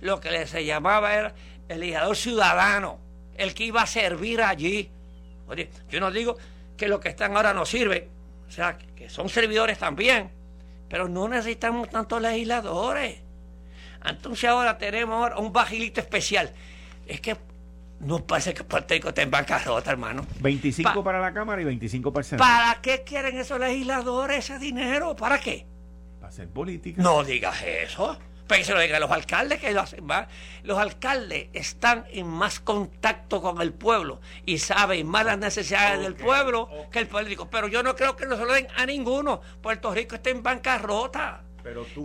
Lo 0.00 0.20
que 0.20 0.46
se 0.46 0.64
llamaba 0.64 1.14
era 1.14 1.34
el 1.68 1.80
legislador 1.80 2.16
ciudadano, 2.16 2.98
el 3.36 3.54
que 3.54 3.64
iba 3.64 3.82
a 3.82 3.86
servir 3.86 4.42
allí. 4.42 4.90
Oye, 5.48 5.70
yo 5.90 6.00
no 6.00 6.10
digo 6.10 6.36
que 6.76 6.88
los 6.88 7.00
que 7.00 7.08
están 7.08 7.36
ahora 7.36 7.54
no 7.54 7.66
sirven, 7.66 8.08
o 8.46 8.50
sea, 8.50 8.78
que 8.78 9.08
son 9.10 9.28
servidores 9.28 9.78
también, 9.78 10.30
pero 10.88 11.08
no 11.08 11.28
necesitamos 11.28 11.90
tantos 11.90 12.20
legisladores. 12.20 13.18
Entonces 14.04 14.48
ahora 14.48 14.78
tenemos 14.78 15.30
un 15.36 15.52
bajilito 15.52 16.00
especial. 16.00 16.52
Es 17.06 17.20
que 17.20 17.36
no 18.00 18.24
parece 18.24 18.54
que 18.54 18.64
Puerto 18.64 18.94
Rico 18.94 19.08
esté 19.08 19.22
en 19.22 19.30
bancarrota, 19.30 19.90
hermano. 19.90 20.26
25 20.40 21.02
para 21.02 21.20
la 21.20 21.32
Cámara 21.32 21.60
y 21.60 21.64
25 21.64 22.12
para 22.12 22.20
el 22.22 22.26
Senado. 22.26 22.48
¿Para 22.48 22.80
qué 22.80 23.02
quieren 23.04 23.36
esos 23.38 23.58
legisladores 23.58 24.38
ese 24.38 24.58
dinero? 24.58 25.16
¿Para 25.16 25.40
qué? 25.40 25.66
Para 26.16 26.28
hacer 26.28 26.48
política. 26.48 27.02
No 27.02 27.24
digas 27.24 27.62
eso. 27.62 28.18
Pero 28.46 28.60
que 28.60 28.64
se 28.64 28.72
lo 28.72 28.80
digan 28.80 29.00
los 29.00 29.10
alcaldes 29.10 29.60
que 29.60 29.72
lo 29.72 29.82
hacen 29.82 30.06
más. 30.06 30.26
Los 30.62 30.78
alcaldes 30.78 31.48
están 31.52 32.06
en 32.10 32.26
más 32.26 32.60
contacto 32.60 33.42
con 33.42 33.60
el 33.60 33.74
pueblo 33.74 34.20
y 34.46 34.58
saben 34.58 35.06
más 35.06 35.26
las 35.26 35.38
necesidades 35.38 36.00
del 36.00 36.14
pueblo 36.14 36.70
que 36.90 37.00
el 37.00 37.08
político. 37.08 37.50
Pero 37.50 37.68
yo 37.68 37.82
no 37.82 37.94
creo 37.94 38.16
que 38.16 38.24
no 38.24 38.36
se 38.36 38.46
lo 38.46 38.54
den 38.54 38.68
a 38.74 38.86
ninguno. 38.86 39.42
Puerto 39.60 39.92
Rico 39.92 40.14
está 40.14 40.30
en 40.30 40.42
bancarrota 40.42 41.44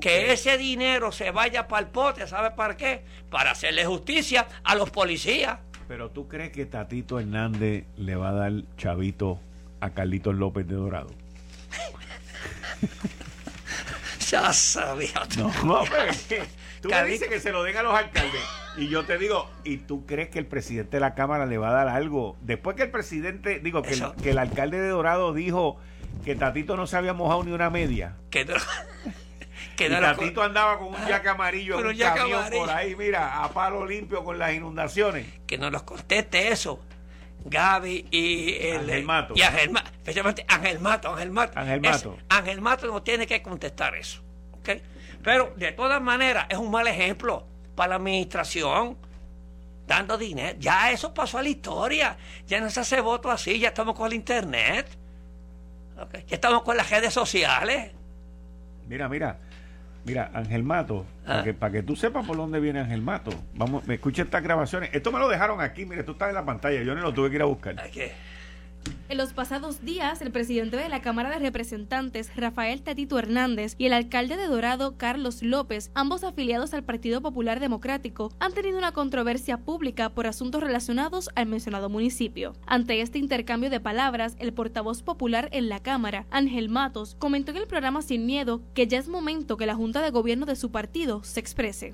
que 0.01 0.33
ese 0.33 0.57
dinero 0.57 1.11
se 1.11 1.31
vaya 1.31 1.67
para 1.67 1.85
el 1.85 1.87
pote, 1.87 2.27
¿sabe 2.27 2.51
para 2.51 2.75
qué? 2.75 3.05
Para 3.29 3.51
hacerle 3.51 3.85
justicia 3.85 4.47
a 4.63 4.75
los 4.75 4.89
policías. 4.89 5.59
Pero 5.87 6.11
tú 6.11 6.27
crees 6.27 6.51
que 6.51 6.65
Tatito 6.65 7.19
Hernández 7.19 7.85
le 7.97 8.15
va 8.15 8.29
a 8.29 8.33
dar 8.33 8.53
chavito 8.77 9.39
a 9.79 9.91
Carlitos 9.91 10.35
López 10.35 10.67
de 10.67 10.75
Dorado? 10.75 11.11
ya 14.29 14.53
sabía. 14.53 15.21
No, 15.37 15.51
no 15.63 15.83
tú 16.81 16.89
me 16.89 17.05
dices 17.05 17.27
que 17.27 17.39
se 17.39 17.51
lo 17.51 17.63
den 17.63 17.77
a 17.77 17.83
los 17.83 17.93
alcaldes. 17.93 18.41
Y 18.77 18.87
yo 18.87 19.03
te 19.03 19.17
digo, 19.17 19.49
¿y 19.63 19.77
tú 19.77 20.05
crees 20.05 20.29
que 20.29 20.39
el 20.39 20.47
presidente 20.47 20.97
de 20.97 21.01
la 21.01 21.13
Cámara 21.13 21.45
le 21.45 21.57
va 21.57 21.69
a 21.69 21.73
dar 21.73 21.87
algo? 21.89 22.37
Después 22.41 22.75
que 22.75 22.83
el 22.83 22.91
presidente, 22.91 23.59
digo, 23.59 23.83
que, 23.83 23.93
el, 23.93 24.03
que 24.21 24.31
el 24.31 24.37
alcalde 24.39 24.79
de 24.79 24.89
Dorado 24.89 25.33
dijo 25.33 25.77
que 26.25 26.35
Tatito 26.35 26.75
no 26.75 26.87
se 26.87 26.97
había 26.97 27.13
mojado 27.13 27.43
ni 27.43 27.51
una 27.51 27.69
media. 27.69 28.15
Que 29.75 29.87
que 29.87 29.93
y 29.93 29.99
Tatito 29.99 30.43
andaba 30.43 30.77
con 30.77 30.89
un 30.89 31.07
yaque 31.07 31.29
amarillo 31.29 31.79
en 31.79 31.87
un, 31.87 31.97
camión 31.97 32.43
por 32.51 32.69
ahí, 32.69 32.95
mira, 32.95 33.43
a 33.43 33.49
palo 33.49 33.85
limpio 33.85 34.23
con 34.23 34.37
las 34.37 34.53
inundaciones. 34.53 35.25
Que 35.47 35.57
nos 35.57 35.71
los 35.71 35.83
conteste 35.83 36.49
eso. 36.49 36.79
Gaby 37.45 38.07
y 38.09 38.55
el, 38.67 38.81
Ángel 38.81 39.03
Mato. 39.03 39.33
Y 39.35 39.41
Ángel 39.41 39.71
especialmente 39.97 40.45
Ángel 40.47 40.79
Mato, 40.79 41.13
Ángel 41.13 41.31
Mato. 41.31 41.59
Ángel 41.59 41.81
Mato. 41.81 42.17
Ángel 42.29 42.61
Mato 42.61 42.87
no 42.87 43.03
tiene 43.03 43.27
que 43.27 43.41
contestar 43.41 43.95
eso. 43.95 44.21
¿okay? 44.59 44.81
Pero 45.23 45.53
de 45.57 45.71
todas 45.71 46.01
maneras 46.01 46.45
es 46.49 46.57
un 46.57 46.71
mal 46.71 46.87
ejemplo 46.87 47.45
para 47.75 47.89
la 47.89 47.95
administración 47.95 48.97
dando 49.87 50.17
dinero. 50.17 50.57
Ya 50.59 50.91
eso 50.91 51.13
pasó 51.13 51.37
a 51.37 51.41
la 51.41 51.49
historia. 51.49 52.17
Ya 52.47 52.61
no 52.61 52.69
se 52.69 52.79
hace 52.79 53.01
voto 53.01 53.29
así, 53.29 53.59
ya 53.59 53.69
estamos 53.69 53.95
con 53.95 54.07
el 54.07 54.13
internet. 54.13 54.87
¿okay? 55.99 56.23
Ya 56.27 56.35
estamos 56.35 56.63
con 56.63 56.77
las 56.77 56.89
redes 56.89 57.13
sociales. 57.13 57.91
Mira, 58.87 59.09
mira, 59.09 59.39
Mira, 60.05 60.31
Ángel 60.33 60.63
Mato, 60.63 61.05
para, 61.25 61.39
ah. 61.39 61.43
que, 61.43 61.53
para 61.53 61.71
que 61.71 61.83
tú 61.83 61.95
sepas 61.95 62.25
por 62.25 62.35
dónde 62.35 62.59
viene 62.59 62.79
Ángel 62.79 63.01
Mato. 63.01 63.31
Vamos, 63.55 63.87
me 63.87 63.95
escucha 63.95 64.23
estas 64.23 64.43
grabaciones. 64.43 64.89
Esto 64.93 65.11
me 65.11 65.19
lo 65.19 65.29
dejaron 65.29 65.61
aquí, 65.61 65.85
mire, 65.85 66.03
tú 66.03 66.13
estás 66.13 66.29
en 66.29 66.35
la 66.35 66.45
pantalla, 66.45 66.81
yo 66.83 66.93
no 66.93 67.01
lo 67.01 67.13
tuve 67.13 67.29
que 67.29 67.37
ir 67.37 67.41
a 67.41 67.45
buscar. 67.45 67.75
¿Qué? 67.91 68.11
En 69.13 69.17
los 69.17 69.33
pasados 69.33 69.85
días, 69.85 70.23
el 70.23 70.31
presidente 70.31 70.75
de 70.75 70.89
la 70.89 71.03
Cámara 71.03 71.29
de 71.29 71.37
Representantes, 71.37 72.35
Rafael 72.35 72.81
Tatito 72.81 73.19
Hernández, 73.19 73.75
y 73.77 73.85
el 73.85 73.93
alcalde 73.93 74.37
de 74.37 74.47
Dorado, 74.47 74.97
Carlos 74.97 75.43
López, 75.43 75.91
ambos 75.93 76.23
afiliados 76.23 76.73
al 76.73 76.83
Partido 76.83 77.21
Popular 77.21 77.59
Democrático, 77.59 78.31
han 78.39 78.53
tenido 78.53 78.79
una 78.79 78.91
controversia 78.91 79.57
pública 79.57 80.09
por 80.09 80.25
asuntos 80.25 80.63
relacionados 80.63 81.29
al 81.35 81.45
mencionado 81.45 81.89
municipio. 81.89 82.53
Ante 82.65 83.01
este 83.01 83.19
intercambio 83.19 83.69
de 83.69 83.79
palabras, 83.79 84.35
el 84.39 84.51
portavoz 84.51 85.03
popular 85.03 85.47
en 85.51 85.69
la 85.69 85.79
Cámara, 85.79 86.25
Ángel 86.31 86.69
Matos, 86.69 87.15
comentó 87.19 87.51
en 87.51 87.57
el 87.57 87.67
programa 87.67 88.01
Sin 88.01 88.25
Miedo 88.25 88.63
que 88.73 88.87
ya 88.87 88.97
es 88.97 89.07
momento 89.07 89.57
que 89.57 89.67
la 89.67 89.75
Junta 89.75 90.01
de 90.01 90.09
Gobierno 90.09 90.47
de 90.47 90.55
su 90.55 90.71
partido 90.71 91.23
se 91.23 91.39
exprese. 91.39 91.93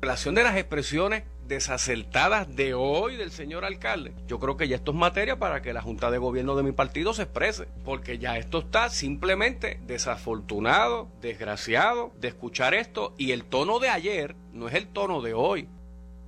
Relación 0.00 0.34
de 0.34 0.42
las 0.42 0.56
expresiones 0.56 1.24
desacertadas 1.46 2.54
de 2.54 2.74
hoy 2.74 3.16
del 3.16 3.32
señor 3.32 3.64
alcalde. 3.64 4.14
Yo 4.26 4.38
creo 4.38 4.56
que 4.56 4.68
ya 4.68 4.76
esto 4.76 4.92
es 4.92 4.96
materia 4.96 5.38
para 5.38 5.60
que 5.62 5.72
la 5.72 5.82
Junta 5.82 6.10
de 6.10 6.18
Gobierno 6.18 6.54
de 6.56 6.62
mi 6.62 6.72
partido 6.72 7.12
se 7.12 7.22
exprese, 7.22 7.66
porque 7.84 8.18
ya 8.18 8.38
esto 8.38 8.60
está 8.60 8.88
simplemente 8.88 9.80
desafortunado, 9.86 11.08
desgraciado 11.20 12.12
de 12.20 12.28
escuchar 12.28 12.72
esto 12.72 13.14
y 13.18 13.32
el 13.32 13.44
tono 13.44 13.78
de 13.78 13.88
ayer 13.88 14.36
no 14.52 14.68
es 14.68 14.74
el 14.74 14.86
tono 14.86 15.20
de 15.20 15.34
hoy. 15.34 15.68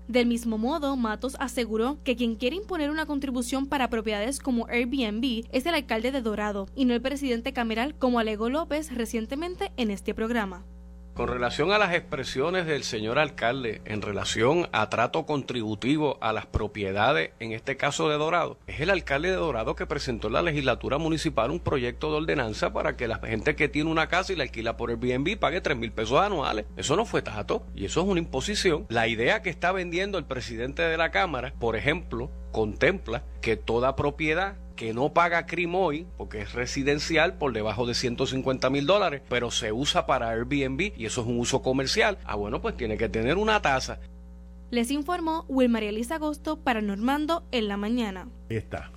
Del 0.08 0.26
mismo 0.26 0.58
modo, 0.58 0.96
Matos 0.96 1.36
aseguró 1.38 1.98
que 2.02 2.16
quien 2.16 2.34
quiere 2.34 2.56
imponer 2.56 2.90
una 2.90 3.06
contribución 3.06 3.68
para 3.68 3.88
propiedades 3.88 4.40
como 4.40 4.66
Airbnb 4.66 5.46
es 5.52 5.64
el 5.64 5.74
alcalde 5.74 6.10
de 6.10 6.20
Dorado 6.20 6.66
y 6.74 6.84
no 6.84 6.92
el 6.92 7.00
presidente 7.00 7.52
cameral 7.52 7.94
como 7.94 8.18
alegó 8.18 8.50
López 8.50 8.92
recientemente 8.92 9.72
en 9.76 9.90
este 9.92 10.12
programa. 10.12 10.64
Con 11.14 11.28
relación 11.28 11.72
a 11.72 11.78
las 11.78 11.92
expresiones 11.92 12.64
del 12.64 12.84
señor 12.84 13.18
alcalde 13.18 13.82
en 13.84 14.00
relación 14.00 14.70
a 14.72 14.88
trato 14.88 15.26
contributivo 15.26 16.16
a 16.22 16.32
las 16.32 16.46
propiedades, 16.46 17.32
en 17.38 17.52
este 17.52 17.76
caso 17.76 18.08
de 18.08 18.16
Dorado, 18.16 18.56
es 18.66 18.80
el 18.80 18.88
alcalde 18.88 19.28
de 19.28 19.36
Dorado 19.36 19.76
que 19.76 19.84
presentó 19.84 20.28
en 20.28 20.32
la 20.32 20.42
legislatura 20.42 20.96
municipal 20.96 21.50
un 21.50 21.60
proyecto 21.60 22.10
de 22.10 22.16
ordenanza 22.16 22.72
para 22.72 22.96
que 22.96 23.08
la 23.08 23.18
gente 23.18 23.54
que 23.56 23.68
tiene 23.68 23.90
una 23.90 24.08
casa 24.08 24.32
y 24.32 24.36
la 24.36 24.44
alquila 24.44 24.78
por 24.78 24.88
Airbnb 24.88 25.38
pague 25.38 25.60
tres 25.60 25.76
mil 25.76 25.92
pesos 25.92 26.18
anuales. 26.18 26.64
Eso 26.78 26.96
no 26.96 27.04
fue 27.04 27.20
trato 27.20 27.66
y 27.74 27.84
eso 27.84 28.00
es 28.00 28.06
una 28.06 28.20
imposición. 28.20 28.86
La 28.88 29.06
idea 29.06 29.42
que 29.42 29.50
está 29.50 29.70
vendiendo 29.70 30.16
el 30.16 30.24
presidente 30.24 30.80
de 30.80 30.96
la 30.96 31.10
Cámara, 31.10 31.52
por 31.58 31.76
ejemplo, 31.76 32.30
contempla 32.52 33.22
que 33.42 33.56
toda 33.56 33.96
propiedad 33.96 34.56
que 34.74 34.92
no 34.92 35.12
paga 35.12 35.46
hoy 35.74 36.06
porque 36.16 36.40
es 36.42 36.52
residencial 36.52 37.34
por 37.34 37.52
debajo 37.52 37.86
de 37.86 37.94
150 37.94 38.70
mil 38.70 38.86
dólares, 38.86 39.22
pero 39.28 39.50
se 39.50 39.72
usa 39.72 40.06
para 40.06 40.30
Airbnb 40.30 40.92
y 40.96 41.06
eso 41.06 41.22
es 41.22 41.26
un 41.26 41.38
uso 41.38 41.62
comercial, 41.62 42.18
ah 42.24 42.36
bueno, 42.36 42.60
pues 42.60 42.76
tiene 42.76 42.96
que 42.96 43.08
tener 43.08 43.36
una 43.36 43.60
tasa. 43.60 44.00
Les 44.70 44.90
informó 44.90 45.44
Wilmaría 45.48 45.90
Elisa 45.90 46.14
Agosto 46.14 46.58
para 46.58 46.80
Normando 46.80 47.44
en 47.52 47.68
la 47.68 47.76
mañana. 47.76 48.28
Ahí 48.48 48.56
está. 48.56 48.90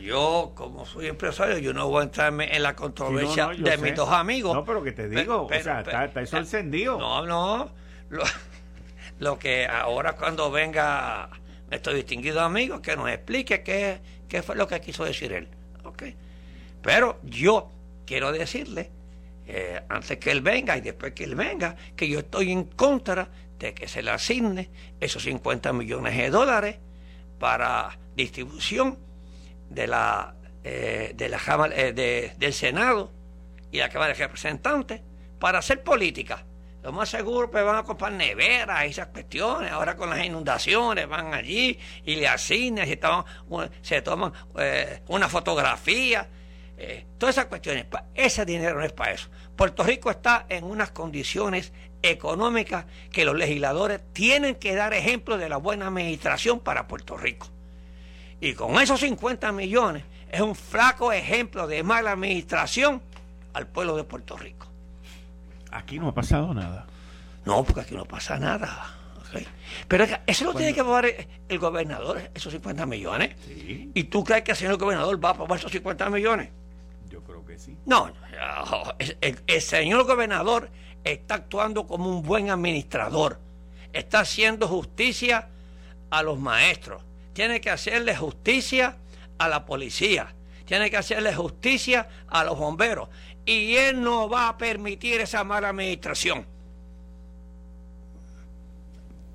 Yo, 0.00 0.52
como 0.54 0.86
soy 0.86 1.06
empresario, 1.06 1.58
yo 1.58 1.72
no 1.72 1.88
voy 1.88 2.00
a 2.00 2.04
entrarme 2.04 2.54
en 2.54 2.62
la 2.62 2.74
controversia 2.74 3.48
de 3.48 3.78
mis 3.78 3.94
dos 3.94 4.10
amigos. 4.10 4.54
No, 4.54 4.64
pero 4.64 4.82
que 4.82 4.92
te 4.92 5.08
digo, 5.08 5.44
o 5.44 5.48
sea, 5.48 5.80
está, 5.80 6.20
eso 6.20 6.38
encendido. 6.38 6.98
No, 6.98 7.24
no. 7.24 7.70
Lo, 8.10 8.24
lo, 9.20 9.38
que 9.38 9.66
ahora 9.66 10.14
cuando 10.16 10.50
venga 10.50 11.30
nuestro 11.70 11.94
distinguido 11.94 12.40
amigo, 12.40 12.82
que 12.82 12.96
nos 12.96 13.08
explique 13.10 13.62
qué, 13.62 14.00
qué 14.34 14.42
fue 14.42 14.56
lo 14.56 14.66
que 14.66 14.80
quiso 14.80 15.04
decir 15.04 15.32
él. 15.32 15.46
¿okay? 15.84 16.16
Pero 16.82 17.20
yo 17.22 17.70
quiero 18.04 18.32
decirle, 18.32 18.90
eh, 19.46 19.80
antes 19.88 20.18
que 20.18 20.32
él 20.32 20.40
venga 20.40 20.76
y 20.76 20.80
después 20.80 21.12
que 21.12 21.22
él 21.22 21.36
venga, 21.36 21.76
que 21.94 22.08
yo 22.08 22.18
estoy 22.18 22.50
en 22.50 22.64
contra 22.64 23.28
de 23.60 23.74
que 23.74 23.86
se 23.86 24.02
le 24.02 24.10
asigne 24.10 24.70
esos 24.98 25.22
50 25.22 25.72
millones 25.72 26.16
de 26.16 26.30
dólares 26.30 26.78
para 27.38 27.96
distribución 28.16 28.98
de 29.70 29.86
la, 29.86 30.34
eh, 30.64 31.12
de 31.14 31.28
la 31.28 31.40
eh, 31.72 32.34
del 32.36 32.52
Senado 32.52 33.12
y 33.70 33.78
la 33.78 33.88
Cámara 33.88 34.14
de 34.14 34.18
Representantes 34.18 35.00
para 35.38 35.60
hacer 35.60 35.84
política 35.84 36.44
lo 36.84 36.92
más 36.92 37.08
seguro 37.08 37.50
pues 37.50 37.64
van 37.64 37.76
a 37.76 37.82
comprar 37.82 38.12
neveras 38.12 38.84
esas 38.84 39.06
cuestiones. 39.06 39.72
Ahora 39.72 39.96
con 39.96 40.10
las 40.10 40.22
inundaciones 40.22 41.08
van 41.08 41.32
allí 41.32 41.78
y 42.04 42.16
le 42.16 42.28
asignan, 42.28 42.86
se 42.86 42.96
toman, 42.98 43.24
se 43.80 44.02
toman 44.02 44.32
eh, 44.58 45.00
una 45.08 45.30
fotografía. 45.30 46.28
Eh, 46.76 47.06
todas 47.16 47.36
esas 47.36 47.46
cuestiones. 47.46 47.86
Ese 48.14 48.44
dinero 48.44 48.78
no 48.78 48.84
es 48.84 48.92
para 48.92 49.12
eso. 49.12 49.30
Puerto 49.56 49.82
Rico 49.82 50.10
está 50.10 50.44
en 50.50 50.64
unas 50.64 50.90
condiciones 50.90 51.72
económicas 52.02 52.84
que 53.10 53.24
los 53.24 53.34
legisladores 53.34 54.02
tienen 54.12 54.56
que 54.56 54.74
dar 54.74 54.92
ejemplo 54.92 55.38
de 55.38 55.48
la 55.48 55.56
buena 55.56 55.86
administración 55.86 56.60
para 56.60 56.86
Puerto 56.86 57.16
Rico. 57.16 57.48
Y 58.42 58.52
con 58.52 58.78
esos 58.78 59.00
50 59.00 59.52
millones 59.52 60.04
es 60.30 60.42
un 60.42 60.54
flaco 60.54 61.12
ejemplo 61.12 61.66
de 61.66 61.82
mala 61.82 62.12
administración 62.12 63.00
al 63.54 63.68
pueblo 63.68 63.96
de 63.96 64.04
Puerto 64.04 64.36
Rico. 64.36 64.73
Aquí 65.74 65.98
no 65.98 66.08
ha 66.08 66.14
pasado 66.14 66.54
nada. 66.54 66.86
No, 67.44 67.62
porque 67.64 67.80
aquí 67.82 67.94
no 67.94 68.04
pasa 68.04 68.38
nada. 68.38 68.94
Pero 69.88 70.06
eso 70.26 70.44
lo 70.44 70.54
tiene 70.54 70.72
que 70.72 70.80
aprobar 70.80 71.06
el, 71.48 71.58
gobernador, 71.58 72.30
esos 72.32 72.52
50 72.52 72.86
millones. 72.86 73.34
Sí. 73.44 73.90
¿Y 73.92 74.04
tú 74.04 74.22
crees 74.22 74.44
que 74.44 74.52
el 74.52 74.56
señor 74.56 74.78
gobernador 74.78 75.22
va 75.22 75.30
a 75.30 75.32
aprobar 75.32 75.58
esos 75.58 75.72
50 75.72 76.10
millones? 76.10 76.50
Yo 77.10 77.20
creo 77.22 77.44
que 77.44 77.58
sí. 77.58 77.76
No, 77.86 78.12
el, 78.98 79.62
señor 79.62 80.04
gobernador 80.04 80.70
está 81.02 81.34
actuando 81.34 81.88
como 81.88 82.08
un 82.08 82.22
buen 82.22 82.50
administrador. 82.50 83.40
Está 83.92 84.20
haciendo 84.20 84.68
justicia 84.68 85.48
a 86.10 86.22
los 86.22 86.38
maestros. 86.38 87.02
Tiene 87.32 87.60
que 87.60 87.70
hacerle 87.70 88.16
justicia 88.16 88.96
a 89.38 89.48
la 89.48 89.64
policía. 89.66 90.34
Tiene 90.66 90.88
que 90.88 90.96
hacerle 90.96 91.34
justicia 91.34 92.08
a 92.28 92.44
los 92.44 92.56
bomberos 92.56 93.08
y 93.46 93.76
él 93.76 94.02
no 94.02 94.28
va 94.28 94.48
a 94.48 94.58
permitir 94.58 95.20
esa 95.20 95.44
mala 95.44 95.68
administración. 95.70 96.46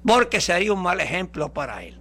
Porque 0.06 0.42
sería 0.42 0.74
un 0.74 0.82
mal 0.82 1.00
ejemplo 1.02 1.54
para 1.54 1.84
él 1.84 2.00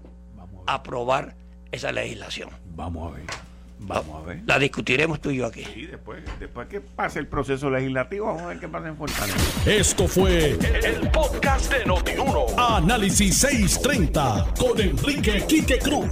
aprobar 0.67 1.35
esa 1.73 1.93
legislación. 1.93 2.51
Vamos 2.75 3.13
a 3.13 3.17
ver. 3.17 3.48
Vamos 3.81 4.22
a 4.22 4.26
ver. 4.26 4.43
La 4.47 4.59
discutiremos 4.59 5.20
tú 5.20 5.31
y 5.31 5.39
yo 5.39 5.47
aquí. 5.47 5.64
Sí, 5.72 5.87
después, 5.87 6.22
después 6.39 6.68
que 6.68 6.81
pase 6.81 7.18
el 7.18 7.26
proceso 7.26 7.70
legislativo, 7.70 8.26
vamos 8.26 8.43
a 8.43 8.47
ver 8.49 8.61
qué 8.61 8.68
pasa 8.68 8.89
en 8.89 8.97
Fortaleza. 8.97 9.39
Esto 9.66 10.09
fue 10.09 10.51
el, 10.53 11.11
podcast 11.11 11.72
de 11.72 11.85
Notiuno. 11.85 12.47
Análisis 12.57 13.37
630 13.39 14.55
con 14.59 14.81
Enrique 14.81 15.45
Quique 15.47 15.79
Cruz. 15.79 16.09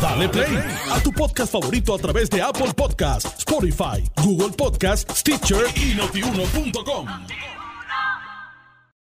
Dale 0.00 0.28
play 0.28 0.58
a 0.90 1.00
tu 1.00 1.12
podcast 1.12 1.52
favorito 1.52 1.94
a 1.94 1.98
través 1.98 2.28
de 2.28 2.42
Apple 2.42 2.72
Podcasts, 2.74 3.38
Spotify, 3.38 4.04
Google 4.22 4.50
Podcasts, 4.50 5.20
Stitcher 5.20 5.64
y 5.76 5.94
notiuno.com. 5.94 7.06